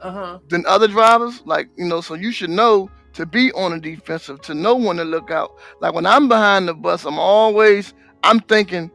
Uh 0.00 0.12
huh. 0.12 0.38
than 0.50 0.64
other 0.66 0.88
drivers. 0.88 1.42
Like 1.46 1.68
you 1.76 1.86
know, 1.86 2.00
so 2.02 2.14
you 2.14 2.32
should 2.32 2.50
know 2.50 2.90
to 3.14 3.26
be 3.26 3.52
on 3.52 3.72
the 3.72 3.80
defensive, 3.80 4.40
to 4.42 4.54
know 4.54 4.74
when 4.76 4.96
to 4.96 5.04
look 5.04 5.30
out. 5.30 5.56
Like 5.80 5.94
when 5.94 6.06
I'm 6.06 6.28
behind 6.28 6.68
the 6.68 6.74
bus, 6.74 7.04
I'm 7.04 7.18
always 7.18 7.94
I'm 8.22 8.40
thinking 8.40 8.90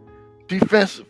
defensive. 0.48 1.08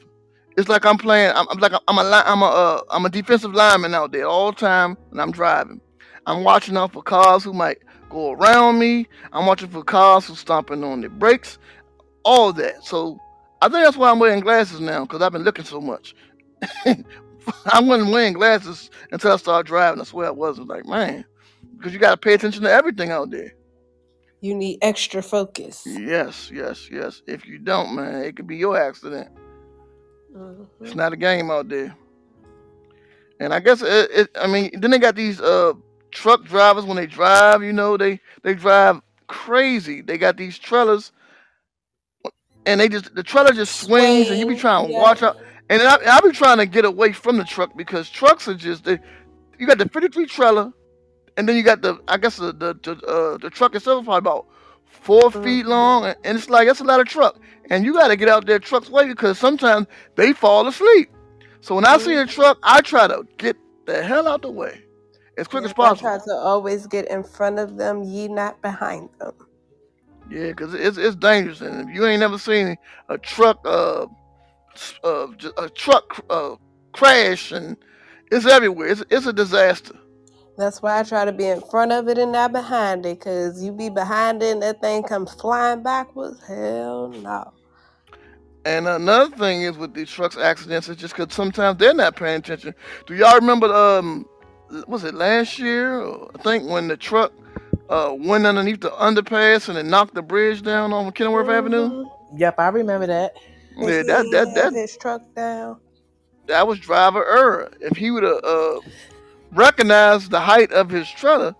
It's 0.58 0.70
like 0.70 0.86
I'm 0.86 0.98
playing. 0.98 1.34
I'm, 1.36 1.48
I'm 1.50 1.60
like 1.60 1.74
I'm 1.88 1.98
a 1.98 2.24
I'm 2.26 2.42
a 2.42 2.46
uh, 2.46 2.82
I'm 2.90 3.06
a 3.06 3.10
defensive 3.10 3.54
lineman 3.54 3.94
out 3.94 4.12
there 4.12 4.26
all 4.26 4.52
the 4.52 4.58
time 4.58 4.98
when 5.10 5.20
I'm 5.20 5.32
driving. 5.32 5.82
I'm 6.26 6.44
watching 6.44 6.78
out 6.78 6.94
for 6.94 7.04
cars 7.04 7.44
who 7.44 7.54
might 7.54 7.80
go 8.10 8.32
around 8.32 8.80
me. 8.80 9.08
I'm 9.34 9.46
watching 9.46 9.70
for 9.70 9.84
cars 9.84 10.28
who 10.28 10.36
stomping 10.36 10.84
on 10.84 11.02
the 11.02 11.10
brakes. 11.10 11.60
All 12.24 12.54
that. 12.54 12.84
So 12.84 13.20
I 13.62 13.68
think 13.68 13.84
that's 13.84 13.98
why 13.98 14.10
I'm 14.10 14.20
wearing 14.20 14.40
glasses 14.40 14.80
now 14.80 15.04
because 15.04 15.22
I've 15.22 15.34
been 15.34 15.44
looking 15.44 15.66
so 15.66 15.82
much. 15.82 16.16
I 16.86 17.82
wasn't 17.82 18.12
wearing 18.12 18.34
glasses 18.34 18.90
until 19.12 19.34
I 19.34 19.38
started 19.38 19.68
driving. 19.68 20.00
I 20.00 20.04
was. 20.04 20.14
I 20.14 20.32
was 20.32 20.60
like, 20.60 20.86
man, 20.86 21.26
because 21.78 21.94
you 21.94 22.00
got 22.00 22.12
to 22.12 22.18
pay 22.18 22.34
attention 22.34 22.64
to 22.64 22.72
everything 22.72 23.12
out 23.12 23.30
there. 23.32 23.54
You 24.42 24.54
need 24.54 24.80
extra 24.82 25.22
focus. 25.24 25.84
Yes, 25.86 26.52
yes, 26.54 26.90
yes. 26.92 27.22
If 27.28 27.46
you 27.46 27.58
don't, 27.58 27.96
man, 27.96 28.24
it 28.24 28.36
could 28.36 28.48
be 28.48 28.58
your 28.58 28.78
accident. 28.78 29.30
It's 30.82 30.92
Mhm. 30.92 30.96
not 30.96 31.14
a 31.14 31.18
game 31.18 31.50
out 31.50 31.70
there. 31.70 31.96
And 33.40 33.54
I 33.54 33.60
guess 33.60 33.82
it, 33.82 34.12
it 34.12 34.30
I 34.40 34.48
mean, 34.48 34.72
then 34.80 34.92
they 34.92 35.00
got 35.00 35.16
these 35.16 35.42
uh 35.42 35.74
truck 36.12 36.44
drivers 36.44 36.86
when 36.86 36.98
they 36.98 37.08
drive, 37.08 37.64
you 37.64 37.74
know, 37.74 37.98
they 37.98 38.20
they 38.44 38.54
drive 38.54 39.02
crazy. 39.28 40.02
They 40.02 40.18
got 40.18 40.38
these 40.38 40.58
trailers 40.58 41.12
and 42.66 42.80
they 42.80 42.90
just 42.90 43.14
the 43.16 43.24
trailer 43.24 43.52
just 43.52 43.80
swings 43.82 44.30
and 44.30 44.40
you 44.40 44.46
be 44.46 44.56
trying 44.56 44.88
to 44.88 44.94
yeah. 44.94 45.02
watch 45.02 45.24
out. 45.24 45.38
And 45.70 45.82
I, 45.82 45.98
I 46.18 46.22
be 46.22 46.32
trying 46.32 46.58
to 46.58 46.66
get 46.66 46.86
away 46.86 47.12
from 47.12 47.38
the 47.38 47.44
truck 47.44 47.76
because 47.76 48.10
trucks 48.10 48.48
are 48.48 48.54
just 48.54 48.84
they, 48.84 49.00
you 49.58 49.66
got 49.66 49.78
the 49.78 49.90
53 49.90 50.26
trailer 50.28 50.72
and 51.38 51.48
then 51.48 51.56
you 51.56 51.64
got 51.64 51.82
the 51.82 52.00
I 52.08 52.18
guess 52.18 52.38
the 52.38 52.54
the 52.54 52.76
the, 52.84 52.94
uh, 53.08 53.38
the 53.38 53.50
truck 53.50 53.76
itself 53.76 54.02
is 54.02 54.06
probably 54.06 54.20
about 54.20 54.48
four 54.86 55.32
feet 55.32 55.66
Mhm. 55.66 55.66
long 55.66 56.06
and, 56.06 56.16
and 56.24 56.38
it's 56.38 56.50
like 56.50 56.68
that's 56.68 56.82
a 56.82 56.86
lot 56.86 57.00
of 57.00 57.08
truck. 57.08 57.40
And 57.70 57.86
you 57.86 57.94
got 57.94 58.10
to 58.10 58.16
get 58.18 58.30
out 58.30 58.46
there 58.46 58.60
truck's 58.60 58.90
way 58.90 59.08
because 59.08 59.40
sometimes 59.40 59.88
they 60.16 60.34
fall 60.34 60.68
asleep. 60.68 61.10
So 61.62 61.76
when 61.76 61.86
I 61.86 61.98
see 61.98 62.16
a 62.16 62.26
Mhm. 62.26 62.28
truck, 62.28 62.58
I 62.64 62.82
try 62.82 63.08
to 63.08 63.26
get 63.38 63.58
the 63.86 64.04
hell 64.04 64.28
out 64.28 64.42
the 64.44 64.52
way 64.52 64.84
as 65.38 65.48
quick 65.48 65.66
as 65.66 65.74
Yep, 65.74 65.82
I 65.82 65.94
possible. 65.94 66.02
try 66.02 66.18
to 66.18 66.34
always 66.34 66.88
get 66.88 67.08
in 67.10 67.24
front 67.24 67.60
of 67.60 67.78
them, 67.78 68.04
ye 68.04 68.28
not 68.28 68.62
behind 68.62 69.10
them. 69.20 69.34
Yeah, 70.30 70.48
because 70.50 70.74
it's 70.74 70.98
it's 70.98 71.16
dangerous, 71.16 71.62
and 71.62 71.90
if 71.90 71.96
you 71.96 72.06
ain't 72.06 72.20
never 72.22 72.38
seen 72.38 72.78
a 73.10 73.18
truck 73.18 73.60
uh, 73.66 74.08
s- 74.76 74.96
uh 75.04 75.28
j- 75.38 75.52
a 75.58 75.70
truck 75.70 76.24
uh 76.30 76.56
crash, 76.94 77.52
and 77.52 77.78
it's 78.32 78.46
everywhere. 78.46 78.88
It's 78.88 79.04
it's 79.10 79.26
a 79.28 79.34
disaster. 79.34 79.96
That's 80.58 80.82
why 80.82 81.00
I 81.00 81.04
try 81.04 81.26
to 81.26 81.34
be 81.34 81.48
in 81.48 81.62
front 81.62 81.92
of 81.92 82.08
it 82.10 82.18
and 82.18 82.32
not 82.32 82.54
behind 82.54 83.06
it, 83.06 83.22
cause 83.22 83.64
you 83.64 83.72
be 83.74 83.90
behind 83.90 84.44
it 84.44 84.52
and 84.54 84.62
that 84.64 84.82
thing 84.82 85.04
comes 85.04 85.34
flying 85.34 85.84
backwards. 85.84 86.42
Hell 86.48 87.10
no. 87.10 87.54
And 88.66 88.88
another 88.88 89.36
thing 89.38 89.64
is 89.64 89.78
with 89.78 89.94
these 89.94 90.12
trucks 90.12 90.38
accidents, 90.38 90.90
it's 90.90 91.02
just 91.02 91.16
because 91.18 91.34
sometimes 91.36 91.80
they're 91.80 91.94
not 91.94 92.16
paying 92.16 92.40
attention. 92.40 92.76
Do 93.08 93.16
y'all 93.16 93.36
remember 93.40 93.74
um 93.74 94.26
was 94.88 95.04
it 95.04 95.16
last 95.16 95.60
year? 95.60 96.02
I 96.04 96.40
think 96.44 96.70
when 96.70 96.88
the 96.88 96.98
truck 96.98 97.34
uh 97.90 98.16
went 98.18 98.46
underneath 98.48 98.82
the 98.82 98.92
underpass 98.92 99.70
and 99.70 99.78
it 99.78 99.86
knocked 99.86 100.16
the 100.16 100.24
bridge 100.24 100.64
down 100.64 100.94
on 100.94 101.12
Kenilworth 101.14 101.50
Avenue. 101.50 101.90
hmm 101.90 102.38
Yep, 102.38 102.56
I 102.60 102.68
remember 102.70 103.08
that. 103.08 103.34
Yeah, 103.78 104.04
that 104.04 104.32
that 104.32 104.56
that 104.56 104.74
his 104.74 104.98
truck 104.98 105.22
down. 105.36 105.78
that 106.48 106.68
was 106.68 106.80
driver 106.80 107.26
error. 107.26 107.72
If 107.82 107.98
he 107.98 108.12
would 108.12 108.24
have 108.24 108.44
uh 108.44 108.82
recognized 109.54 110.32
the 110.32 110.40
height 110.40 110.72
of 110.72 110.90
his 110.90 111.10
trailer 111.10 111.56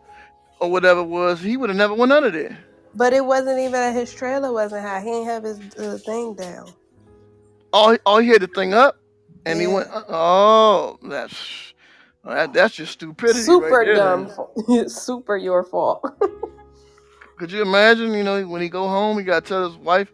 or 0.60 0.72
whatever 0.72 1.02
it 1.02 1.08
was, 1.08 1.42
he 1.42 1.58
would 1.58 1.70
have 1.70 1.78
never 1.78 1.94
went 1.94 2.12
under 2.12 2.32
there. 2.32 2.58
But 2.96 3.14
it 3.14 3.26
wasn't 3.26 3.60
even 3.60 3.74
that 3.74 3.94
his 3.94 4.14
trailer 4.14 4.52
wasn't 4.54 4.84
high. 4.84 5.02
He 5.02 5.10
ain't 5.10 5.28
have 5.28 5.44
his 5.44 5.60
uh, 5.78 5.98
thing 6.06 6.34
down. 6.36 6.74
All 7.74 7.92
he- 7.92 8.00
all 8.06 8.20
he 8.20 8.30
had 8.30 8.42
the 8.42 8.48
thing 8.48 8.74
up, 8.74 8.96
and 9.46 9.60
he 9.60 9.68
went. 9.68 9.90
Oh, 9.92 10.98
that's 11.04 11.74
that, 12.24 12.54
that's 12.54 12.76
just 12.76 12.94
stupidity 12.94 13.40
right 13.42 13.46
Super 13.46 13.84
there. 13.84 13.96
dumb. 13.96 14.32
Then. 14.68 14.90
Super 14.90 15.36
your 15.36 15.64
fault. 15.64 16.06
Could 17.38 17.52
you 17.52 17.62
imagine? 17.62 18.14
You 18.14 18.24
know, 18.24 18.48
when 18.48 18.62
he 18.62 18.70
go 18.70 18.88
home, 18.88 19.18
he 19.18 19.26
got 19.26 19.44
to 19.44 19.50
tell 19.50 19.68
his 19.68 19.78
wife, 19.78 20.14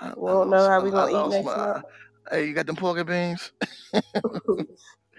I, 0.00 0.08
I 0.08 0.14
we 0.14 0.28
don't 0.28 0.50
know 0.50 0.56
lost, 0.58 0.68
how 0.68 0.80
I, 0.80 0.84
we 0.84 0.90
I 0.90 0.92
gonna 0.92 1.10
eat 1.10 1.14
lost 1.14 1.30
next 1.30 1.46
my. 1.46 1.56
month. 1.56 1.84
Hey, 2.30 2.46
you 2.46 2.54
got 2.54 2.66
them 2.66 2.76
pork 2.76 2.98
and 2.98 3.06
beans? 3.08 3.52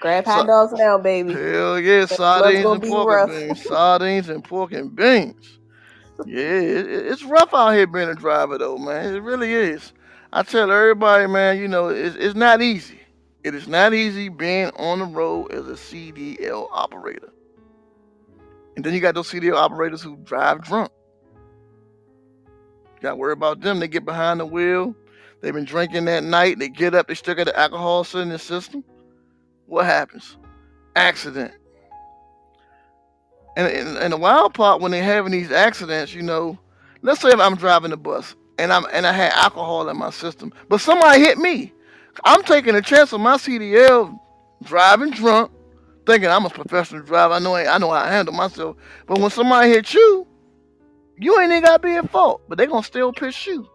Grab 0.02 0.26
hot 0.26 0.42
So, 0.42 0.48
dogs 0.48 0.74
now, 0.74 0.98
baby. 0.98 1.34
hell 1.34 1.80
yeah, 1.80 2.06
sardines 2.08 2.66
and 2.66 2.82
pork 2.84 3.08
rough. 3.10 3.30
and 3.30 3.48
beans. 3.50 3.64
Sardines 3.64 4.30
and 4.30 4.44
pork 4.44 4.72
and 4.74 4.96
beans. 4.96 5.60
Yeah, 6.26 6.40
it, 6.60 6.88
it- 6.90 7.06
it's 7.08 7.24
rough 7.24 7.54
out 7.54 7.72
here 7.72 7.88
being 7.88 8.10
a 8.10 8.16
driver 8.16 8.58
though, 8.58 8.78
man. 8.78 9.16
It 9.16 9.22
really 9.24 9.54
is. 9.54 9.94
I 10.34 10.44
tell 10.44 10.72
everybody, 10.72 11.28
man, 11.28 11.58
you 11.60 11.68
know, 11.68 11.90
it's, 11.90 12.16
it's 12.16 12.36
not 12.36 12.62
easy. 12.62 13.00
It 13.44 13.56
is 13.56 13.68
not 13.68 13.94
easy 13.94 14.30
being 14.30 14.72
on 14.78 15.00
the 15.00 15.06
road 15.06 15.52
as 15.52 15.68
a 15.68 15.74
CDL 15.74 16.68
operator. 16.72 17.32
And 18.76 18.86
then 18.86 18.94
you 18.94 19.00
got 19.02 19.16
those 19.16 19.30
CDL 19.32 19.56
operators 19.58 20.02
who 20.02 20.16
drive 20.18 20.62
drunk. 20.64 20.92
You 22.96 23.02
got 23.02 23.10
to 23.12 23.16
worry 23.18 23.34
about 23.34 23.62
them. 23.62 23.80
They 23.80 23.88
get 23.88 24.06
behind 24.06 24.40
the 24.40 24.46
wheel. 24.46 24.96
They've 25.42 25.54
been 25.54 25.66
drinking 25.66 26.06
that 26.06 26.24
night. 26.24 26.60
They 26.60 26.70
get 26.70 26.94
up. 26.96 27.08
They 27.08 27.16
still 27.16 27.36
got 27.36 27.46
the 27.48 27.60
alcohol 27.60 28.04
sitting 28.04 28.28
in 28.28 28.34
the 28.34 28.40
system. 28.40 28.84
What 29.72 29.86
happens? 29.86 30.36
Accident. 30.98 31.54
And, 33.56 33.98
and, 33.98 34.12
the 34.12 34.18
wild 34.18 34.54
part 34.54 34.82
when 34.82 34.92
they're 34.92 35.02
having 35.02 35.32
these 35.32 35.50
accidents, 35.50 36.14
you 36.14 36.22
know, 36.22 36.60
let's 37.04 37.22
say 37.22 37.30
if 37.30 37.40
I'm 37.40 37.56
driving 37.56 37.92
the 37.92 37.96
bus 37.96 38.36
and 38.60 38.74
I'm 38.74 38.84
and 38.92 39.08
I 39.08 39.14
had 39.14 39.32
alcohol 39.32 39.88
in 39.88 39.96
my 39.96 40.10
system, 40.10 40.52
but 40.68 40.82
somebody 40.82 41.22
hit 41.22 41.38
me. 41.38 41.72
I'm 42.26 42.44
taking 42.44 42.76
a 42.76 42.82
chance 42.82 43.14
on 43.14 43.22
my 43.22 43.38
CDL 43.38 44.20
driving 44.62 45.12
drunk, 45.12 45.54
thinking 46.06 46.30
I'm 46.30 46.46
a 46.46 46.50
professional 46.50 47.04
driver. 47.04 47.36
I 47.36 47.40
know 47.40 47.54
I, 47.54 47.74
I 47.74 47.78
know 47.78 47.92
how 47.92 48.04
to 48.04 48.10
handle 48.10 48.34
myself. 48.34 48.76
But 49.08 49.20
when 49.20 49.30
somebody 49.30 49.70
hits 49.70 49.94
you, 49.94 50.28
you 51.18 51.40
ain't 51.40 51.50
even 51.50 51.64
gotta 51.64 51.82
be 51.82 51.96
at 51.96 52.10
fault. 52.10 52.42
But 52.50 52.58
they 52.58 52.66
gonna 52.66 52.84
still 52.84 53.14
piss 53.14 53.48
you. 53.48 53.70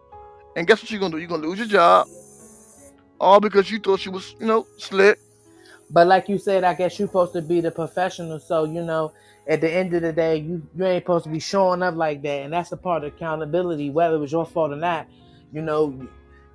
And 0.55 0.67
guess 0.67 0.79
what 0.79 0.91
you're 0.91 0.99
gonna 0.99 1.13
do? 1.13 1.17
You're 1.17 1.27
gonna 1.27 1.47
lose 1.47 1.57
your 1.57 1.67
job. 1.67 2.07
All 3.19 3.39
because 3.39 3.71
you 3.71 3.79
thought 3.79 4.05
you 4.05 4.11
was, 4.11 4.35
you 4.39 4.45
know, 4.45 4.67
slick. 4.77 5.17
But 5.89 6.07
like 6.07 6.27
you 6.27 6.37
said, 6.37 6.63
I 6.63 6.73
guess 6.73 6.99
you're 6.99 7.07
supposed 7.07 7.33
to 7.33 7.41
be 7.41 7.61
the 7.61 7.71
professional. 7.71 8.39
So 8.39 8.65
you 8.65 8.83
know, 8.83 9.13
at 9.47 9.61
the 9.61 9.71
end 9.71 9.93
of 9.93 10.01
the 10.01 10.11
day, 10.11 10.37
you 10.37 10.61
you 10.75 10.85
ain't 10.85 11.03
supposed 11.03 11.25
to 11.25 11.31
be 11.31 11.39
showing 11.39 11.81
up 11.81 11.95
like 11.95 12.21
that, 12.23 12.43
and 12.43 12.53
that's 12.53 12.71
a 12.71 12.77
part 12.77 13.03
of 13.03 13.13
accountability, 13.13 13.89
whether 13.89 14.15
it 14.15 14.19
was 14.19 14.31
your 14.31 14.45
fault 14.45 14.71
or 14.71 14.75
not. 14.75 15.07
You 15.53 15.61
know, 15.61 16.07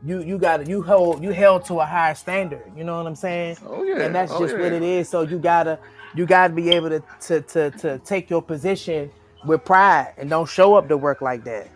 you 0.04 0.22
you 0.22 0.38
got 0.38 0.66
you 0.66 0.82
hold 0.82 1.22
you 1.22 1.30
held 1.30 1.64
to 1.66 1.80
a 1.80 1.86
higher 1.86 2.14
standard. 2.14 2.62
You 2.76 2.84
know 2.84 2.96
what 2.96 3.06
I'm 3.06 3.16
saying? 3.16 3.56
Oh 3.66 3.82
yeah. 3.82 4.02
And 4.02 4.14
that's 4.14 4.32
oh, 4.32 4.40
just 4.40 4.54
yeah. 4.54 4.60
what 4.60 4.72
it 4.72 4.82
is. 4.82 5.08
So 5.08 5.22
you 5.22 5.38
gotta 5.38 5.78
you 6.14 6.26
gotta 6.26 6.52
be 6.52 6.70
able 6.70 6.90
to 6.90 7.02
to 7.22 7.40
to, 7.40 7.70
to 7.70 7.98
take 8.00 8.28
your 8.28 8.42
position 8.42 9.10
with 9.46 9.64
pride 9.64 10.14
and 10.18 10.28
don't 10.28 10.48
show 10.48 10.74
up 10.74 10.88
to 10.88 10.96
work 10.96 11.22
like 11.22 11.44
that. 11.44 11.68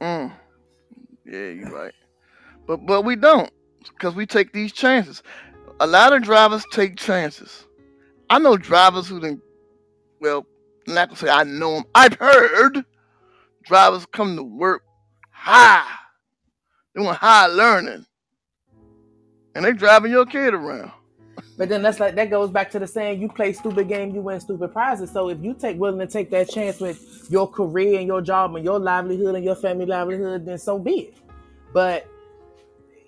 Mm. 0.00 0.32
Yeah, 1.24 1.48
you're 1.48 1.70
right. 1.70 1.94
But 2.66 2.86
but 2.86 3.02
we 3.02 3.16
don't, 3.16 3.50
because 3.82 4.14
we 4.14 4.26
take 4.26 4.52
these 4.52 4.72
chances. 4.72 5.22
A 5.78 5.86
lot 5.86 6.14
of 6.14 6.22
drivers 6.22 6.64
take 6.72 6.96
chances. 6.96 7.66
I 8.30 8.38
know 8.38 8.56
drivers 8.56 9.08
who 9.08 9.20
didn't. 9.20 9.42
Well, 10.20 10.46
not 10.86 11.08
gonna 11.08 11.18
say 11.18 11.28
I 11.28 11.44
know 11.44 11.74
them. 11.74 11.84
I've 11.94 12.14
heard 12.14 12.84
drivers 13.64 14.06
come 14.06 14.36
to 14.36 14.42
work 14.42 14.82
high, 15.30 15.86
doing 16.94 17.08
high 17.08 17.46
learning, 17.46 18.06
and 19.54 19.64
they 19.64 19.72
driving 19.72 20.12
your 20.12 20.24
kid 20.24 20.54
around. 20.54 20.92
But 21.58 21.68
then 21.68 21.82
that's 21.82 22.00
like 22.00 22.14
that 22.14 22.30
goes 22.30 22.50
back 22.50 22.70
to 22.70 22.78
the 22.78 22.86
saying 22.86 23.20
you 23.20 23.28
play 23.28 23.52
stupid 23.52 23.88
game, 23.88 24.14
you 24.14 24.22
win 24.22 24.40
stupid 24.40 24.72
prizes. 24.72 25.10
So 25.10 25.28
if 25.28 25.42
you 25.42 25.54
take 25.54 25.78
willing 25.78 25.98
to 26.00 26.06
take 26.06 26.30
that 26.30 26.48
chance 26.48 26.80
with 26.80 27.26
your 27.30 27.48
career 27.48 27.98
and 27.98 28.06
your 28.06 28.22
job 28.22 28.54
and 28.56 28.64
your 28.64 28.78
livelihood 28.78 29.34
and 29.34 29.44
your 29.44 29.56
family 29.56 29.86
livelihood, 29.86 30.46
then 30.46 30.58
so 30.58 30.78
be 30.78 31.00
it. 31.00 31.14
But 31.72 32.08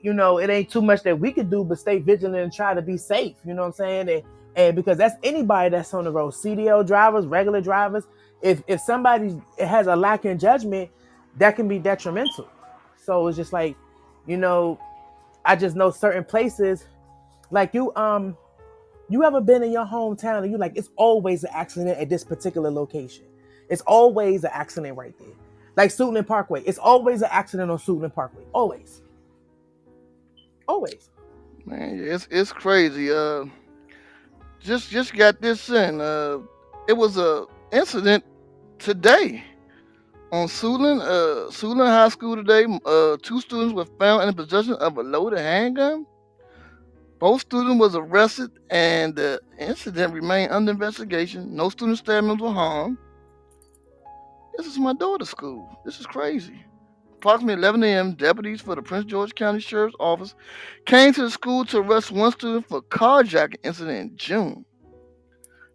you 0.01 0.13
know, 0.13 0.39
it 0.39 0.51
ain't 0.51 0.71
too 0.71 0.83
much 0.83 1.03
that 1.03 1.19
we 1.19 1.33
could 1.33 1.51
do 1.51 1.65
but 1.65 1.79
stay 1.79 1.99
vigilant 1.99 2.43
and 2.43 2.53
try 2.53 2.75
to 2.75 2.83
be 2.83 2.97
safe. 2.97 3.37
You 3.45 3.55
know 3.55 3.63
what 3.63 3.69
I'm 3.69 3.73
saying? 3.75 4.09
And, 4.09 4.23
and 4.57 4.77
because 4.77 4.99
that's 4.99 5.17
anybody 5.23 5.71
that's 5.71 5.93
on 5.95 6.05
the 6.05 6.13
road, 6.13 6.33
CDL 6.33 6.87
drivers, 6.87 7.27
regular 7.27 7.61
drivers. 7.61 8.05
If 8.43 8.63
if 8.67 8.81
somebody 8.81 9.41
has 9.59 9.87
a 9.87 9.97
lack 9.97 10.25
in 10.25 10.39
judgment, 10.39 10.91
that 11.37 11.57
can 11.57 11.69
be 11.69 11.79
detrimental. 11.79 12.49
So 12.97 13.27
it's 13.27 13.37
just 13.37 13.53
like, 13.53 13.77
you 14.27 14.37
know, 14.37 14.79
I 15.45 15.57
just 15.57 15.77
know 15.77 15.91
certain 15.91 16.25
places, 16.25 16.87
like 17.51 17.73
you, 17.75 17.95
um, 17.97 18.37
you 19.09 19.25
ever 19.25 19.41
been 19.41 19.63
in 19.63 19.73
your 19.73 19.87
hometown 19.87 20.43
and 20.43 20.53
you 20.53 20.59
like 20.59 20.73
it's 20.77 20.91
always 20.97 21.45
an 21.45 21.51
accident 21.55 21.99
at 21.99 22.09
this 22.09 22.25
particular 22.25 22.71
location. 22.71 23.25
It's 23.69 23.83
always 23.83 24.45
an 24.45 24.51
accident 24.53 24.97
right 24.97 25.15
there. 25.19 25.35
Like 25.77 25.91
Suitland 25.91 26.27
Parkway. 26.27 26.63
It's 26.63 26.79
always 26.79 27.23
an 27.23 27.29
accident 27.31 27.71
on 27.71 27.79
Suitland 27.79 28.15
Parkway. 28.15 28.43
Always. 28.53 29.03
Always. 30.69 31.11
Man, 31.64 31.99
it's 31.99 32.29
it's 32.31 32.53
crazy. 32.53 33.11
Uh, 33.11 33.47
just 34.61 34.91
just 34.91 35.14
got 35.14 35.41
this 35.41 35.69
in. 35.71 36.01
Uh, 36.01 36.39
it 36.87 36.93
was 36.93 37.16
a 37.16 37.47
incident 37.73 38.25
today 38.79 39.43
on 40.31 40.47
Suitland, 40.47 41.01
uh, 41.01 41.87
High 41.87 42.09
School 42.11 42.37
today. 42.37 42.66
Uh, 42.85 43.16
two 43.23 43.41
students 43.41 43.73
were 43.75 43.87
found 43.99 44.29
in 44.29 44.35
possession 44.35 44.75
of 44.75 44.99
a 44.99 45.03
loaded 45.03 45.39
handgun. 45.39 46.07
Both 47.19 47.41
students 47.41 47.81
was 47.81 47.97
arrested, 47.97 48.51
and 48.71 49.16
the 49.16 49.41
incident 49.59 50.12
remained 50.12 50.53
under 50.53 50.71
investigation. 50.71 51.57
No 51.57 51.69
student 51.71 51.99
staff 51.99 52.23
members 52.23 52.43
were 52.43 52.53
harmed. 52.53 52.99
This 54.57 54.66
is 54.66 54.79
my 54.79 54.93
daughter's 54.93 55.31
school. 55.31 55.69
This 55.85 55.99
is 55.99 56.07
crazy. 56.07 56.64
Approximately 57.19 57.61
11 57.61 57.83
a.m., 57.83 58.12
deputies 58.12 58.61
for 58.61 58.77
the 58.77 58.83
Prince 58.83 59.07
George 59.07 59.35
County 59.35 59.59
Sheriff's 59.59 59.97
Office 59.99 60.37
came 60.87 61.12
to 61.12 61.23
the 61.23 61.31
school 61.31 61.64
to 61.64 61.79
arrest 61.79 62.12
one 62.12 62.31
student 62.31 62.69
for 62.69 62.81
carjacking 62.81 63.57
incident 63.64 63.99
in 63.99 64.16
June. 64.16 64.64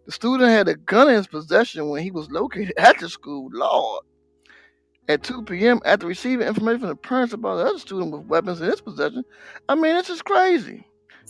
The 0.06 0.12
student 0.12 0.48
had 0.48 0.68
a 0.68 0.74
gun 0.74 1.10
in 1.10 1.16
his 1.16 1.26
possession 1.26 1.90
when 1.90 2.02
he 2.02 2.10
was 2.10 2.30
located 2.30 2.72
at 2.78 2.98
the 2.98 3.10
school. 3.10 3.50
Lord. 3.52 4.04
At 5.06 5.22
2 5.22 5.42
p.m., 5.42 5.80
after 5.84 6.06
receiving 6.06 6.48
information 6.48 6.80
from 6.80 6.88
the 6.88 6.96
parents 6.96 7.34
about 7.34 7.56
the 7.56 7.66
other 7.66 7.78
student 7.78 8.12
with 8.12 8.22
weapons 8.22 8.62
in 8.62 8.70
his 8.70 8.80
possession, 8.80 9.22
I 9.68 9.74
mean, 9.74 9.96
this 9.96 10.08
is 10.08 10.22
crazy. 10.22 10.86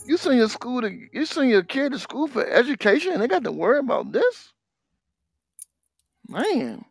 You 0.07 0.15
send 0.15 0.37
your 0.37 0.47
school 0.47 0.79
to 0.79 0.97
you 1.11 1.25
send 1.25 1.49
your 1.49 1.63
kid 1.63 1.91
to 1.91 1.99
school 1.99 2.27
for 2.29 2.47
education, 2.47 3.11
and 3.11 3.21
they 3.21 3.27
got 3.27 3.43
to 3.43 3.51
worry 3.51 3.79
about 3.79 4.13
this. 4.13 4.53
Man, 6.29 6.85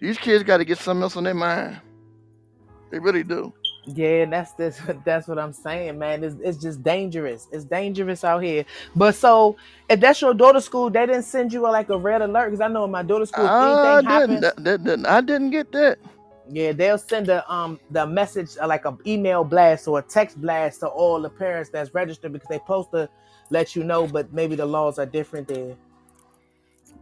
these 0.00 0.16
kids 0.16 0.42
got 0.42 0.56
to 0.56 0.64
get 0.64 0.78
something 0.78 1.02
else 1.02 1.18
on 1.18 1.24
their 1.24 1.34
mind. 1.34 1.82
They 2.90 2.98
really 2.98 3.22
do. 3.24 3.52
Yeah, 3.86 4.26
that's 4.26 4.52
this. 4.52 4.80
That's 5.04 5.26
what 5.28 5.38
I'm 5.38 5.52
saying, 5.52 5.98
man. 5.98 6.22
It's, 6.24 6.36
it's 6.42 6.58
just 6.58 6.82
dangerous. 6.82 7.48
It's 7.50 7.64
dangerous 7.64 8.24
out 8.24 8.42
here. 8.42 8.64
But 8.94 9.14
so, 9.14 9.56
if 9.88 10.00
that's 10.00 10.20
your 10.20 10.34
daughter's 10.34 10.66
school, 10.66 10.90
they 10.90 11.06
didn't 11.06 11.22
send 11.24 11.52
you 11.52 11.66
a, 11.66 11.70
like 11.70 11.88
a 11.88 11.96
red 11.98 12.22
alert 12.22 12.46
because 12.50 12.60
I 12.60 12.68
know 12.68 12.84
in 12.84 12.90
my 12.90 13.02
daughter's 13.02 13.30
school, 13.30 13.46
if 13.46 13.50
I 13.50 14.02
didn't. 14.02 14.04
happens, 14.06 14.40
That, 14.40 14.64
that, 14.64 14.84
that- 14.84 15.06
I 15.08 15.20
didn't 15.22 15.50
get 15.50 15.72
that. 15.72 15.98
yeah, 16.48 16.72
they'll 16.72 16.98
send 16.98 17.28
a 17.30 17.50
um 17.52 17.80
the 17.90 18.06
message 18.06 18.50
uh, 18.60 18.66
like 18.66 18.84
a 18.84 18.96
email 19.06 19.44
blast 19.44 19.88
or 19.88 20.00
a 20.00 20.02
text 20.02 20.40
blast 20.40 20.80
to 20.80 20.88
all 20.88 21.22
the 21.22 21.30
parents 21.30 21.70
that's 21.70 21.94
registered 21.94 22.32
because 22.32 22.48
they 22.48 22.58
supposed 22.58 22.90
to 22.92 23.08
let 23.50 23.74
you 23.76 23.84
know, 23.84 24.06
but 24.06 24.32
maybe 24.32 24.56
the 24.56 24.66
laws 24.66 24.98
are 24.98 25.06
different 25.06 25.48
there. 25.48 25.74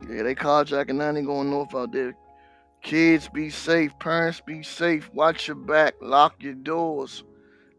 Yeah, 0.09 0.22
they 0.22 0.34
carjacking 0.34 0.95
now. 0.97 1.12
They 1.12 1.22
going 1.22 1.51
north 1.51 1.74
out 1.74 1.93
there. 1.93 2.14
Kids, 2.83 3.29
be 3.29 3.51
safe. 3.51 3.99
Parents, 3.99 4.41
be 4.41 4.62
safe. 4.62 5.11
Watch 5.12 5.49
your 5.49 5.57
back. 5.57 5.95
Lock 6.01 6.43
your 6.43 6.55
doors. 6.55 7.24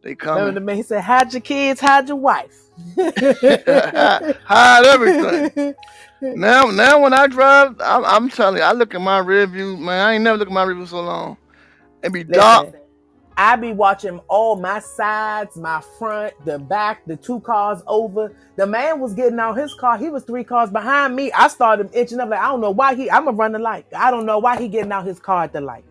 They 0.01 0.15
Remember 0.15 0.51
the 0.53 0.59
man 0.61 0.77
he 0.77 0.83
said, 0.83 1.01
"Hide 1.01 1.33
your 1.33 1.41
kids, 1.41 1.81
hide 1.81 2.07
your 2.07 2.17
wife." 2.17 2.55
Hide 4.45 4.85
everything. 4.85 5.75
Now, 6.21 6.65
now 6.71 7.01
when 7.01 7.13
I 7.13 7.27
drive, 7.27 7.75
I'm, 7.81 8.05
I'm 8.05 8.29
telling 8.29 8.57
you, 8.57 8.63
I 8.63 8.71
look 8.71 8.95
at 8.95 9.01
my 9.01 9.19
rear 9.19 9.45
view. 9.47 9.75
Man, 9.75 9.99
I 9.99 10.13
ain't 10.13 10.23
never 10.23 10.37
looked 10.37 10.51
at 10.51 10.53
my 10.53 10.63
rear 10.63 10.75
view 10.75 10.85
so 10.85 11.01
long. 11.01 11.37
It 12.01 12.13
be 12.13 12.23
dark. 12.23 12.78
Listen, 13.39 13.53
I 13.53 13.55
be 13.55 13.71
watching 13.73 14.19
all 14.27 14.55
my 14.55 14.79
sides, 14.79 15.55
my 15.55 15.81
front, 15.97 16.33
the 16.45 16.59
back, 16.59 17.05
the 17.05 17.15
two 17.15 17.39
cars 17.41 17.81
over. 17.87 18.33
The 18.57 18.67
man 18.67 18.99
was 18.99 19.13
getting 19.13 19.39
out 19.39 19.57
his 19.57 19.73
car. 19.75 19.97
He 19.97 20.09
was 20.09 20.23
three 20.23 20.43
cars 20.43 20.69
behind 20.69 21.15
me. 21.15 21.31
I 21.31 21.47
started 21.47 21.89
inching 21.93 22.19
up 22.19 22.29
like 22.29 22.39
I 22.39 22.49
don't 22.49 22.61
know 22.61 22.71
why 22.71 22.95
he. 22.95 23.09
I'm 23.09 23.25
gonna 23.25 23.37
run 23.37 23.53
the 23.53 23.59
light. 23.59 23.85
I 23.95 24.11
don't 24.11 24.25
know 24.25 24.39
why 24.39 24.59
he 24.59 24.67
getting 24.67 24.91
out 24.91 25.05
his 25.05 25.19
car 25.19 25.43
at 25.43 25.53
the 25.53 25.61
light. 25.61 25.85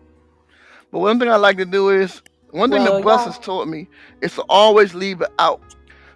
But 0.91 0.99
one 0.99 1.19
thing 1.19 1.29
I 1.29 1.35
like 1.37 1.57
to 1.57 1.65
do 1.65 1.89
is 1.89 2.21
one 2.51 2.71
thing 2.71 2.83
Well, 2.83 2.97
the 2.97 3.03
bus 3.03 3.25
y'all- 3.25 3.33
has 3.33 3.39
taught 3.39 3.67
me 3.67 3.87
is 4.21 4.35
to 4.35 4.43
always 4.49 4.93
leave 4.93 5.21
it 5.21 5.29
out. 5.39 5.61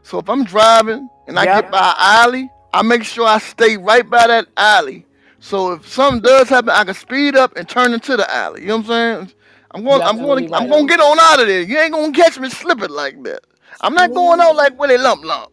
So 0.03 0.19
if 0.19 0.29
I'm 0.29 0.43
driving 0.43 1.09
and 1.27 1.39
I 1.39 1.45
Yep. 1.45 1.55
get 1.63 1.71
by 1.71 1.89
an 1.89 1.95
alley, 1.99 2.49
I 2.73 2.81
make 2.81 3.03
sure 3.03 3.27
I 3.27 3.37
stay 3.39 3.77
right 3.77 4.07
by 4.09 4.27
that 4.27 4.47
alley. 4.57 5.05
So 5.39 5.73
if 5.73 5.87
something 5.87 6.21
does 6.21 6.49
happen, 6.49 6.69
I 6.71 6.83
can 6.83 6.93
speed 6.93 7.35
up 7.35 7.55
and 7.55 7.67
turn 7.67 7.93
into 7.93 8.17
the 8.17 8.31
alley. 8.33 8.61
You 8.61 8.67
know 8.67 8.77
what 8.77 8.85
I'm 8.91 9.27
saying? 9.27 9.31
I'm 9.73 9.83
going. 9.85 10.01
You're 10.01 10.03
I'm 10.03 10.21
going. 10.21 10.43
absolutely 10.43 10.53
I'm 10.53 10.67
right. 10.67 10.69
going 10.69 10.87
to 10.87 10.91
get 10.91 11.01
on 11.01 11.19
out 11.19 11.41
of 11.41 11.47
there. 11.47 11.61
You 11.63 11.79
ain't 11.79 11.93
going 11.93 12.13
to 12.13 12.21
catch 12.21 12.39
me 12.39 12.49
slipping 12.49 12.91
like 12.91 13.21
that. 13.23 13.41
I'm 13.81 13.95
not 13.95 14.13
going 14.13 14.41
out 14.41 14.55
like 14.55 14.79
Willie 14.79 14.97
Lump 14.99 15.23
Lump. 15.25 15.51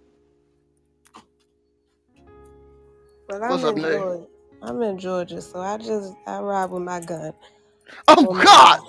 But 3.29 3.43
What's 3.47 3.65
I'm 3.65 3.65
up, 3.65 3.77
in 3.77 3.83
Nay? 3.83 3.89
Georgia. 3.89 4.27
I'm 4.63 4.83
in 4.83 4.99
Georgia, 4.99 5.43
so 5.43 5.61
I 5.61 5.79
just 5.79 6.15
I 6.27 6.41
ride 6.41 6.71
with 6.71 6.83
my 6.83 7.01
gun. 7.01 7.35
Oh 8.09 8.27
on 8.27 8.37
my 8.37 8.45
God! 8.45 8.79
side. 8.79 8.81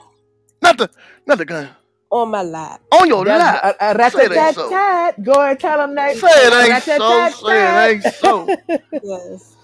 Not 0.61 0.77
the, 0.77 0.89
not 1.27 1.38
the 1.39 1.45
gun. 1.45 1.69
on 2.11 2.32
my 2.32 2.43
lap. 2.43 2.82
On 2.91 3.07
your 3.07 3.25
That's 3.25 3.45
lap. 3.45 3.63
a, 3.63 3.75
a 3.91 3.95
Say 4.03 4.25
it 4.25 4.32
ain't 4.34 4.49
so. 4.49 4.79
Go 5.23 5.41
and 5.41 5.59
tell 5.59 5.77
them 5.77 5.95
that. 5.95 6.17
Say 6.17 6.27
it 6.29 6.53
ain't 6.53 6.79
so. 6.79 7.29
Say 7.29 7.69
it 7.69 7.75
ain't 7.91 8.03
so. 8.03 8.53
Yes. 9.01 9.57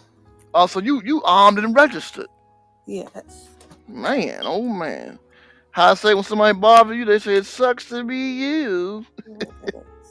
Oh, 0.54 0.68
so 0.68 0.80
you 0.82 1.02
you 1.06 1.24
armed 1.24 1.60
and 1.60 1.76
registered. 1.76 2.28
Yes. 2.88 3.50
Man, 3.88 4.42
oh 4.44 4.62
man. 4.64 5.20
How 5.78 5.92
I 5.92 5.94
say 5.94 6.16
when 6.16 6.24
somebody 6.24 6.58
bother 6.58 6.96
you, 6.96 7.06
they 7.06 7.20
say 7.20 7.36
it 7.36 7.46
sucks 7.46 7.88
to 7.90 8.04
be 8.04 8.18
you. 8.18 9.06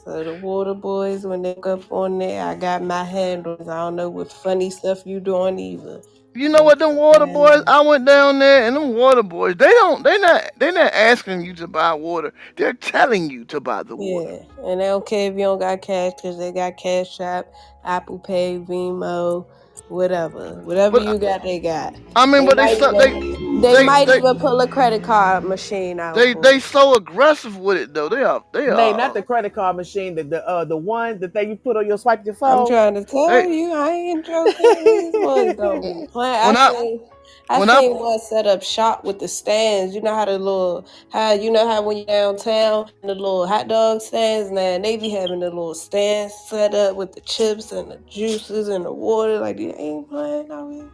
So 0.05 0.23
the 0.23 0.35
water 0.35 0.73
boys, 0.73 1.27
when 1.27 1.41
they 1.41 1.55
go 1.55 1.73
up 1.73 1.91
on 1.91 2.19
there, 2.19 2.41
I 2.41 2.55
got 2.55 2.81
my 2.83 3.03
handles. 3.03 3.67
I 3.67 3.75
don't 3.75 3.97
know 3.97 4.09
what 4.09 4.31
funny 4.31 4.69
stuff 4.69 5.05
you 5.05 5.19
doing 5.19 5.59
either. 5.59 6.01
You 6.33 6.47
know 6.47 6.63
what? 6.63 6.79
Them 6.79 6.95
water 6.95 7.25
boys. 7.25 7.63
I 7.67 7.81
went 7.81 8.05
down 8.05 8.39
there, 8.39 8.65
and 8.65 8.77
them 8.77 8.93
water 8.93 9.23
boys. 9.23 9.57
They 9.57 9.67
don't. 9.67 10.03
They 10.05 10.17
not. 10.19 10.51
They 10.57 10.71
not 10.71 10.93
asking 10.93 11.41
you 11.41 11.53
to 11.55 11.67
buy 11.67 11.93
water. 11.93 12.33
They're 12.55 12.71
telling 12.71 13.29
you 13.29 13.43
to 13.45 13.59
buy 13.59 13.83
the 13.83 13.97
water. 13.97 14.39
Yeah, 14.57 14.71
and 14.71 14.79
they 14.79 14.85
don't 14.85 15.05
care 15.05 15.29
if 15.29 15.33
you 15.37 15.43
don't 15.43 15.59
got 15.59 15.81
cash 15.81 16.13
because 16.15 16.37
they 16.37 16.53
got 16.53 16.77
Cash 16.77 17.19
App, 17.19 17.45
Apple 17.83 18.19
Pay, 18.19 18.59
Venmo, 18.59 19.45
whatever. 19.89 20.61
Whatever 20.61 20.99
But- 20.99 21.07
you 21.07 21.17
got, 21.17 21.43
they 21.43 21.59
got. 21.59 21.93
I 22.15 22.25
mean, 22.25 22.45
but 22.45 22.55
they 22.55 22.63
might 22.67 22.77
so, 22.77 23.01
even- 23.01 23.19
they 23.33 23.46
They, 23.61 23.73
They- 23.73 23.83
might 23.85 24.07
they- 24.07 24.17
even 24.17 24.37
pull 24.37 24.59
a 24.61 24.67
credit 24.67 25.01
card 25.03 25.43
machine 25.43 25.99
out. 25.99 26.15
they 26.15 26.33
for 26.33 26.41
they 26.41 26.55
it. 26.57 26.63
so 26.63 26.93
aggressive 26.95 27.57
with 27.57 27.77
it 27.77 27.93
though. 27.93 28.07
They 28.07 28.21
are. 28.23 28.43
They 28.53 28.67
Nay, 28.67 28.91
are. 28.91 28.97
not 28.97 29.13
the 29.15 29.23
credit 29.23 29.55
card 29.55 29.75
machine, 29.77 30.13
the 30.15 30.23
the 30.23 30.47
uh, 30.47 30.63
the 30.65 30.77
one 30.77 31.19
the 31.19 31.27
thing 31.27 31.49
you 31.49 31.55
put 31.55 31.75
on 31.75 31.87
your 31.87 31.97
swipe 31.97 32.23
your 32.25 32.35
phone. 32.35 32.51
I'm 32.51 32.57
phone. 32.59 32.67
trying 32.67 32.93
to 32.95 33.03
tell 33.05 33.29
Hey. 33.29 33.51
you, 33.57 33.73
I 33.73 33.89
ain't 33.89 34.25
joking. 34.25 34.53
These 34.85 35.11
boys 35.13 35.55
don't 35.55 35.81
be 36.01 36.07
playing. 36.11 36.45
When 36.47 36.57
I 36.57 36.67
I- 36.67 36.73
seen, 36.79 37.01
I 37.49 37.59
when 37.59 37.69
I- 37.69 37.79
seen 37.79 37.95
one 37.97 38.19
set 38.19 38.45
up 38.45 38.61
shop 38.61 39.03
with 39.03 39.19
the 39.19 39.27
stands. 39.27 39.95
You 39.95 40.01
know 40.01 40.13
how 40.13 40.25
the 40.25 40.37
little, 40.37 40.85
how 41.11 41.31
you 41.31 41.49
know 41.49 41.67
how 41.67 41.81
when 41.81 41.97
you're 41.97 42.05
downtown, 42.05 42.91
the 43.01 43.15
little 43.15 43.47
hot 43.47 43.67
dog 43.67 44.01
stands, 44.01 44.51
man, 44.51 44.83
they 44.83 44.97
be 44.97 45.09
having 45.09 45.39
the 45.39 45.47
little 45.47 45.73
stands 45.73 46.33
set 46.47 46.75
up 46.75 46.95
with 46.95 47.13
the 47.13 47.21
chips 47.21 47.71
and 47.71 47.89
the 47.91 47.97
juices 48.07 48.67
and 48.67 48.85
the 48.85 48.91
water. 48.93 49.39
Like 49.39 49.57
you 49.57 49.73
ain't 49.77 50.07
playing 50.09 50.51
out 50.51 50.71
here. 50.71 50.89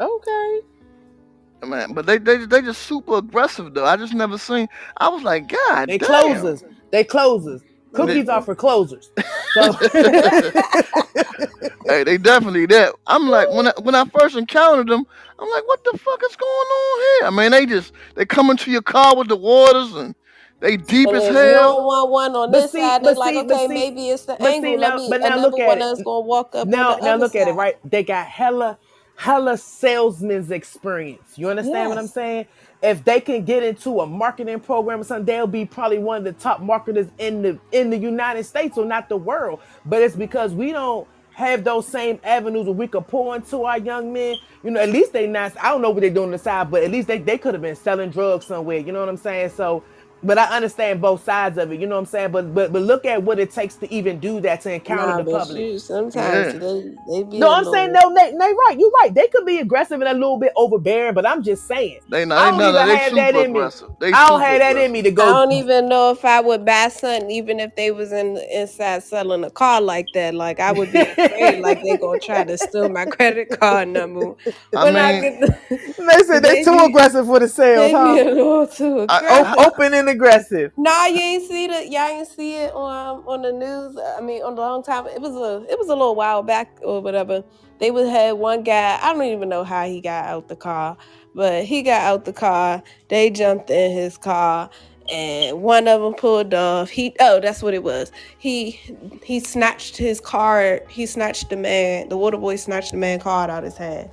Okay. 0.00 0.60
Man, 1.66 1.94
but 1.94 2.06
they 2.06 2.18
they 2.18 2.46
they 2.46 2.62
just 2.62 2.82
super 2.82 3.18
aggressive 3.18 3.74
though. 3.74 3.86
I 3.86 3.96
just 3.96 4.14
never 4.14 4.38
seen. 4.38 4.68
I 4.98 5.08
was 5.08 5.22
like, 5.22 5.48
God 5.48 5.88
They 5.88 5.98
damn. 5.98 6.08
closers. 6.08 6.64
They 6.92 7.04
closers. 7.04 7.62
Cookies 7.94 8.28
are 8.28 8.42
for 8.42 8.54
closers. 8.54 9.10
So 9.54 9.72
Hey, 11.88 12.04
they 12.04 12.18
definitely 12.18 12.66
that. 12.66 12.94
I'm 13.06 13.28
like 13.28 13.50
when 13.50 13.68
I 13.68 13.72
when 13.82 13.94
I 13.94 14.04
first 14.06 14.36
encountered 14.36 14.88
them, 14.88 15.04
I'm 15.38 15.50
like, 15.50 15.66
what 15.66 15.84
the 15.84 15.98
fuck 15.98 16.22
is 16.28 16.36
going 16.36 16.50
on 16.50 17.00
here? 17.00 17.26
I 17.28 17.30
mean, 17.30 17.50
they 17.52 17.66
just 17.66 17.92
they 18.14 18.24
come 18.24 18.50
into 18.50 18.70
your 18.70 18.82
car 18.82 19.16
with 19.16 19.28
the 19.28 19.36
waters 19.36 19.92
and 19.94 20.14
they 20.60 20.76
deep 20.78 21.08
And 21.08 21.16
as 21.16 21.24
if 21.24 21.30
you 21.42 21.54
hell. 21.54 21.74
don't 21.74 21.84
want 21.84 22.10
one 22.10 22.36
on 22.36 22.50
But 22.52 22.60
this 22.62 22.72
see- 22.72 22.80
side, 22.80 23.02
but 23.02 23.14
they're 23.14 23.14
like, 23.16 23.34
see- 23.34 23.42
but 23.48 23.54
okay, 23.56 23.66
see- 23.68 23.74
maybe 23.74 24.08
it's 24.10 24.26
the 24.26 24.36
but 24.38 24.58
see, 24.62 24.74
angle. 24.74 24.78
now- 24.78 24.88
Let 24.90 24.96
me 24.96 25.08
but 25.10 25.20
now 25.20 25.26
another 25.34 25.42
look 25.50 25.60
at 25.60 25.66
one 25.66 25.78
it. 25.78 25.80
that's 25.80 26.02
gonna 26.02 26.20
walk 26.26 26.54
up. 26.54 26.68
now 26.68 26.94
on 26.94 27.00
the 27.00 27.04
now 27.04 27.10
other 27.14 27.18
look 27.18 27.34
at 27.36 27.48
it, 27.48 27.52
right? 27.52 27.76
They 27.84 28.04
got 28.04 28.26
hella 28.26 28.78
hella 29.16 29.56
salesman's 29.56 30.50
experience. 30.50 31.36
You 31.36 31.50
understand 31.50 31.88
what 31.88 31.98
I'm 31.98 32.06
saying? 32.08 32.46
If 32.82 33.04
they 33.04 33.20
can 33.20 33.44
get 33.44 33.62
into 33.62 34.00
a 34.00 34.06
marketing 34.06 34.60
program 34.60 35.00
or 35.00 35.04
something, 35.04 35.26
they'll 35.26 35.46
be 35.46 35.64
probably 35.64 35.98
one 35.98 36.18
of 36.18 36.24
the 36.24 36.32
top 36.32 36.60
marketers 36.60 37.08
in 37.18 37.42
the 37.42 37.58
in 37.72 37.90
the 37.90 37.98
United 37.98 38.44
States 38.44 38.76
or 38.76 38.84
not 38.84 39.08
the 39.08 39.16
world. 39.16 39.60
But 39.86 40.02
it's 40.02 40.16
because 40.16 40.54
we 40.54 40.72
don't 40.72 41.06
have 41.34 41.64
those 41.64 41.86
same 41.86 42.20
avenues 42.24 42.66
where 42.66 42.74
we 42.74 42.86
could 42.86 43.06
pour 43.08 43.36
into 43.36 43.64
our 43.64 43.78
young 43.78 44.12
men. 44.12 44.36
You 44.64 44.70
know, 44.72 44.80
at 44.80 44.90
least 44.90 45.12
they 45.12 45.26
not. 45.26 45.52
I 45.62 45.70
don't 45.70 45.82
know 45.82 45.90
what 45.90 46.00
they're 46.00 46.10
doing 46.10 46.26
on 46.26 46.32
the 46.32 46.38
side, 46.38 46.70
but 46.70 46.82
at 46.82 46.90
least 46.90 47.08
they, 47.08 47.18
they 47.18 47.38
could 47.38 47.54
have 47.54 47.62
been 47.62 47.76
selling 47.76 48.10
drugs 48.10 48.46
somewhere. 48.46 48.78
You 48.78 48.92
know 48.92 49.00
what 49.00 49.08
I'm 49.08 49.16
saying? 49.16 49.50
So, 49.50 49.84
but 50.22 50.38
I 50.38 50.44
understand 50.56 51.00
both 51.00 51.24
sides 51.24 51.58
of 51.58 51.72
it. 51.72 51.80
You 51.80 51.86
know 51.86 51.96
what 51.96 52.00
I'm 52.00 52.06
saying? 52.06 52.30
But 52.32 52.54
but 52.54 52.72
but 52.72 52.82
look 52.82 53.04
at 53.04 53.22
what 53.22 53.38
it 53.38 53.50
takes 53.50 53.74
to 53.76 53.92
even 53.92 54.18
do 54.20 54.40
that 54.40 54.60
to 54.62 54.72
encounter 54.74 55.06
Nah, 55.06 55.16
the 55.18 55.24
but 55.24 55.38
public. 55.40 55.56
shoot, 55.58 55.78
sometimes 55.80 56.54
Yeah. 56.54 56.58
they, 56.60 56.82
they 57.10 57.22
be 57.24 57.38
No, 57.38 57.48
a 57.50 57.54
I'm 57.56 57.64
saying 57.64 57.92
little- 57.92 58.10
no, 58.10 58.22
Nate, 58.22 58.34
Nate, 58.34 58.56
right. 58.56 58.76
You're 58.78 58.90
right. 59.02 59.12
They 59.14 59.28
could 59.28 59.44
be 59.46 59.58
aggressive 59.58 60.00
and 60.00 60.08
a 60.08 60.14
little 60.14 60.38
bit 60.38 60.52
overbearing, 60.56 61.14
but 61.14 61.26
I'm 61.26 61.42
just 61.42 61.66
saying. 61.66 62.00
They 62.08 62.22
I 62.22 62.24
not. 62.24 62.36
They 62.36 62.50
don't 62.50 62.58
none 62.58 62.68
even 62.68 62.80
of 62.82 62.86
they 62.88 62.96
have 62.96 63.14
that 63.14 63.28
super 63.34 63.44
in 63.44 63.52
me. 63.52 63.58
aggressive. 63.58 63.88
They 64.00 64.06
I 64.12 64.28
don't 64.28 64.38
super 64.38 64.44
have 64.46 64.58
that 64.60 64.70
in 64.70 64.76
aggressive. 64.76 64.92
me 64.92 65.02
to 65.02 65.10
go. 65.10 65.22
I 65.22 65.26
go. 65.26 65.32
don't 65.32 65.52
even 65.52 65.88
know 65.88 66.10
if 66.12 66.24
I 66.24 66.40
would 66.40 66.64
buy 66.64 66.88
something, 66.88 67.30
even 67.30 67.60
if 67.60 67.74
they 67.76 67.90
was 67.90 68.12
in 68.12 68.34
the 68.34 68.60
inside 68.60 69.02
selling 69.02 69.44
a 69.44 69.50
car 69.50 69.80
like 69.80 70.06
that. 70.14 70.34
Like 70.34 70.60
I 70.60 70.72
would 70.72 70.92
be 70.92 71.00
afraid, 71.00 71.60
like 71.60 71.82
they 71.82 71.96
gonna 71.96 72.18
try 72.20 72.44
to 72.44 72.56
steal 72.58 72.88
my 72.88 73.04
credit 73.06 73.58
card 73.60 73.88
number. 73.88 74.34
I 74.76 74.84
When 74.84 74.96
I, 74.96 75.12
mean- 75.20 75.40
get 75.40 75.40
the, 75.40 75.58
They 75.98 76.24
said 76.24 76.40
they 76.42 76.54
They 76.56 76.64
too 76.64 76.76
be- 76.78 76.84
aggressive 76.86 77.26
for 77.26 77.40
the 77.40 77.48
sales, 77.48 77.92
they 77.92 78.22
be 78.22 78.28
a 78.30 78.34
little 78.34 78.66
too 78.66 79.06
I- 79.08 79.18
aggressive. 79.18 79.54
O- 79.58 79.66
open 79.66 79.94
and 79.94 80.08
aggressive. 80.12 80.72
Nah, 80.76 81.06
you 81.06 81.20
ain't 81.20 81.48
see 81.48 81.66
the 81.66 81.88
y'all 81.88 82.08
ain't 82.08 82.28
see 82.28 82.54
it 82.54 82.72
on 82.72 83.18
um, 83.18 83.28
on 83.28 83.42
the 83.42 83.52
news. 83.52 83.98
I 84.18 84.20
mean, 84.20 84.42
on 84.42 84.54
the 84.54 84.60
long 84.60 84.82
time. 84.82 85.06
It 85.06 85.20
was 85.20 85.34
a 85.34 85.70
it 85.70 85.78
was 85.78 85.88
a 85.88 85.94
little 85.94 86.14
while 86.14 86.42
back 86.42 86.78
or 86.82 87.00
whatever. 87.00 87.42
They 87.78 87.90
would 87.90 88.08
had 88.08 88.32
one 88.34 88.62
guy. 88.62 88.98
I 89.02 89.12
don't 89.12 89.22
even 89.24 89.48
know 89.48 89.64
how 89.64 89.86
he 89.86 90.00
got 90.00 90.26
out 90.26 90.48
the 90.48 90.56
car, 90.56 90.96
but 91.34 91.64
he 91.64 91.82
got 91.82 92.02
out 92.02 92.24
the 92.24 92.32
car. 92.32 92.82
They 93.08 93.30
jumped 93.30 93.70
in 93.70 93.92
his 93.92 94.16
car, 94.16 94.70
and 95.12 95.62
one 95.62 95.88
of 95.88 96.00
them 96.00 96.14
pulled 96.14 96.54
off. 96.54 96.90
He 96.90 97.16
oh, 97.20 97.40
that's 97.40 97.62
what 97.62 97.74
it 97.74 97.82
was. 97.82 98.12
He 98.38 98.80
he 99.24 99.40
snatched 99.40 99.96
his 99.96 100.20
card. 100.20 100.82
He 100.88 101.06
snatched 101.06 101.50
the 101.50 101.56
man. 101.56 102.08
The 102.08 102.16
water 102.16 102.38
boy 102.38 102.56
snatched 102.56 102.92
the 102.92 102.98
man 102.98 103.18
card 103.20 103.50
out 103.50 103.58
of 103.58 103.64
his 103.64 103.76
hand. 103.76 104.10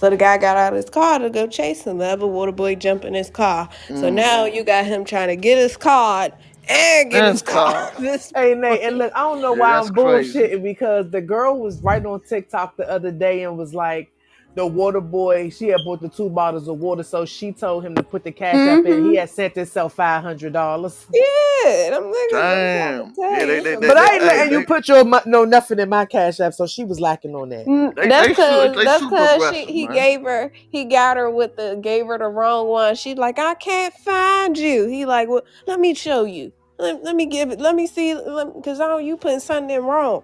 So 0.00 0.10
the 0.10 0.16
guy 0.16 0.38
got 0.38 0.56
out 0.56 0.72
of 0.72 0.78
his 0.78 0.90
car 0.90 1.20
to 1.20 1.30
go 1.30 1.46
chase 1.46 1.84
him. 1.84 1.98
The 1.98 2.06
other 2.06 2.26
water 2.26 2.52
boy 2.52 2.76
jumped 2.76 3.04
in 3.04 3.14
his 3.14 3.30
car. 3.30 3.68
So 3.94 4.08
Mm. 4.08 4.14
now 4.14 4.46
you 4.46 4.64
got 4.64 4.86
him 4.86 5.04
trying 5.04 5.28
to 5.28 5.36
get 5.36 5.58
his 5.58 5.76
card 5.76 6.32
and 6.70 7.10
get 7.12 7.24
And 7.24 7.26
his 7.26 7.42
car. 7.42 7.74
card. 7.74 7.94
This 7.98 8.32
Hey 8.34 8.54
Nate, 8.54 8.82
and 8.82 8.98
look, 8.98 9.12
I 9.14 9.20
don't 9.20 9.42
know 9.42 9.54
Yeah, 9.54 9.54
why 9.54 9.76
that's 9.76 9.90
I'm 9.90 9.92
crazy. 9.92 10.50
bullshitting 10.50 10.62
because 10.62 11.10
the 11.10 11.20
girl 11.20 11.58
was 11.60 11.82
right 11.82 12.04
on 12.06 12.20
TikTok 12.22 12.76
the 12.78 12.90
other 12.90 13.12
day 13.12 13.44
and 13.44 13.58
was 13.58 13.74
like, 13.74 14.12
the 14.54 14.66
water 14.66 15.00
boy, 15.00 15.48
she 15.50 15.68
had 15.68 15.80
bought 15.84 16.00
the 16.00 16.08
two 16.08 16.28
bottles 16.28 16.66
of 16.66 16.78
water, 16.80 17.02
so 17.04 17.24
she 17.24 17.52
told 17.52 17.84
him 17.84 17.94
to 17.94 18.02
put 18.02 18.24
the 18.24 18.32
cash 18.32 18.54
up 18.56 18.84
in. 18.84 18.92
Mm-hmm. 18.92 19.10
He 19.10 19.16
had 19.16 19.30
sent 19.30 19.54
himself 19.54 19.94
five 19.94 20.22
hundred 20.24 20.52
dollars. 20.52 21.06
yeah, 21.14 21.96
I'm 21.96 22.04
like, 22.06 22.30
Damn. 22.30 23.12
Yeah, 23.16 23.44
they- 23.44 23.60
they- 23.60 23.76
But 23.76 23.96
I 23.96 24.14
ain't 24.14 24.24
letting 24.24 24.52
you 24.52 24.66
put 24.66 24.88
your 24.88 25.04
no 25.26 25.44
nothing 25.44 25.78
in 25.78 25.88
my 25.88 26.04
cash 26.04 26.40
app, 26.40 26.54
so 26.54 26.66
she 26.66 26.84
was 26.84 26.98
lacking 26.98 27.34
on 27.34 27.50
that. 27.50 27.66
Mm, 27.66 27.94
They- 27.94 28.08
that's 28.08 28.28
because 28.28 28.84
that's 28.84 29.04
because 29.04 29.50
he 29.68 29.86
man. 29.86 29.94
gave 29.94 30.22
her 30.22 30.52
he 30.70 30.84
got 30.84 31.16
her 31.16 31.30
with 31.30 31.56
the 31.56 31.78
gave 31.80 32.06
her 32.06 32.18
the 32.18 32.26
wrong 32.26 32.66
one. 32.68 32.96
She's 32.96 33.16
like, 33.18 33.38
I 33.38 33.54
can't 33.54 33.94
find 33.94 34.58
you. 34.58 34.86
He 34.88 35.06
like, 35.06 35.28
well, 35.28 35.42
let 35.66 35.78
me 35.78 35.94
show 35.94 36.24
you. 36.24 36.52
Let, 36.78 37.04
let 37.04 37.14
me 37.14 37.26
give 37.26 37.50
it. 37.50 37.60
Let 37.60 37.74
me 37.76 37.86
see. 37.86 38.14
Because 38.14 38.80
I 38.80 38.86
know 38.88 38.98
you 38.98 39.16
putting 39.16 39.38
something 39.40 39.70
in 39.74 39.84
wrong, 39.84 40.22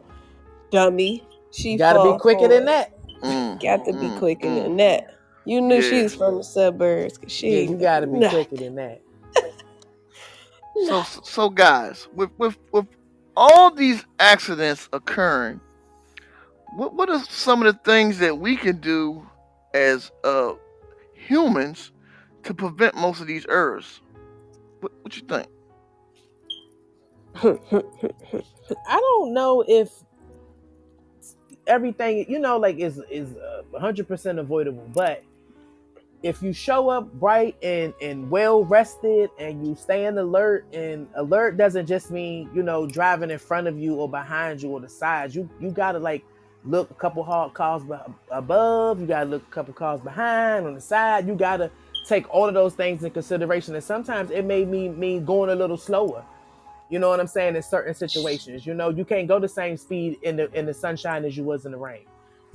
dummy. 0.70 1.22
She 1.52 1.72
You 1.72 1.78
gotta 1.78 2.12
be 2.12 2.18
quicker 2.18 2.40
for 2.40 2.48
than 2.48 2.64
that. 2.66 2.95
Mm, 3.26 3.62
Got 3.62 3.84
to 3.86 3.92
be 3.92 3.98
mm, 4.08 4.18
quicker 4.18 4.48
mm. 4.48 4.62
than 4.64 4.76
that. 4.78 5.18
You 5.44 5.60
knew 5.60 5.80
she 5.82 5.96
Yeah. 5.96 6.02
was 6.04 6.14
from 6.14 6.36
the 6.38 6.44
suburbs. 6.44 7.18
'cause 7.18 7.32
She 7.32 7.48
Yeah, 7.48 7.58
ain't 7.60 7.70
you 7.70 7.76
gotta 7.78 8.06
be 8.06 8.20
nah. 8.20 8.28
quicker 8.30 8.56
than 8.56 8.74
that. 8.76 9.02
So 10.86 11.02
so 11.22 11.48
guys, 11.50 12.06
with 12.14 12.30
with 12.38 12.56
with 12.72 12.86
all 13.36 13.70
these 13.74 14.04
accidents 14.18 14.88
occurring, 14.92 15.60
what 16.76 16.94
what 16.94 17.08
are 17.08 17.22
some 17.24 17.62
of 17.62 17.72
the 17.74 17.80
things 17.82 18.18
that 18.18 18.38
we 18.38 18.56
can 18.56 18.80
do 18.80 19.26
as 19.74 20.12
uh 20.24 20.52
humans 21.14 21.92
to 22.44 22.52
prevent 22.54 22.94
most 22.94 23.20
of 23.22 23.26
these 23.26 23.46
errors? 23.48 24.02
What 24.80 24.92
what 25.02 25.16
you 25.16 25.22
think? 25.26 25.48
I 28.86 29.00
don't 29.00 29.32
know 29.34 29.64
if 29.66 29.90
everything 31.66 32.24
you 32.28 32.38
know 32.38 32.56
like 32.56 32.78
is 32.78 33.00
is 33.10 33.36
uh, 33.36 33.62
100% 33.74 34.38
avoidable. 34.38 34.88
But 34.94 35.22
if 36.22 36.42
you 36.42 36.52
show 36.52 36.88
up 36.88 37.12
bright 37.14 37.56
and 37.62 37.92
and 38.00 38.30
well 38.30 38.64
rested 38.64 39.30
and 39.38 39.66
you 39.66 39.74
stay 39.74 40.06
in 40.06 40.18
alert 40.18 40.66
and 40.72 41.06
alert 41.14 41.56
doesn't 41.56 41.86
just 41.86 42.10
mean 42.10 42.50
you 42.54 42.62
know 42.62 42.86
driving 42.86 43.30
in 43.30 43.38
front 43.38 43.66
of 43.66 43.78
you 43.78 43.94
or 43.94 44.08
behind 44.08 44.62
you 44.62 44.70
or 44.70 44.80
the 44.80 44.88
sides. 44.88 45.34
You 45.34 45.48
you 45.60 45.70
gotta 45.70 45.98
like 45.98 46.24
look 46.64 46.90
a 46.90 46.94
couple 46.94 47.22
hard 47.22 47.54
be- 47.88 47.94
above. 48.30 49.00
You 49.00 49.06
gotta 49.06 49.28
look 49.28 49.42
a 49.42 49.50
couple 49.50 49.74
cars 49.74 50.00
behind 50.00 50.66
on 50.66 50.74
the 50.74 50.80
side. 50.80 51.26
You 51.26 51.34
gotta 51.34 51.70
take 52.06 52.32
all 52.32 52.46
of 52.46 52.54
those 52.54 52.74
things 52.74 53.02
in 53.04 53.10
consideration. 53.10 53.74
And 53.74 53.84
sometimes 53.84 54.30
it 54.30 54.44
may 54.44 54.64
mean 54.64 54.98
mean 54.98 55.24
going 55.24 55.50
a 55.50 55.54
little 55.54 55.76
slower 55.76 56.24
you 56.90 56.98
know 56.98 57.08
what 57.08 57.20
I'm 57.20 57.26
saying? 57.26 57.56
In 57.56 57.62
certain 57.62 57.94
situations, 57.94 58.66
you 58.66 58.74
know, 58.74 58.90
you 58.90 59.04
can't 59.04 59.28
go 59.28 59.38
the 59.38 59.48
same 59.48 59.76
speed 59.76 60.18
in 60.22 60.36
the 60.36 60.50
in 60.58 60.66
the 60.66 60.74
sunshine 60.74 61.24
as 61.24 61.36
you 61.36 61.44
was 61.44 61.66
in 61.66 61.72
the 61.72 61.78
rain. 61.78 62.02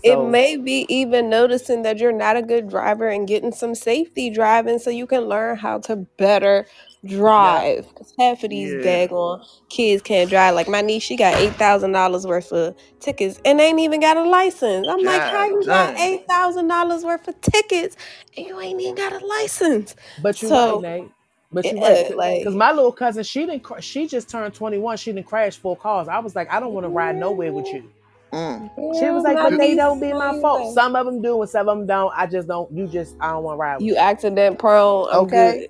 It 0.04 0.14
So, 0.14 0.26
may 0.26 0.58
be 0.58 0.88
even 0.90 1.30
noticing 1.30 1.84
that 1.84 2.00
you're 2.00 2.12
not 2.12 2.36
a 2.36 2.42
good 2.42 2.68
driver 2.70 3.08
and 3.08 3.28
getting 3.28 3.52
some 3.52 3.76
safety 3.76 4.32
driving 4.32 4.80
so 4.80 4.90
you 4.90 5.06
can 5.06 5.26
learn 5.26 5.58
how 5.58 5.78
to 5.82 5.96
better 6.18 6.66
drive. 7.06 7.86
'Cause 7.94 8.14
half 8.20 8.44
of 8.44 8.50
these 8.50 8.74
Yeah. 8.74 8.80
daggone 9.08 9.46
kids 9.70 10.02
can't 10.02 10.28
drive. 10.30 10.56
Like 10.56 10.68
my 10.68 10.82
niece, 10.82 11.04
she 11.04 11.16
got 11.16 11.36
eight 11.38 11.54
thousand 11.56 11.92
dollars 11.92 12.26
worth 12.26 12.52
of 12.52 12.76
tickets 13.00 13.40
and 13.46 13.62
ain't 13.62 13.80
even 13.80 14.00
got 14.00 14.18
a 14.18 14.24
license. 14.24 14.88
I'm 14.90 15.04
like, 15.04 15.22
how 15.22 15.48
God 15.48 15.52
you 15.52 15.66
got 15.66 15.96
dang. 15.96 16.14
eight 16.14 16.28
thousand 16.28 16.68
dollars 16.68 17.04
worth 17.06 17.28
of 17.28 17.40
tickets 17.42 17.96
and 18.38 18.48
you 18.48 18.60
ain't 18.60 18.82
even 18.82 18.96
got 18.96 19.14
a 19.22 19.24
license? 19.26 19.96
but 20.24 20.42
you're 20.42 20.50
So- 20.50 20.82
right, 20.82 21.02
Nate. 21.02 21.12
But 21.54 21.66
you're 21.72 21.82
Yeah, 21.82 21.90
right, 21.90 22.18
like 22.18 22.40
because 22.40 22.56
my 22.56 22.72
little 22.72 22.92
cousin, 22.94 23.24
she 23.24 23.46
didn't. 23.46 23.64
cra- 23.64 23.82
She 23.82 24.08
just 24.08 24.30
turned 24.30 24.54
21. 24.54 24.98
She 24.98 25.12
didn't 25.14 25.28
crash 25.28 25.58
four 25.58 25.78
cars. 25.78 26.08
I 26.08 26.20
was 26.20 26.36
like, 26.36 26.52
I 26.52 26.60
don't 26.60 26.74
want 26.74 26.86
to 26.86 26.90
ride 26.90 27.18
nowhere 27.18 27.52
with 27.54 27.68
you. 27.74 27.84
Mm. 28.34 28.70
She 29.00 29.10
was 29.12 29.24
like, 29.24 29.38
but 29.42 29.58
they 29.58 29.76
don't 29.76 30.00
be 30.00 30.14
my 30.14 30.34
fault. 30.42 30.74
Some 30.74 30.96
of 30.96 31.06
them 31.06 31.22
do, 31.22 31.42
and 31.42 31.50
some 31.50 31.68
of 31.70 31.78
them 31.78 31.88
don't. 31.88 32.14
I 32.16 32.28
just 32.28 32.48
don't. 32.48 32.72
You 32.72 32.88
just, 32.88 33.16
I 33.20 33.32
don't 33.32 33.44
want 33.44 33.56
to 33.58 33.60
ride 33.62 33.78
with 33.78 33.86
You 33.86 33.96
accident 33.98 34.60
prone. 34.60 35.10
Okay. 35.14 35.68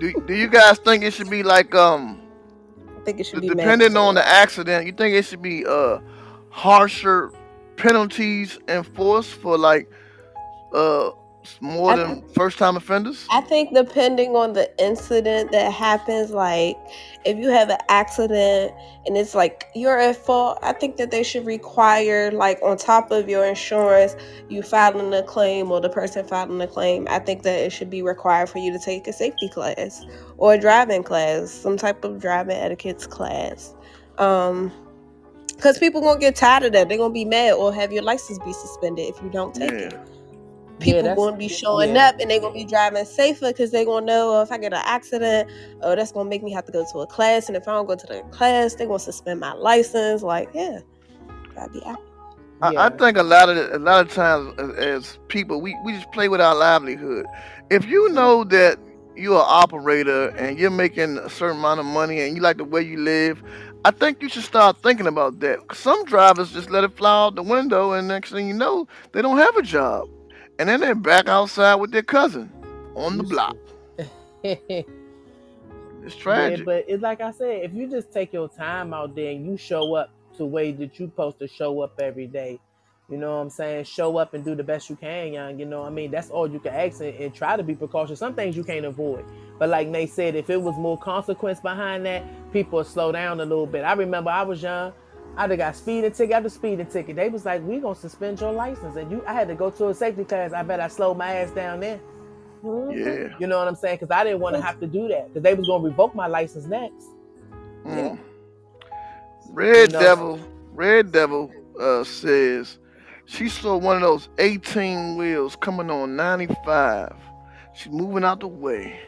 Do, 0.00 0.12
do 0.26 0.34
you 0.34 0.48
guys 0.48 0.78
think 0.78 1.04
it 1.04 1.12
should 1.12 1.30
be 1.30 1.42
like 1.42 1.74
um 1.74 2.20
I 2.96 3.00
think 3.04 3.20
it 3.20 3.26
should 3.26 3.40
d- 3.40 3.48
be 3.48 3.48
depending 3.48 3.96
on 3.96 4.14
the 4.16 4.26
accident? 4.26 4.86
You 4.86 4.92
think 4.92 5.14
it 5.14 5.24
should 5.24 5.42
be 5.42 5.64
uh 5.66 5.98
harsher 6.50 7.32
penalties 7.76 8.58
enforced 8.68 9.30
for 9.34 9.58
like 9.58 9.88
uh 10.74 11.08
s- 11.08 11.14
more 11.60 11.96
than 11.96 12.22
first 12.30 12.58
time 12.58 12.76
offenders? 12.76 13.26
I 13.30 13.40
think 13.40 13.74
depending 13.74 14.36
on 14.36 14.52
the 14.52 14.70
incident 14.82 15.52
that 15.52 15.72
happens, 15.72 16.30
like 16.30 16.76
if 17.24 17.36
you 17.38 17.48
have 17.48 17.70
an 17.70 17.78
accident 17.88 18.72
and 19.06 19.16
it's 19.16 19.34
like 19.34 19.66
you're 19.74 19.98
at 19.98 20.16
fault, 20.16 20.58
I 20.62 20.72
think 20.72 20.96
that 20.96 21.10
they 21.10 21.22
should 21.22 21.46
require, 21.46 22.30
like 22.30 22.60
on 22.62 22.76
top 22.76 23.10
of 23.10 23.28
your 23.28 23.44
insurance, 23.44 24.16
you 24.48 24.62
filing 24.62 25.12
a 25.14 25.22
claim 25.22 25.70
or 25.70 25.80
the 25.80 25.88
person 25.88 26.26
filing 26.26 26.60
a 26.60 26.66
claim. 26.66 27.06
I 27.10 27.18
think 27.18 27.42
that 27.42 27.58
it 27.58 27.70
should 27.70 27.90
be 27.90 28.02
required 28.02 28.48
for 28.48 28.58
you 28.58 28.72
to 28.72 28.78
take 28.78 29.06
a 29.06 29.12
safety 29.12 29.48
class 29.48 30.04
or 30.38 30.54
a 30.54 30.58
driving 30.58 31.02
class, 31.02 31.50
some 31.50 31.76
type 31.76 32.04
of 32.04 32.20
driving 32.20 32.56
etiquettes 32.56 33.06
class. 33.06 33.74
Um, 34.18 34.72
because 35.56 35.78
people 35.78 36.00
gonna 36.00 36.18
get 36.18 36.36
tired 36.36 36.62
of 36.62 36.72
that. 36.72 36.88
They're 36.88 36.96
gonna 36.96 37.12
be 37.12 37.26
mad 37.26 37.52
or 37.52 37.72
have 37.74 37.92
your 37.92 38.02
license 38.02 38.38
be 38.38 38.52
suspended 38.52 39.10
if 39.10 39.22
you 39.22 39.28
don't 39.28 39.54
take 39.54 39.70
it 39.70 39.92
Yeah. 39.92 40.19
People 40.80 41.02
that's- 41.02 41.16
going 41.16 41.34
to 41.34 41.38
be 41.38 41.48
showing 41.48 41.94
yeah. 41.94 42.08
up 42.08 42.20
and 42.20 42.30
they're 42.30 42.40
going 42.40 42.52
to 42.52 42.58
be 42.58 42.64
driving 42.64 43.04
safer 43.04 43.48
because 43.48 43.70
they're 43.70 43.84
going 43.84 44.06
to 44.06 44.12
know 44.12 44.38
oh, 44.38 44.42
if 44.42 44.50
I 44.50 44.58
get 44.58 44.72
an 44.72 44.82
accident, 44.84 45.50
oh, 45.82 45.94
that's 45.94 46.12
going 46.12 46.26
to 46.26 46.30
make 46.30 46.42
me 46.42 46.52
have 46.52 46.64
to 46.66 46.72
go 46.72 46.84
to 46.92 46.98
a 47.00 47.06
class. 47.06 47.48
And 47.48 47.56
if 47.56 47.68
I 47.68 47.72
don't 47.72 47.86
go 47.86 47.96
to 47.96 48.06
the 48.06 48.22
class, 48.30 48.74
they're 48.74 48.86
going 48.86 48.98
to 48.98 49.04
suspend 49.04 49.40
my 49.40 49.52
license. 49.52 50.22
Like, 50.22 50.50
yeah, 50.54 50.80
gotta 51.54 51.70
be 51.70 51.82
out. 51.86 52.02
I, 52.62 52.76
I 52.76 52.88
think 52.90 53.16
a 53.16 53.22
lot 53.22 53.48
of 53.48 53.56
a 53.72 53.78
lot 53.78 54.04
of 54.06 54.12
times 54.12 54.52
as, 54.58 54.70
as 54.76 55.18
people 55.28 55.62
we, 55.62 55.76
we 55.84 55.92
just 55.92 56.12
play 56.12 56.28
with 56.28 56.40
our 56.40 56.54
livelihood. 56.54 57.26
If 57.70 57.86
you 57.86 58.04
mm-hmm. 58.04 58.14
know 58.14 58.44
that 58.44 58.78
you're 59.16 59.38
an 59.38 59.46
operator 59.46 60.28
and 60.30 60.58
you're 60.58 60.70
making 60.70 61.18
a 61.18 61.28
certain 61.30 61.58
amount 61.58 61.80
of 61.80 61.86
money 61.86 62.20
and 62.20 62.36
you 62.36 62.42
like 62.42 62.58
the 62.58 62.64
way 62.64 62.82
you 62.82 62.98
live, 62.98 63.42
I 63.84 63.90
think 63.90 64.22
you 64.22 64.28
should 64.28 64.44
start 64.44 64.78
thinking 64.82 65.06
about 65.06 65.40
that. 65.40 65.66
'Cause 65.68 65.78
Some 65.78 66.04
drivers 66.04 66.52
just 66.52 66.70
let 66.70 66.84
it 66.84 66.96
fly 66.96 67.26
out 67.26 67.34
the 67.34 67.42
window 67.42 67.92
and 67.92 68.08
next 68.08 68.30
thing 68.30 68.46
you 68.48 68.54
know, 68.54 68.86
they 69.12 69.22
don't 69.22 69.38
have 69.38 69.56
a 69.56 69.62
job. 69.62 70.08
And 70.60 70.68
then 70.68 70.80
they're 70.80 70.94
back 70.94 71.26
outside 71.26 71.76
with 71.76 71.90
their 71.90 72.02
cousin 72.02 72.52
on 72.94 73.16
the 73.16 73.24
block. 73.24 73.56
It's 76.02 76.16
tragic. 76.16 76.64
but 76.64 76.86
it's 76.88 77.02
like 77.02 77.20
I 77.20 77.30
said, 77.30 77.62
if 77.62 77.74
you 77.74 77.86
just 77.86 78.10
take 78.10 78.32
your 78.32 78.48
time 78.48 78.94
out 78.94 79.14
there 79.14 79.32
and 79.32 79.44
you 79.44 79.58
show 79.58 79.94
up 79.94 80.10
the 80.38 80.46
way 80.46 80.72
that 80.72 80.98
you're 80.98 81.08
supposed 81.08 81.38
to 81.40 81.46
show 81.46 81.82
up 81.82 82.00
every 82.00 82.26
day, 82.26 82.58
you 83.10 83.18
know 83.18 83.36
what 83.36 83.42
I'm 83.42 83.50
saying? 83.50 83.84
Show 83.84 84.16
up 84.16 84.32
and 84.32 84.42
do 84.42 84.54
the 84.54 84.62
best 84.62 84.88
you 84.88 84.96
can, 84.96 85.34
young. 85.34 85.58
You 85.58 85.66
know 85.66 85.80
what 85.80 85.88
I 85.88 85.90
mean? 85.90 86.10
That's 86.10 86.30
all 86.30 86.50
you 86.50 86.58
can 86.58 86.72
ask 86.72 87.00
and, 87.02 87.14
and 87.14 87.34
try 87.34 87.56
to 87.56 87.62
be 87.62 87.74
precautious. 87.74 88.18
Some 88.18 88.34
things 88.34 88.56
you 88.56 88.64
can't 88.64 88.86
avoid. 88.86 89.26
But 89.58 89.68
like 89.68 89.88
Nate 89.88 90.10
said, 90.10 90.34
if 90.36 90.48
it 90.48 90.60
was 90.60 90.76
more 90.78 90.96
consequence 90.96 91.60
behind 91.60 92.06
that, 92.06 92.24
people 92.52 92.82
slow 92.84 93.12
down 93.12 93.40
a 93.40 93.44
little 93.44 93.66
bit. 93.66 93.82
I 93.82 93.92
remember 93.92 94.30
I 94.30 94.42
was 94.42 94.62
young. 94.62 94.92
I 95.36 95.46
would 95.46 95.58
got 95.58 95.76
speeding 95.76 96.10
ticket 96.12 96.34
after 96.34 96.48
speeding 96.48 96.86
ticket. 96.86 97.16
They 97.16 97.28
was 97.28 97.44
like, 97.44 97.62
"We 97.62 97.78
gonna 97.78 97.94
suspend 97.94 98.40
your 98.40 98.52
license," 98.52 98.96
and 98.96 99.10
you. 99.10 99.22
I 99.26 99.32
had 99.32 99.48
to 99.48 99.54
go 99.54 99.70
to 99.70 99.88
a 99.88 99.94
safety 99.94 100.24
class. 100.24 100.52
I 100.52 100.62
bet 100.62 100.80
I 100.80 100.88
slowed 100.88 101.16
my 101.16 101.32
ass 101.36 101.50
down 101.50 101.80
there. 101.80 102.00
Yeah. 102.62 103.28
You 103.38 103.46
know 103.46 103.58
what 103.58 103.68
I'm 103.68 103.74
saying? 103.76 103.98
Because 104.00 104.10
I 104.10 104.24
didn't 104.24 104.40
want 104.40 104.56
to 104.56 104.62
have 104.62 104.80
to 104.80 104.86
do 104.86 105.08
that 105.08 105.28
because 105.28 105.42
they 105.42 105.54
was 105.54 105.66
gonna 105.66 105.84
revoke 105.84 106.14
my 106.14 106.26
license 106.26 106.66
next. 106.66 107.06
Mm. 107.86 108.18
Red 109.52 109.88
You 109.88 109.92
know? 109.94 110.00
Devil, 110.00 110.40
Red 110.74 111.12
Devil 111.12 111.50
uh, 111.80 112.04
says 112.04 112.78
she 113.24 113.48
saw 113.48 113.76
one 113.76 113.96
of 113.96 114.02
those 114.02 114.28
18 114.38 115.16
wheels 115.16 115.56
coming 115.56 115.90
on 115.90 116.16
95. 116.16 117.14
She's 117.74 117.92
moving 117.92 118.24
out 118.24 118.40
the 118.40 118.48
way. 118.48 119.00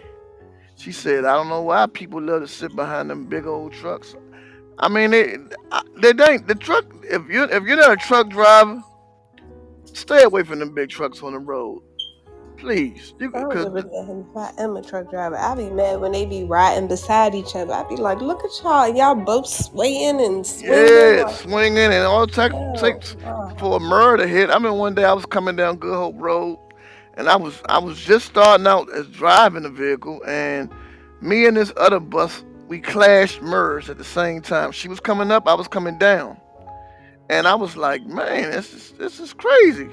She 0.76 0.92
said, 0.92 1.24
I 1.24 1.34
don't 1.34 1.48
know 1.48 1.62
why 1.62 1.86
people 1.86 2.20
love 2.20 2.42
to 2.42 2.48
sit 2.48 2.74
behind 2.74 3.10
them 3.10 3.26
big 3.26 3.46
old 3.46 3.72
trucks. 3.72 4.14
I 4.78 4.88
mean, 4.88 5.12
it, 5.12 5.40
I- 5.70 5.81
they 5.96 6.12
ain't 6.24 6.48
the 6.48 6.54
truck. 6.54 6.84
If 7.04 7.28
you 7.28 7.44
if 7.44 7.64
you're 7.64 7.76
not 7.76 7.92
a 7.92 7.96
truck 7.96 8.28
driver, 8.28 8.82
stay 9.84 10.22
away 10.22 10.42
from 10.42 10.58
them 10.58 10.74
big 10.74 10.88
trucks 10.88 11.22
on 11.22 11.32
the 11.32 11.38
road, 11.38 11.82
please. 12.56 13.14
You 13.18 13.30
I 13.34 13.40
don't 13.40 13.74
give 13.74 13.84
if 13.84 14.36
I 14.36 14.52
am 14.58 14.76
a 14.76 14.82
truck 14.82 15.10
driver. 15.10 15.36
I 15.36 15.54
be 15.54 15.68
mad 15.70 16.00
when 16.00 16.12
they 16.12 16.24
be 16.24 16.44
riding 16.44 16.88
beside 16.88 17.34
each 17.34 17.54
other. 17.54 17.72
I 17.72 17.82
be 17.88 17.96
like, 17.96 18.20
look 18.20 18.44
at 18.44 18.50
y'all, 18.62 18.84
and 18.84 18.96
y'all 18.96 19.14
both 19.14 19.46
swaying 19.46 20.20
and 20.20 20.46
swinging. 20.46 20.74
yeah, 20.74 21.24
Like, 21.26 21.36
swinging 21.36 21.78
and 21.78 22.06
all 22.06 22.22
oh, 22.22 22.74
takes 22.76 23.16
nah. 23.16 23.54
for 23.56 23.76
a 23.76 23.80
murder 23.80 24.26
hit. 24.26 24.50
I 24.50 24.58
mean, 24.58 24.74
one 24.74 24.94
day 24.94 25.04
I 25.04 25.12
was 25.12 25.26
coming 25.26 25.56
down 25.56 25.76
Good 25.76 25.94
Hope 25.94 26.16
Road, 26.18 26.58
and 27.14 27.28
I 27.28 27.36
was 27.36 27.60
I 27.68 27.78
was 27.78 27.98
just 27.98 28.26
starting 28.26 28.66
out 28.66 28.90
as 28.92 29.06
driving 29.08 29.64
the 29.64 29.70
vehicle, 29.70 30.22
and 30.26 30.72
me 31.20 31.46
and 31.46 31.56
this 31.56 31.72
other 31.76 32.00
bus 32.00 32.44
we 32.72 32.80
clashed 32.80 33.42
merged 33.42 33.90
at 33.90 33.98
the 33.98 34.04
same 34.04 34.40
time. 34.40 34.72
She 34.72 34.88
was 34.88 34.98
coming 34.98 35.30
up, 35.30 35.46
I 35.46 35.52
was 35.52 35.68
coming 35.68 35.98
down, 35.98 36.40
and 37.28 37.46
I 37.46 37.54
was 37.54 37.76
like, 37.76 38.02
man, 38.06 38.50
this 38.50 38.72
is 38.72 38.92
this 38.92 39.20
is 39.20 39.34
crazy. 39.34 39.90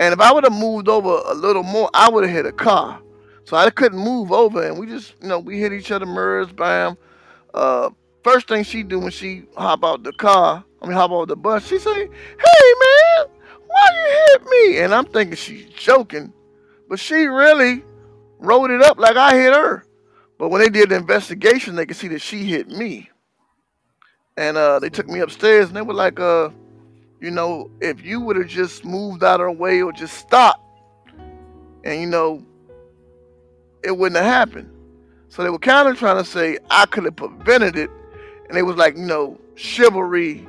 And 0.00 0.14
if 0.14 0.18
I 0.18 0.32
would 0.32 0.42
have 0.44 0.54
moved 0.54 0.88
over 0.88 1.20
a 1.26 1.34
little 1.34 1.62
more, 1.62 1.90
I 1.92 2.08
would 2.08 2.24
have 2.24 2.32
hit 2.32 2.46
a 2.46 2.52
car. 2.52 3.02
So 3.44 3.54
I 3.54 3.68
couldn't 3.68 3.98
move 3.98 4.32
over, 4.32 4.66
and 4.66 4.78
we 4.78 4.86
just 4.86 5.12
you 5.20 5.28
know 5.28 5.40
we 5.40 5.60
hit 5.60 5.74
each 5.74 5.90
other, 5.90 6.06
merged, 6.06 6.56
bam. 6.56 6.96
Uh, 7.52 7.90
first 8.24 8.48
thing 8.48 8.64
she 8.64 8.82
do 8.82 8.98
when 8.98 9.10
she 9.10 9.44
hop 9.54 9.84
out 9.84 10.02
the 10.02 10.12
car, 10.14 10.64
I 10.80 10.86
mean 10.86 10.96
hop 10.96 11.10
out 11.10 11.28
the 11.28 11.36
bus, 11.36 11.66
she 11.66 11.78
say, 11.78 11.94
"Hey 11.94 12.06
man, 12.06 13.26
why 13.66 13.88
you 13.94 14.26
hit 14.26 14.42
me?" 14.44 14.78
And 14.78 14.94
I'm 14.94 15.04
thinking 15.04 15.36
she's 15.36 15.66
joking, 15.66 16.32
but 16.88 16.98
she 16.98 17.26
really 17.26 17.84
wrote 18.38 18.70
it 18.70 18.80
up 18.80 18.98
like 18.98 19.16
I 19.16 19.36
hit 19.36 19.52
her. 19.52 19.84
But 20.42 20.48
when 20.48 20.60
they 20.60 20.70
did 20.70 20.88
the 20.88 20.96
investigation, 20.96 21.76
they 21.76 21.86
could 21.86 21.96
see 21.96 22.08
that 22.08 22.20
she 22.20 22.42
hit 22.42 22.68
me, 22.68 23.08
and 24.36 24.56
uh, 24.56 24.80
they 24.80 24.90
took 24.90 25.06
me 25.06 25.20
upstairs, 25.20 25.68
and 25.68 25.76
they 25.76 25.82
were 25.82 25.94
like, 25.94 26.18
"Uh, 26.18 26.50
you 27.20 27.30
know, 27.30 27.70
if 27.80 28.04
you 28.04 28.20
would 28.20 28.34
have 28.34 28.48
just 28.48 28.84
moved 28.84 29.22
out 29.22 29.38
of 29.38 29.44
her 29.44 29.52
way 29.52 29.82
or 29.82 29.92
just 29.92 30.14
stopped, 30.14 30.60
and 31.84 32.00
you 32.00 32.08
know, 32.08 32.44
it 33.84 33.96
wouldn't 33.96 34.20
have 34.20 34.48
happened." 34.48 34.68
So 35.28 35.44
they 35.44 35.48
were 35.48 35.60
kind 35.60 35.88
of 35.88 35.96
trying 35.96 36.16
to 36.16 36.28
say 36.28 36.58
I 36.68 36.86
could 36.86 37.04
have 37.04 37.14
prevented 37.14 37.76
it, 37.76 37.90
and 38.48 38.56
they 38.56 38.64
was 38.64 38.74
like, 38.74 38.96
you 38.96 39.06
know, 39.06 39.38
chivalry 39.54 40.44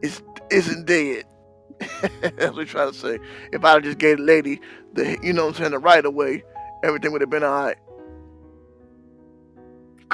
is 0.00 0.22
isn't 0.50 0.86
dead. 0.86 1.26
That's 2.00 2.22
what 2.22 2.56
they're 2.56 2.64
trying 2.64 2.92
to 2.92 2.98
say. 2.98 3.18
If 3.52 3.66
I 3.66 3.80
just 3.80 3.98
gave 3.98 4.16
the 4.16 4.22
lady 4.22 4.62
the, 4.94 5.18
you 5.22 5.34
know, 5.34 5.44
what 5.44 5.56
I'm 5.56 5.60
saying 5.60 5.70
the 5.72 5.78
right 5.78 6.06
of 6.06 6.14
way, 6.14 6.42
everything 6.82 7.12
would 7.12 7.20
have 7.20 7.28
been 7.28 7.44
all 7.44 7.64
right. 7.64 7.76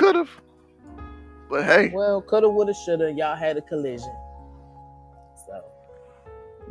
Could 0.01 0.17
have, 0.17 0.31
but 1.51 1.67
hey, 1.67 1.91
Well, 1.93 2.23
coulda, 2.23 2.49
woulda, 2.49 2.73
shoulda. 2.73 3.13
Y'all 3.13 3.37
had 3.37 3.59
a 3.59 3.61
collision. 3.61 4.15
So 5.47 5.63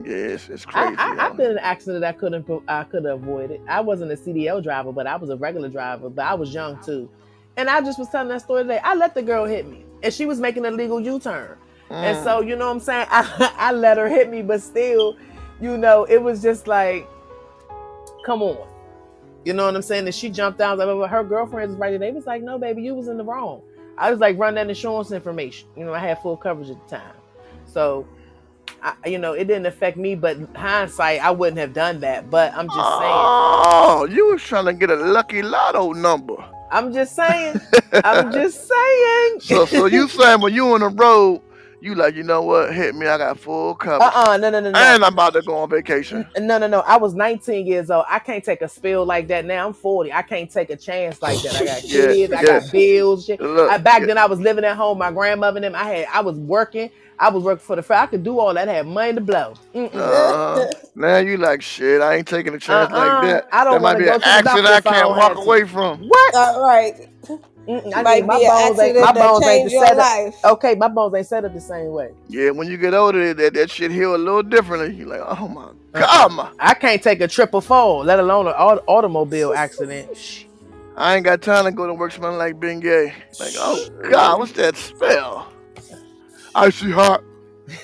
yeah, 0.04 0.16
it's, 0.16 0.50
it's 0.50 0.66
crazy. 0.66 0.96
I. 0.98 1.16
I've 1.20 1.38
been 1.38 1.52
in 1.52 1.58
an 1.60 1.64
accident 1.64 2.04
I 2.04 2.14
couldn't 2.14 2.50
I 2.68 2.86
could 2.86 3.06
have 3.06 3.22
avoided. 3.22 3.62
I 3.68 3.82
wasn't 3.82 4.12
a 4.12 4.16
CDL 4.16 4.64
driver, 4.64 4.92
but 4.92 5.06
I 5.06 5.16
was 5.16 5.30
a 5.30 5.36
regular 5.36 5.70
driver. 5.70 6.10
But 6.10 6.26
I 6.26 6.34
was 6.34 6.52
young 6.56 6.80
too, 6.80 7.08
and 7.56 7.70
I 7.70 7.82
just 7.82 8.00
was 8.00 8.10
telling 8.10 8.30
that 8.30 8.42
story 8.42 8.64
today. 8.64 8.80
I 8.84 8.96
let 8.96 9.14
the 9.14 9.22
girl 9.22 9.46
hit 9.46 9.68
me, 9.68 9.86
and 10.02 10.12
she 10.12 10.26
was 10.26 10.40
making 10.40 10.66
a 10.66 10.72
legal 10.72 11.00
U 11.00 11.20
turn. 11.20 11.56
And 11.92 12.18
Mm. 12.18 12.24
so, 12.24 12.42
you 12.42 12.56
know 12.56 12.66
what 12.66 12.72
I'm 12.78 12.80
saying? 12.80 13.06
I, 13.12 13.54
I 13.60 13.72
let 13.74 13.98
her 13.98 14.10
hit 14.10 14.32
me, 14.32 14.42
but 14.42 14.64
still, 14.64 15.16
you 15.62 15.78
know, 15.78 16.06
it 16.06 16.24
was 16.24 16.42
just 16.42 16.68
like, 16.68 17.08
come 18.26 18.42
on. 18.42 18.68
You 19.46 19.54
know 19.54 19.66
what 19.66 19.76
I'm 19.76 19.82
saying? 19.82 20.06
And 20.06 20.14
she 20.14 20.30
jumped 20.30 20.62
out. 20.62 20.80
I 20.80 20.86
was 20.86 20.88
like, 20.88 20.98
well, 21.00 21.08
her 21.08 21.24
girlfriend 21.24 21.72
was 21.72 21.80
right 21.80 21.92
there. 21.92 22.00
They 22.00 22.12
was 22.12 22.26
like, 22.26 22.44
no, 22.44 22.58
baby, 22.58 22.82
you 22.82 22.94
was 22.94 23.08
in 23.08 23.18
the 23.18 23.24
wrong. 23.24 23.62
I 23.98 24.12
was 24.12 24.20
like, 24.20 24.38
run 24.38 24.56
that 24.56 24.70
insurance 24.70 25.12
information. 25.12 25.68
You 25.76 25.86
know, 25.86 25.94
I 25.94 26.00
had 26.00 26.22
full 26.22 26.38
coverage 26.38 26.70
at 26.70 26.88
the 26.88 26.98
time. 26.98 27.14
So, 27.66 28.08
I, 28.82 28.96
you 29.06 29.18
know, 29.18 29.34
it 29.34 29.46
didn't 29.46 29.66
affect 29.66 29.98
me, 29.98 30.16
but 30.16 30.38
hindsight, 30.56 31.24
I 31.24 31.32
wouldn't 31.32 31.58
have 31.58 31.74
done 31.74 32.00
that. 32.02 32.30
But 32.30 32.54
I'm 32.54 32.68
just 32.68 32.76
saying. 32.78 33.14
Oh, 33.16 34.08
you 34.10 34.28
was 34.28 34.42
trying 34.42 34.66
to 34.66 34.74
get 34.74 34.90
a 34.90 34.96
lucky 34.96 35.42
lotto 35.42 35.94
number. 35.94 36.36
I'm 36.72 36.94
just 36.94 37.16
saying. 37.16 37.60
I'm 37.94 38.32
just 38.32 38.68
saying. 38.68 39.40
So, 39.42 39.66
so 39.66 39.86
you 39.86 40.08
saying 40.08 40.42
when 40.42 40.54
you 40.54 40.74
on 40.74 40.82
the 40.82 40.90
road, 40.90 41.42
you 41.82 41.96
like, 41.96 42.16
you 42.16 42.24
know 42.24 42.42
what? 42.44 42.74
Hit 42.74 42.96
me. 42.96 43.08
I 43.08 43.18
got 43.18 43.40
full 43.40 43.76
coverage, 43.76 44.14
Uh-uh, 44.16 44.38
no, 44.38 44.50
no, 44.50 44.60
no, 44.62 44.72
no. 44.72 44.80
and 44.80 45.04
I'm 45.04 45.14
about 45.14 45.34
to 45.34 45.42
go 45.44 45.58
on 45.58 45.70
vacation. 45.70 46.28
No, 46.40 46.58
no, 46.58 46.68
no. 46.68 46.82
I 46.82 46.98
was 46.98 47.14
19 47.16 47.68
years 47.68 47.92
old. 47.92 48.06
I 48.10 48.20
can't 48.20 48.44
take 48.44 48.62
a 48.62 48.70
spill 48.70 49.06
like 49.06 49.28
that 49.30 49.46
now. 49.46 49.68
I'm 49.68 49.74
40. 49.74 50.14
I 50.14 50.24
can't 50.24 50.52
take 50.52 50.70
a 50.72 50.78
chance 50.78 51.22
like 51.22 51.42
that. 51.44 51.56
I 51.56 51.66
got 51.66 51.84
Yeah, 51.90 52.08
kids. 52.08 52.34
I 52.34 52.42
yeah. 52.42 52.62
got 52.62 52.72
bills. 52.72 53.26
Shit. 53.26 53.42
Look, 53.42 53.72
I, 53.72 53.78
back 53.78 54.02
yeah. 54.02 54.08
then, 54.08 54.18
I 54.18 54.26
was 54.28 54.40
living 54.40 54.66
at 54.66 54.78
home. 54.78 54.98
My 55.00 55.12
grandmother 55.12 55.58
and 55.58 55.66
them. 55.66 55.76
I 55.76 55.86
had. 55.86 56.08
I 56.14 56.22
was 56.22 56.38
working. 56.38 56.92
I 57.20 57.30
was 57.30 57.44
working 57.44 57.64
for 57.66 57.76
the. 57.76 57.96
I 57.96 58.08
could 58.08 58.24
do 58.24 58.40
all 58.40 58.54
that. 58.56 58.70
I 58.70 58.74
had 58.74 58.88
money 58.88 59.14
to 59.16 59.22
blow. 59.22 59.56
Uh, 59.94 60.68
now 60.96 61.18
you 61.20 61.38
like 61.38 61.62
shit. 61.62 62.02
I 62.02 62.16
ain't 62.18 62.28
taking 62.28 62.56
a 62.56 62.60
chance 62.60 62.92
Uh-uh. 62.92 62.98
like 62.98 63.22
that. 63.22 63.48
I 63.52 63.64
don't 63.66 63.76
that 63.76 63.82
might 63.82 63.96
wanna 63.96 64.00
be 64.00 64.06
go 64.06 64.16
an 64.16 64.20
to 64.20 64.26
the 64.26 64.30
accident 64.30 64.66
doctor 64.66 64.74
I 64.74 64.80
if 64.80 64.88
I 64.88 64.92
can't 64.92 65.10
walk 65.16 65.36
away 65.38 65.66
from. 65.66 66.08
What? 66.08 66.36
All 66.36 66.62
right. 66.68 67.09
Mm-mm, 67.70 67.94
I 67.94 68.04
Might 68.04 68.26
need, 68.26 68.26
my 68.26 68.40
bones 68.40 68.80
ain't 68.80 68.96
accident 68.96 69.00
my 69.00 69.14
that 69.14 69.20
bones 69.20 69.48
ain't 69.48 69.64
changed 69.64 69.72
your 69.72 69.72
set 69.72 70.00
up. 70.00 70.12
Okay, 70.46 70.76
my 70.76 70.90
bones 70.90 71.16
ain't 71.16 71.28
set 71.28 71.46
up 71.46 71.54
the 71.54 71.62
same 71.62 71.92
way. 71.92 72.12
Yeah, 72.30 72.52
when 72.52 72.70
you 72.70 72.78
get 72.78 72.94
older, 72.94 73.34
that, 73.34 73.54
that 73.56 73.72
shit 73.72 73.92
heal 73.92 74.16
a 74.16 74.18
little 74.18 74.44
differently. 74.44 74.96
You're 74.96 75.08
like, 75.08 75.22
oh 75.26 75.48
my 75.48 75.72
Uh-uh. 75.94 76.04
God, 76.08 76.34
my, 76.34 76.52
I 76.60 76.76
can't 76.76 77.04
take 77.04 77.22
a 77.22 77.28
triple 77.28 77.62
fall, 77.62 78.04
let 78.04 78.20
alone 78.20 78.48
an 78.48 78.56
au- 78.58 78.84
automobile 78.88 79.54
accident. 79.54 80.10
I 80.96 81.16
ain't 81.16 81.26
got 81.26 81.42
time 81.42 81.66
to 81.66 81.72
go 81.72 81.88
to 81.88 81.94
work 81.94 82.12
smelling 82.14 82.38
like 82.38 82.60
Ben 82.60 82.80
Gay. 82.82 83.14
Like, 83.40 83.56
oh 83.58 83.82
God, 84.10 84.40
what's 84.40 84.54
that 84.54 84.78
smell? 84.78 85.52
Icy 86.56 86.92
hot, 86.92 87.24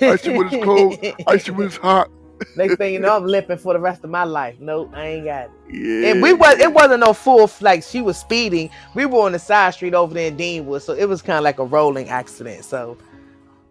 icy 0.06 0.32
when 0.32 0.48
it's 0.48 0.58
cold, 0.58 1.00
icy 1.28 1.52
when 1.52 1.68
it's 1.68 1.78
hot. 1.78 2.10
Next 2.56 2.78
thing 2.78 2.94
you 2.94 3.00
know, 3.00 3.16
I'm 3.16 3.26
limping 3.26 3.58
for 3.58 3.74
the 3.74 3.80
rest 3.80 4.04
of 4.04 4.10
my 4.10 4.24
life. 4.24 4.56
Nope, 4.60 4.92
I 4.94 5.08
ain't 5.08 5.26
got 5.26 5.46
it. 5.46 5.52
Yeah. 5.72 6.12
And 6.12 6.22
we 6.22 6.34
was 6.34 6.60
it 6.60 6.74
wasn't 6.74 7.02
no 7.02 7.14
full 7.14 7.50
like 7.62 7.84
she 7.84 8.02
was 8.02 8.18
speeding. 8.18 8.70
We 8.94 9.06
were 9.06 9.22
on 9.22 9.32
the 9.32 9.40
side 9.40 9.74
street 9.74 9.94
over 9.94 10.14
there 10.14 10.28
in 10.28 10.38
Deanwood, 10.38 10.82
so 10.82 10.94
it 10.94 11.06
was 11.06 11.22
kind 11.22 11.38
of 11.38 11.44
like 11.44 11.60
a 11.60 11.66
rolling 11.66 12.10
accident. 12.10 12.66
So 12.66 12.98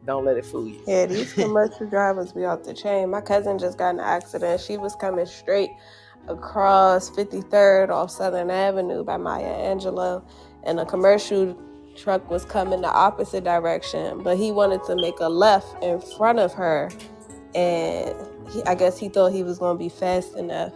don't 0.07 0.25
let 0.25 0.37
it 0.37 0.45
fool 0.47 0.67
you. 0.67 0.81
Yeah, 0.87 1.07
these 1.07 1.33
commercial 1.33 1.89
drivers 1.89 2.33
be 2.33 2.45
off 2.45 2.63
the 2.63 2.75
chain. 2.75 3.11
My 3.11 3.21
cousin 3.21 3.59
just 3.59 3.79
got 3.79 3.91
in 3.91 4.01
an 4.01 4.05
accident. 4.05 4.61
She 4.61 4.77
was 4.77 4.95
coming 4.97 5.27
straight 5.27 5.71
across 6.29 7.11
53rd 7.11 7.91
off 7.91 8.11
Southern 8.11 8.51
Avenue 8.51 9.05
by 9.05 9.17
Maya 9.17 9.45
Angelou, 9.45 10.23
and 10.65 10.81
a 10.81 10.87
commercial 10.87 11.59
truck 11.97 12.29
was 12.31 12.45
coming 12.45 12.81
the 12.81 12.89
opposite 12.89 13.45
direction, 13.45 14.23
but 14.23 14.37
he 14.37 14.51
wanted 14.51 14.83
to 14.85 14.97
make 14.97 15.19
a 15.21 15.29
left 15.29 15.83
in 15.83 16.01
front 16.01 16.39
of 16.39 16.53
her, 16.55 16.91
and 17.55 18.15
he, 18.51 18.63
I 18.65 18.75
guess 18.75 18.99
he 18.99 19.09
thought 19.09 19.33
he 19.33 19.43
was 19.43 19.59
going 19.59 19.77
to 19.77 19.79
be 19.79 19.89
fast 19.89 20.37
enough 20.37 20.73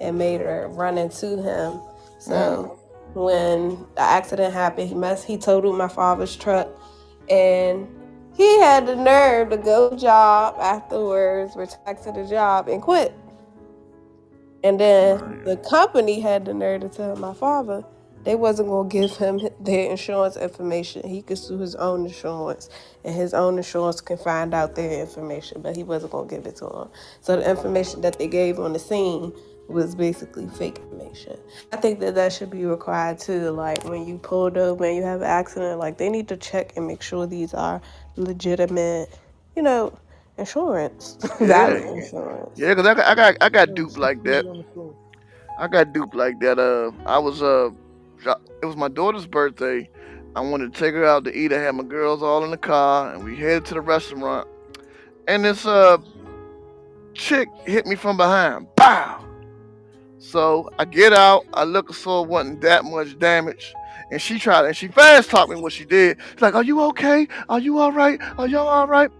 and 0.00 0.18
made 0.18 0.40
her 0.40 0.68
run 0.68 0.98
into 0.98 1.42
him. 1.42 1.80
So 2.18 2.78
mm-hmm. 3.12 3.20
when 3.20 3.86
the 3.94 4.00
accident 4.00 4.52
happened, 4.52 4.88
he 4.88 4.94
mess 4.94 5.24
he 5.24 5.36
totaled 5.36 5.76
my 5.76 5.88
father's 5.88 6.36
truck, 6.36 6.68
and 7.28 7.88
he 8.34 8.58
had 8.60 8.86
the 8.86 8.96
nerve 8.96 9.50
to 9.50 9.56
go 9.56 9.96
job 9.96 10.56
afterwards, 10.60 11.54
retire 11.56 11.94
to 11.94 12.12
the 12.12 12.26
job, 12.26 12.68
and 12.68 12.82
quit. 12.82 13.14
And 14.64 14.80
then 14.80 15.42
the 15.44 15.58
company 15.58 16.20
had 16.20 16.46
the 16.46 16.54
nerve 16.54 16.80
to 16.80 16.88
tell 16.88 17.16
my 17.16 17.34
father 17.34 17.84
they 18.24 18.36
wasn't 18.36 18.68
gonna 18.70 18.88
give 18.88 19.16
him 19.18 19.40
their 19.60 19.90
insurance 19.90 20.36
information. 20.36 21.08
He 21.08 21.22
could 21.22 21.38
sue 21.38 21.58
his 21.58 21.76
own 21.76 22.06
insurance, 22.06 22.70
and 23.04 23.14
his 23.14 23.34
own 23.34 23.58
insurance 23.58 24.00
can 24.00 24.18
find 24.18 24.54
out 24.54 24.76
their 24.76 25.00
information, 25.00 25.62
but 25.62 25.76
he 25.76 25.84
wasn't 25.84 26.12
gonna 26.12 26.28
give 26.28 26.46
it 26.46 26.56
to 26.58 26.66
him. 26.66 26.88
So 27.22 27.36
the 27.36 27.48
information 27.50 28.02
that 28.02 28.18
they 28.18 28.28
gave 28.28 28.60
on 28.60 28.74
the 28.74 28.80
scene 28.80 29.32
was 29.68 29.94
basically 29.96 30.48
fake 30.48 30.78
information. 30.78 31.38
I 31.72 31.76
think 31.76 32.00
that 32.00 32.14
that 32.16 32.32
should 32.32 32.50
be 32.50 32.66
required 32.66 33.18
too. 33.20 33.50
Like 33.50 33.84
when 33.84 34.06
you 34.06 34.18
pulled 34.18 34.58
over 34.58 34.84
and 34.84 34.96
you 34.96 35.02
have 35.04 35.22
an 35.22 35.28
accident, 35.28 35.80
like 35.80 35.98
they 35.98 36.10
need 36.10 36.28
to 36.28 36.36
check 36.36 36.74
and 36.76 36.86
make 36.86 37.02
sure 37.02 37.26
these 37.26 37.54
are 37.54 37.80
legitimate, 38.16 39.10
you 39.56 39.62
know, 39.62 39.98
insurance, 40.38 41.18
valid 41.40 41.84
Yeah. 41.84 41.90
insurance. 41.90 42.58
Yeah, 42.58 42.74
cause 42.74 42.86
I 42.86 42.94
got, 42.94 43.06
I 43.06 43.14
got, 43.14 43.36
I 43.42 43.48
got 43.50 43.74
duped 43.74 43.98
like 43.98 44.22
that. 44.24 44.46
I 45.58 45.68
got 45.68 45.92
duped 45.92 46.14
like 46.14 46.40
that. 46.40 46.58
Uh, 46.58 46.92
I 47.06 47.18
was 47.18 47.42
uh, 47.42 47.70
it 48.26 48.66
was 48.66 48.76
my 48.76 48.88
daughter's 48.88 49.26
birthday. 49.26 49.88
I 50.36 50.40
wanted 50.40 50.72
to 50.72 50.78
take 50.78 50.94
her 50.94 51.04
out 51.04 51.24
to 51.24 51.36
eat. 51.36 51.52
I 51.52 51.58
had 51.60 51.74
my 51.74 51.84
girls 51.84 52.22
all 52.22 52.44
in 52.44 52.50
the 52.50 52.56
car, 52.56 53.14
and 53.14 53.22
we 53.22 53.36
headed 53.36 53.64
to 53.66 53.74
the 53.74 53.80
restaurant. 53.80 54.48
And 55.28 55.44
this 55.44 55.64
uh, 55.64 55.98
chick 57.14 57.48
hit 57.66 57.86
me 57.86 57.94
from 57.94 58.16
behind. 58.16 58.66
Bow. 58.74 59.24
So 60.18 60.70
I 60.78 60.86
get 60.86 61.12
out. 61.12 61.44
I 61.54 61.64
look 61.64 61.94
so 61.94 62.24
it 62.24 62.28
wasn't 62.28 62.62
that 62.62 62.84
much 62.84 63.18
damage. 63.18 63.72
And 64.10 64.20
she 64.20 64.38
tried, 64.38 64.66
and 64.66 64.76
she 64.76 64.88
fast 64.88 65.30
talked 65.30 65.50
me 65.50 65.60
what 65.60 65.72
she 65.72 65.84
did. 65.84 66.18
She's 66.32 66.42
like, 66.42 66.54
"Are 66.54 66.62
you 66.62 66.80
okay? 66.82 67.28
Are 67.48 67.58
you 67.58 67.78
all 67.78 67.92
right? 67.92 68.20
Are 68.38 68.46
y'all 68.46 68.68
all 68.68 68.86
right? 68.86 69.10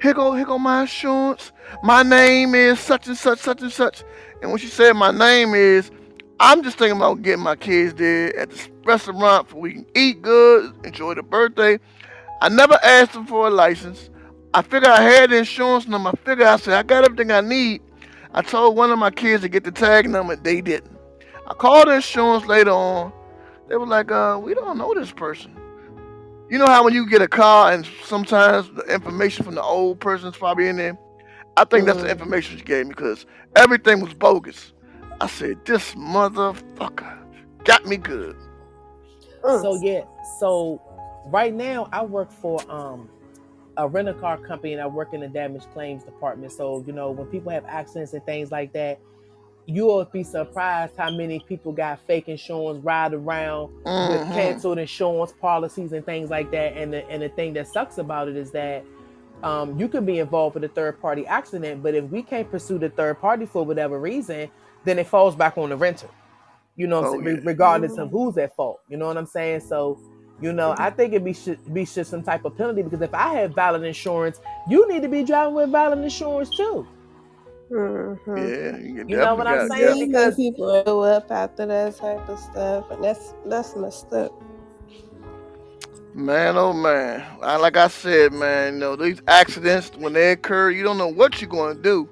Here 0.00 0.14
go, 0.14 0.34
here 0.34 0.44
go 0.44 0.58
my 0.58 0.82
insurance. 0.82 1.52
My 1.82 2.02
name 2.02 2.54
is 2.54 2.80
such 2.80 3.06
and 3.06 3.16
such, 3.16 3.38
such 3.38 3.62
and 3.62 3.72
such." 3.72 4.02
And 4.42 4.50
when 4.50 4.58
she 4.58 4.66
said 4.66 4.94
my 4.94 5.10
name 5.10 5.54
is, 5.54 5.90
I'm 6.40 6.62
just 6.62 6.78
thinking 6.78 6.96
about 6.96 7.22
getting 7.22 7.44
my 7.44 7.56
kids 7.56 7.94
there 7.94 8.36
at 8.38 8.50
the 8.50 8.68
restaurant 8.84 9.50
so 9.50 9.56
we 9.56 9.74
can 9.74 9.86
eat 9.94 10.20
good, 10.20 10.74
enjoy 10.84 11.14
the 11.14 11.22
birthday. 11.22 11.78
I 12.42 12.48
never 12.48 12.78
asked 12.82 13.12
them 13.12 13.26
for 13.26 13.46
a 13.46 13.50
license. 13.50 14.10
I 14.52 14.62
figured 14.62 14.86
I 14.86 15.00
had 15.00 15.30
the 15.30 15.38
insurance 15.38 15.86
number. 15.86 16.10
I 16.10 16.16
figured 16.24 16.46
I 16.46 16.56
said 16.56 16.74
I 16.74 16.82
got 16.82 17.04
everything 17.04 17.30
I 17.30 17.40
need. 17.40 17.82
I 18.32 18.42
told 18.42 18.76
one 18.76 18.90
of 18.90 18.98
my 18.98 19.10
kids 19.10 19.42
to 19.42 19.48
get 19.48 19.64
the 19.64 19.70
tag 19.70 20.10
number. 20.10 20.36
They 20.36 20.60
didn't. 20.60 20.96
I 21.46 21.54
called 21.54 21.88
the 21.88 21.94
insurance 21.94 22.46
later 22.46 22.70
on. 22.72 23.12
They 23.68 23.76
were 23.76 23.86
like, 23.86 24.10
uh, 24.10 24.38
we 24.42 24.54
don't 24.54 24.76
know 24.76 24.92
this 24.94 25.12
person. 25.12 25.56
You 26.50 26.58
know 26.58 26.66
how 26.66 26.84
when 26.84 26.92
you 26.92 27.08
get 27.08 27.22
a 27.22 27.28
car 27.28 27.72
and 27.72 27.86
sometimes 28.04 28.68
the 28.74 28.82
information 28.92 29.44
from 29.44 29.54
the 29.54 29.62
old 29.62 30.00
person's 30.00 30.36
probably 30.36 30.68
in 30.68 30.76
there? 30.76 30.98
I 31.56 31.64
think 31.64 31.86
that's 31.86 32.02
the 32.02 32.08
Mhm. 32.08 32.12
information 32.12 32.58
she 32.58 32.64
gave 32.64 32.86
me 32.86 32.90
because 32.90 33.24
everything 33.56 34.00
was 34.00 34.12
bogus. 34.12 34.72
I 35.24 35.26
said, 35.26 35.64
this 35.64 35.94
motherfucker 35.94 37.18
got 37.64 37.86
me 37.86 37.96
good. 37.96 38.36
So 39.42 39.74
yeah, 39.76 40.02
so 40.38 40.82
right 41.26 41.54
now 41.54 41.88
I 41.92 42.04
work 42.04 42.30
for 42.30 42.60
um 42.70 43.08
a 43.78 43.88
rental 43.88 44.14
car 44.14 44.36
company 44.38 44.74
and 44.74 44.82
I 44.82 44.86
work 44.86 45.14
in 45.14 45.20
the 45.20 45.28
damage 45.28 45.62
claims 45.72 46.04
department. 46.04 46.52
So 46.52 46.84
you 46.86 46.92
know 46.92 47.10
when 47.10 47.26
people 47.28 47.50
have 47.52 47.64
accidents 47.66 48.12
and 48.12 48.22
things 48.26 48.52
like 48.52 48.74
that, 48.74 49.00
you'll 49.66 50.04
be 50.04 50.24
surprised 50.24 50.94
how 50.98 51.10
many 51.10 51.40
people 51.40 51.72
got 51.72 52.00
fake 52.00 52.28
insurance, 52.28 52.84
ride 52.84 53.14
around 53.14 53.70
with 54.06 54.20
Mhm. 54.22 54.34
canceled 54.34 54.78
insurance 54.78 55.32
policies 55.32 55.92
and 55.94 56.04
things 56.04 56.28
like 56.28 56.50
that. 56.50 56.76
And 56.76 56.92
the 56.92 57.08
and 57.08 57.22
the 57.22 57.30
thing 57.30 57.54
that 57.54 57.68
sucks 57.68 57.96
about 57.96 58.28
it 58.28 58.36
is 58.36 58.50
that 58.50 58.84
um, 59.42 59.78
you 59.78 59.88
could 59.88 60.04
be 60.04 60.18
involved 60.18 60.54
with 60.54 60.64
a 60.64 60.68
third 60.68 61.00
party 61.00 61.26
accident, 61.26 61.82
but 61.82 61.94
if 61.94 62.04
we 62.10 62.22
can't 62.22 62.50
pursue 62.50 62.78
the 62.78 62.90
third 62.90 63.20
party 63.20 63.46
for 63.46 63.64
whatever 63.64 63.98
reason, 63.98 64.50
then 64.84 64.98
it 64.98 65.06
falls 65.06 65.34
back 65.36 65.56
on 65.58 65.70
the 65.70 65.76
renter. 65.76 66.08
You 66.76 66.86
know, 66.88 67.00
what 67.02 67.08
I'm 67.08 67.20
Oh, 67.20 67.24
saying? 67.24 67.36
yeah. 67.36 67.42
regardless 67.44 67.98
of 67.98 68.10
who's 68.10 68.36
at 68.38 68.54
fault. 68.56 68.80
You 68.88 68.96
know 68.96 69.06
what 69.06 69.16
I'm 69.16 69.26
saying? 69.26 69.60
So, 69.60 69.98
you 70.40 70.52
know, 70.52 70.74
I 70.78 70.90
think 70.90 71.12
it 71.14 71.22
be 71.24 71.32
should 71.32 71.72
be 71.72 71.84
should 71.84 72.06
some 72.06 72.22
type 72.22 72.44
of 72.44 72.56
penalty 72.56 72.82
because 72.82 73.00
if 73.00 73.14
I 73.14 73.34
have 73.34 73.54
valid 73.54 73.84
insurance, 73.84 74.40
you 74.68 74.86
need 74.88 75.02
to 75.02 75.08
be 75.08 75.22
driving 75.22 75.54
with 75.54 75.70
valid 75.70 76.00
insurance 76.00 76.50
too. 76.50 76.86
Mhm. 77.70 78.18
Yeah, 78.26 78.76
you, 78.78 79.04
You 79.08 79.16
know 79.16 79.34
what 79.36 79.46
I'm 79.46 79.68
definitely 79.68 79.68
got- 79.68 79.78
saying? 79.78 79.98
Yeah, 79.98 80.06
Because- 80.06 80.34
people 80.36 80.82
go 80.84 81.02
up 81.04 81.30
after 81.30 81.64
that 81.66 81.96
type 81.96 82.28
of 82.28 82.38
stuff, 82.38 82.90
and 82.90 83.02
that's 83.04 83.34
that's 83.46 83.76
messed 83.76 84.12
up. 84.12 84.32
Man, 86.14 86.56
oh 86.56 86.72
man. 86.72 87.24
I, 87.42 87.56
like 87.56 87.76
I 87.76 87.88
said, 87.88 88.32
man, 88.32 88.74
you 88.74 88.80
know, 88.80 88.96
these 88.96 89.20
accidents, 89.26 89.90
when 89.96 90.12
they 90.12 90.30
occur, 90.32 90.70
you 90.70 90.84
don't 90.84 90.98
know 90.98 91.08
what 91.08 91.40
you're 91.40 91.50
going 91.50 91.76
to 91.76 91.82
do. 91.82 92.08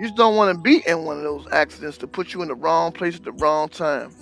You 0.00 0.06
just 0.06 0.16
don't 0.16 0.34
want 0.34 0.56
to 0.56 0.58
be 0.58 0.82
in 0.86 1.04
one 1.04 1.18
of 1.18 1.22
those 1.24 1.46
accidents 1.52 1.98
to 1.98 2.06
put 2.06 2.32
you 2.32 2.40
in 2.40 2.48
the 2.48 2.54
wrong 2.54 2.90
place 2.90 3.16
at 3.16 3.24
the 3.24 3.32
wrong 3.32 3.68
time. 3.68 4.14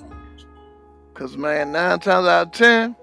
Because, 1.15 1.37
man, 1.37 1.71
nine 1.71 2.01
times 2.01 2.27
out 2.27 2.49
of 2.49 2.53
ten, 2.53 2.97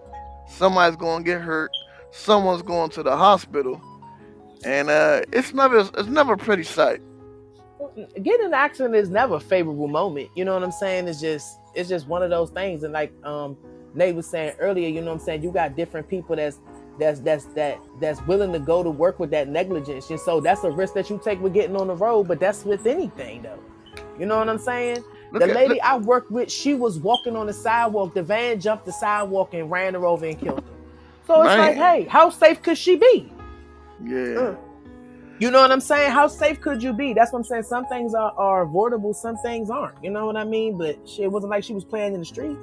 somebody's 0.50 0.98
going 0.98 1.24
to 1.24 1.26
get 1.26 1.40
hurt. 1.40 1.72
Someone's 2.12 2.64
going 2.64 2.90
to 2.90 3.02
the 3.02 3.16
hospital. 3.16 3.82
And 4.66 4.90
uh, 4.90 5.22
it's 5.32 5.54
never 5.54 5.80
it's 5.80 6.10
never 6.10 6.34
a 6.34 6.38
pretty 6.38 6.64
sight. 6.64 7.00
Getting 8.22 8.48
an 8.48 8.54
accident 8.54 8.94
is 8.94 9.10
never 9.10 9.36
a 9.36 9.40
favorable 9.40 9.88
moment. 9.88 10.28
You 10.36 10.44
know 10.44 10.54
what 10.54 10.64
I'm 10.64 10.74
saying? 10.74 11.08
It's 11.08 11.22
just 11.22 11.58
it's 11.76 11.88
just 11.88 12.10
one 12.10 12.24
of 12.24 12.30
those 12.30 12.50
things. 12.50 12.84
And 12.84 12.92
like 12.92 13.14
um 13.24 13.56
Nate 13.94 14.16
was 14.16 14.28
saying 14.28 14.56
earlier, 14.60 14.90
you 14.90 15.00
know 15.00 15.14
what 15.14 15.22
I'm 15.22 15.26
saying, 15.26 15.44
you 15.44 15.52
got 15.54 15.78
different 15.78 16.10
people 16.10 16.36
that's 16.36 16.60
that's 17.00 17.20
that's 17.20 17.46
that 17.56 17.80
that's 18.00 18.22
willing 18.28 18.52
to 18.54 18.60
go 18.60 18.84
to 18.84 18.90
work 18.90 19.20
with 19.20 19.30
that 19.32 19.48
negligence. 19.48 20.10
And 20.10 20.20
so 20.20 20.40
that's 20.40 20.64
a 20.64 20.72
risk 20.72 20.94
that 20.94 21.10
you 21.10 21.20
take 21.24 21.42
with 21.42 21.54
getting 21.54 21.76
on 21.76 21.88
the 21.88 21.96
road, 21.96 22.28
but 22.28 22.40
that's 22.40 22.64
with 22.66 22.86
anything 22.86 23.42
though. 23.42 23.60
You 24.20 24.26
know 24.26 24.38
what 24.38 24.50
I'm 24.50 24.58
saying? 24.58 25.04
Look 25.32 25.42
the 25.44 25.50
at- 25.50 25.56
lady 25.56 25.74
look- 25.76 25.84
I 25.84 25.98
worked 25.98 26.32
with, 26.32 26.52
she 26.52 26.74
was 26.74 27.00
walking 27.00 27.36
on 27.36 27.48
the 27.48 27.54
sidewalk. 27.54 28.14
The 28.14 28.24
van 28.24 28.60
jumped 28.60 28.86
the 28.86 28.94
sidewalk 28.94 29.54
and 29.54 29.70
ran 29.70 29.94
her 29.94 30.06
over 30.06 30.26
and 30.26 30.40
killed 30.40 30.60
her. 30.60 30.66
So 31.28 31.42
it's 31.42 31.58
like, 31.58 31.76
hey, 31.76 32.06
how 32.10 32.30
safe 32.30 32.62
could 32.62 32.78
she 32.78 32.96
be? 32.96 33.32
yeah. 34.04 34.16
Mm. 34.16 34.58
You 35.38 35.52
know 35.52 35.60
what 35.60 35.70
I'm 35.72 35.82
saying? 35.82 36.12
How 36.12 36.28
safe 36.28 36.62
could 36.62 36.82
you 36.82 36.94
be? 36.94 37.12
That's 37.14 37.34
what 37.34 37.40
I'm 37.40 37.44
saying. 37.44 37.64
Some 37.64 37.86
things 37.88 38.14
are, 38.14 38.32
are 38.38 38.62
avoidable, 38.62 39.14
some 39.14 39.36
things 39.38 39.70
aren't. 39.70 40.02
You 40.02 40.10
know 40.12 40.26
what 40.26 40.38
I 40.38 40.46
mean? 40.46 40.78
But 40.78 40.98
shit, 41.10 41.26
it 41.26 41.28
wasn't 41.32 41.50
like 41.52 41.66
she 41.66 41.74
was 41.74 41.84
playing 41.84 42.14
in 42.14 42.22
the 42.22 42.26
street. 42.26 42.58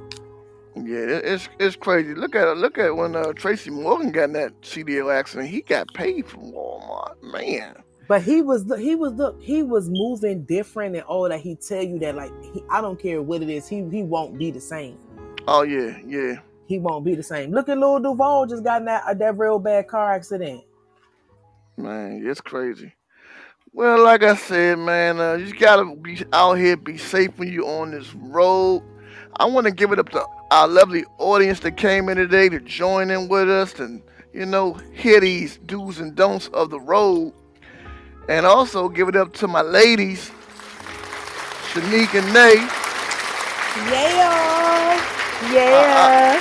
Yeah, 0.85 0.99
it- 0.99 1.25
it's 1.25 1.49
it's 1.59 1.77
crazy. 1.77 2.15
Look 2.15 2.35
at 2.35 2.57
look 2.57 2.79
at 2.79 2.95
when 2.97 3.17
uh, 3.17 3.33
Tracy 3.35 3.71
Morgan 3.71 4.13
got 4.13 4.25
in 4.25 4.33
that 4.35 4.61
CDL 4.63 5.15
accident. 5.15 5.49
He 5.49 5.63
got 5.63 5.93
paid 5.95 6.27
from 6.27 6.53
Walmart. 6.53 7.23
Man. 7.23 7.77
But 8.09 8.23
he 8.23 8.43
was 8.43 8.65
he 8.79 8.95
was 8.95 9.13
look 9.15 9.41
he 9.41 9.63
was 9.63 9.89
moving 9.89 10.45
different 10.45 10.95
and 10.97 11.05
all 11.05 11.29
that. 11.29 11.41
He 11.41 11.57
tell 11.57 11.83
you 11.83 11.99
that 12.01 12.15
like 12.15 12.33
he, 12.53 12.63
I 12.71 12.81
don't 12.81 13.01
care 13.01 13.23
what 13.23 13.43
it 13.43 13.49
is. 13.49 13.69
He 13.69 13.85
he 13.91 14.03
won't 14.03 14.39
be 14.39 14.51
the 14.51 14.61
same. 14.61 14.99
Oh 15.49 15.63
yeah, 15.63 15.99
yeah. 16.07 16.41
He 16.67 16.79
won't 16.79 17.05
be 17.05 17.15
the 17.15 17.23
same. 17.23 17.53
Look 17.53 17.69
at 17.69 17.79
Lil 17.79 18.01
Duval 18.01 18.47
just 18.47 18.65
got 18.65 18.83
in 18.83 18.87
that 18.87 19.19
that 19.19 19.39
real 19.39 19.59
bad 19.59 19.89
car 19.89 20.13
accident. 20.13 20.63
Man, 21.77 22.23
it's 22.27 22.41
crazy. 22.41 22.95
Well, 23.73 24.05
like 24.05 24.23
I 24.23 24.37
said, 24.37 24.79
man, 24.79 25.19
uh, 25.19 25.35
you 25.35 25.55
gotta 25.59 25.97
be 25.97 26.23
out 26.33 26.55
here, 26.59 26.77
be 26.77 26.99
safe 26.99 27.39
when 27.39 27.51
you're 27.51 27.67
on 27.67 27.93
this 27.93 28.13
road. 28.15 28.83
I 29.37 29.47
want 29.47 29.67
to 29.67 29.73
give 29.73 29.93
it 29.93 29.99
up 29.99 30.11
to 30.11 30.25
our 30.51 30.69
lovely 30.69 31.05
audience 31.19 31.61
that 31.61 31.77
came 31.77 32.09
in 32.09 32.17
today 32.17 32.49
to 32.51 32.61
join 32.61 33.11
in 33.11 33.29
with 33.29 33.49
us 33.49 33.79
and, 33.79 34.03
you 34.33 34.45
know, 34.45 34.75
hear 34.93 35.21
these 35.21 35.57
do's 35.59 35.99
and 35.99 36.15
don'ts 36.15 36.49
of 36.49 36.71
the 36.71 36.79
road. 36.81 37.33
And 38.29 38.47
also 38.47 38.89
give 38.89 39.09
it 39.09 39.17
up 39.17 39.33
to 39.35 39.49
my 39.49 39.63
ladies, 39.63 40.31
Shanique 41.73 42.15
and 42.15 42.33
Nay. 42.33 42.55
Yeah. 43.91 45.03
Yeah. 45.53 46.35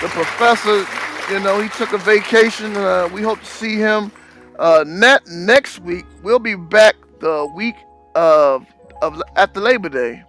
The 0.00 0.08
professor, 0.08 0.86
you 1.32 1.40
know, 1.40 1.60
he 1.60 1.68
took 1.70 1.92
a 1.92 1.98
vacation. 1.98 2.76
Uh, 2.76 3.08
we 3.12 3.22
hope 3.22 3.40
to 3.40 3.46
see 3.46 3.76
him 3.76 4.12
uh, 4.58 4.84
net 4.86 5.26
next 5.26 5.80
week. 5.80 6.04
We'll 6.22 6.38
be 6.38 6.54
back 6.54 6.94
the 7.20 7.50
week 7.56 7.74
of 8.14 8.66
of 9.02 9.20
after 9.36 9.60
Labor 9.60 9.88
Day. 9.88 10.22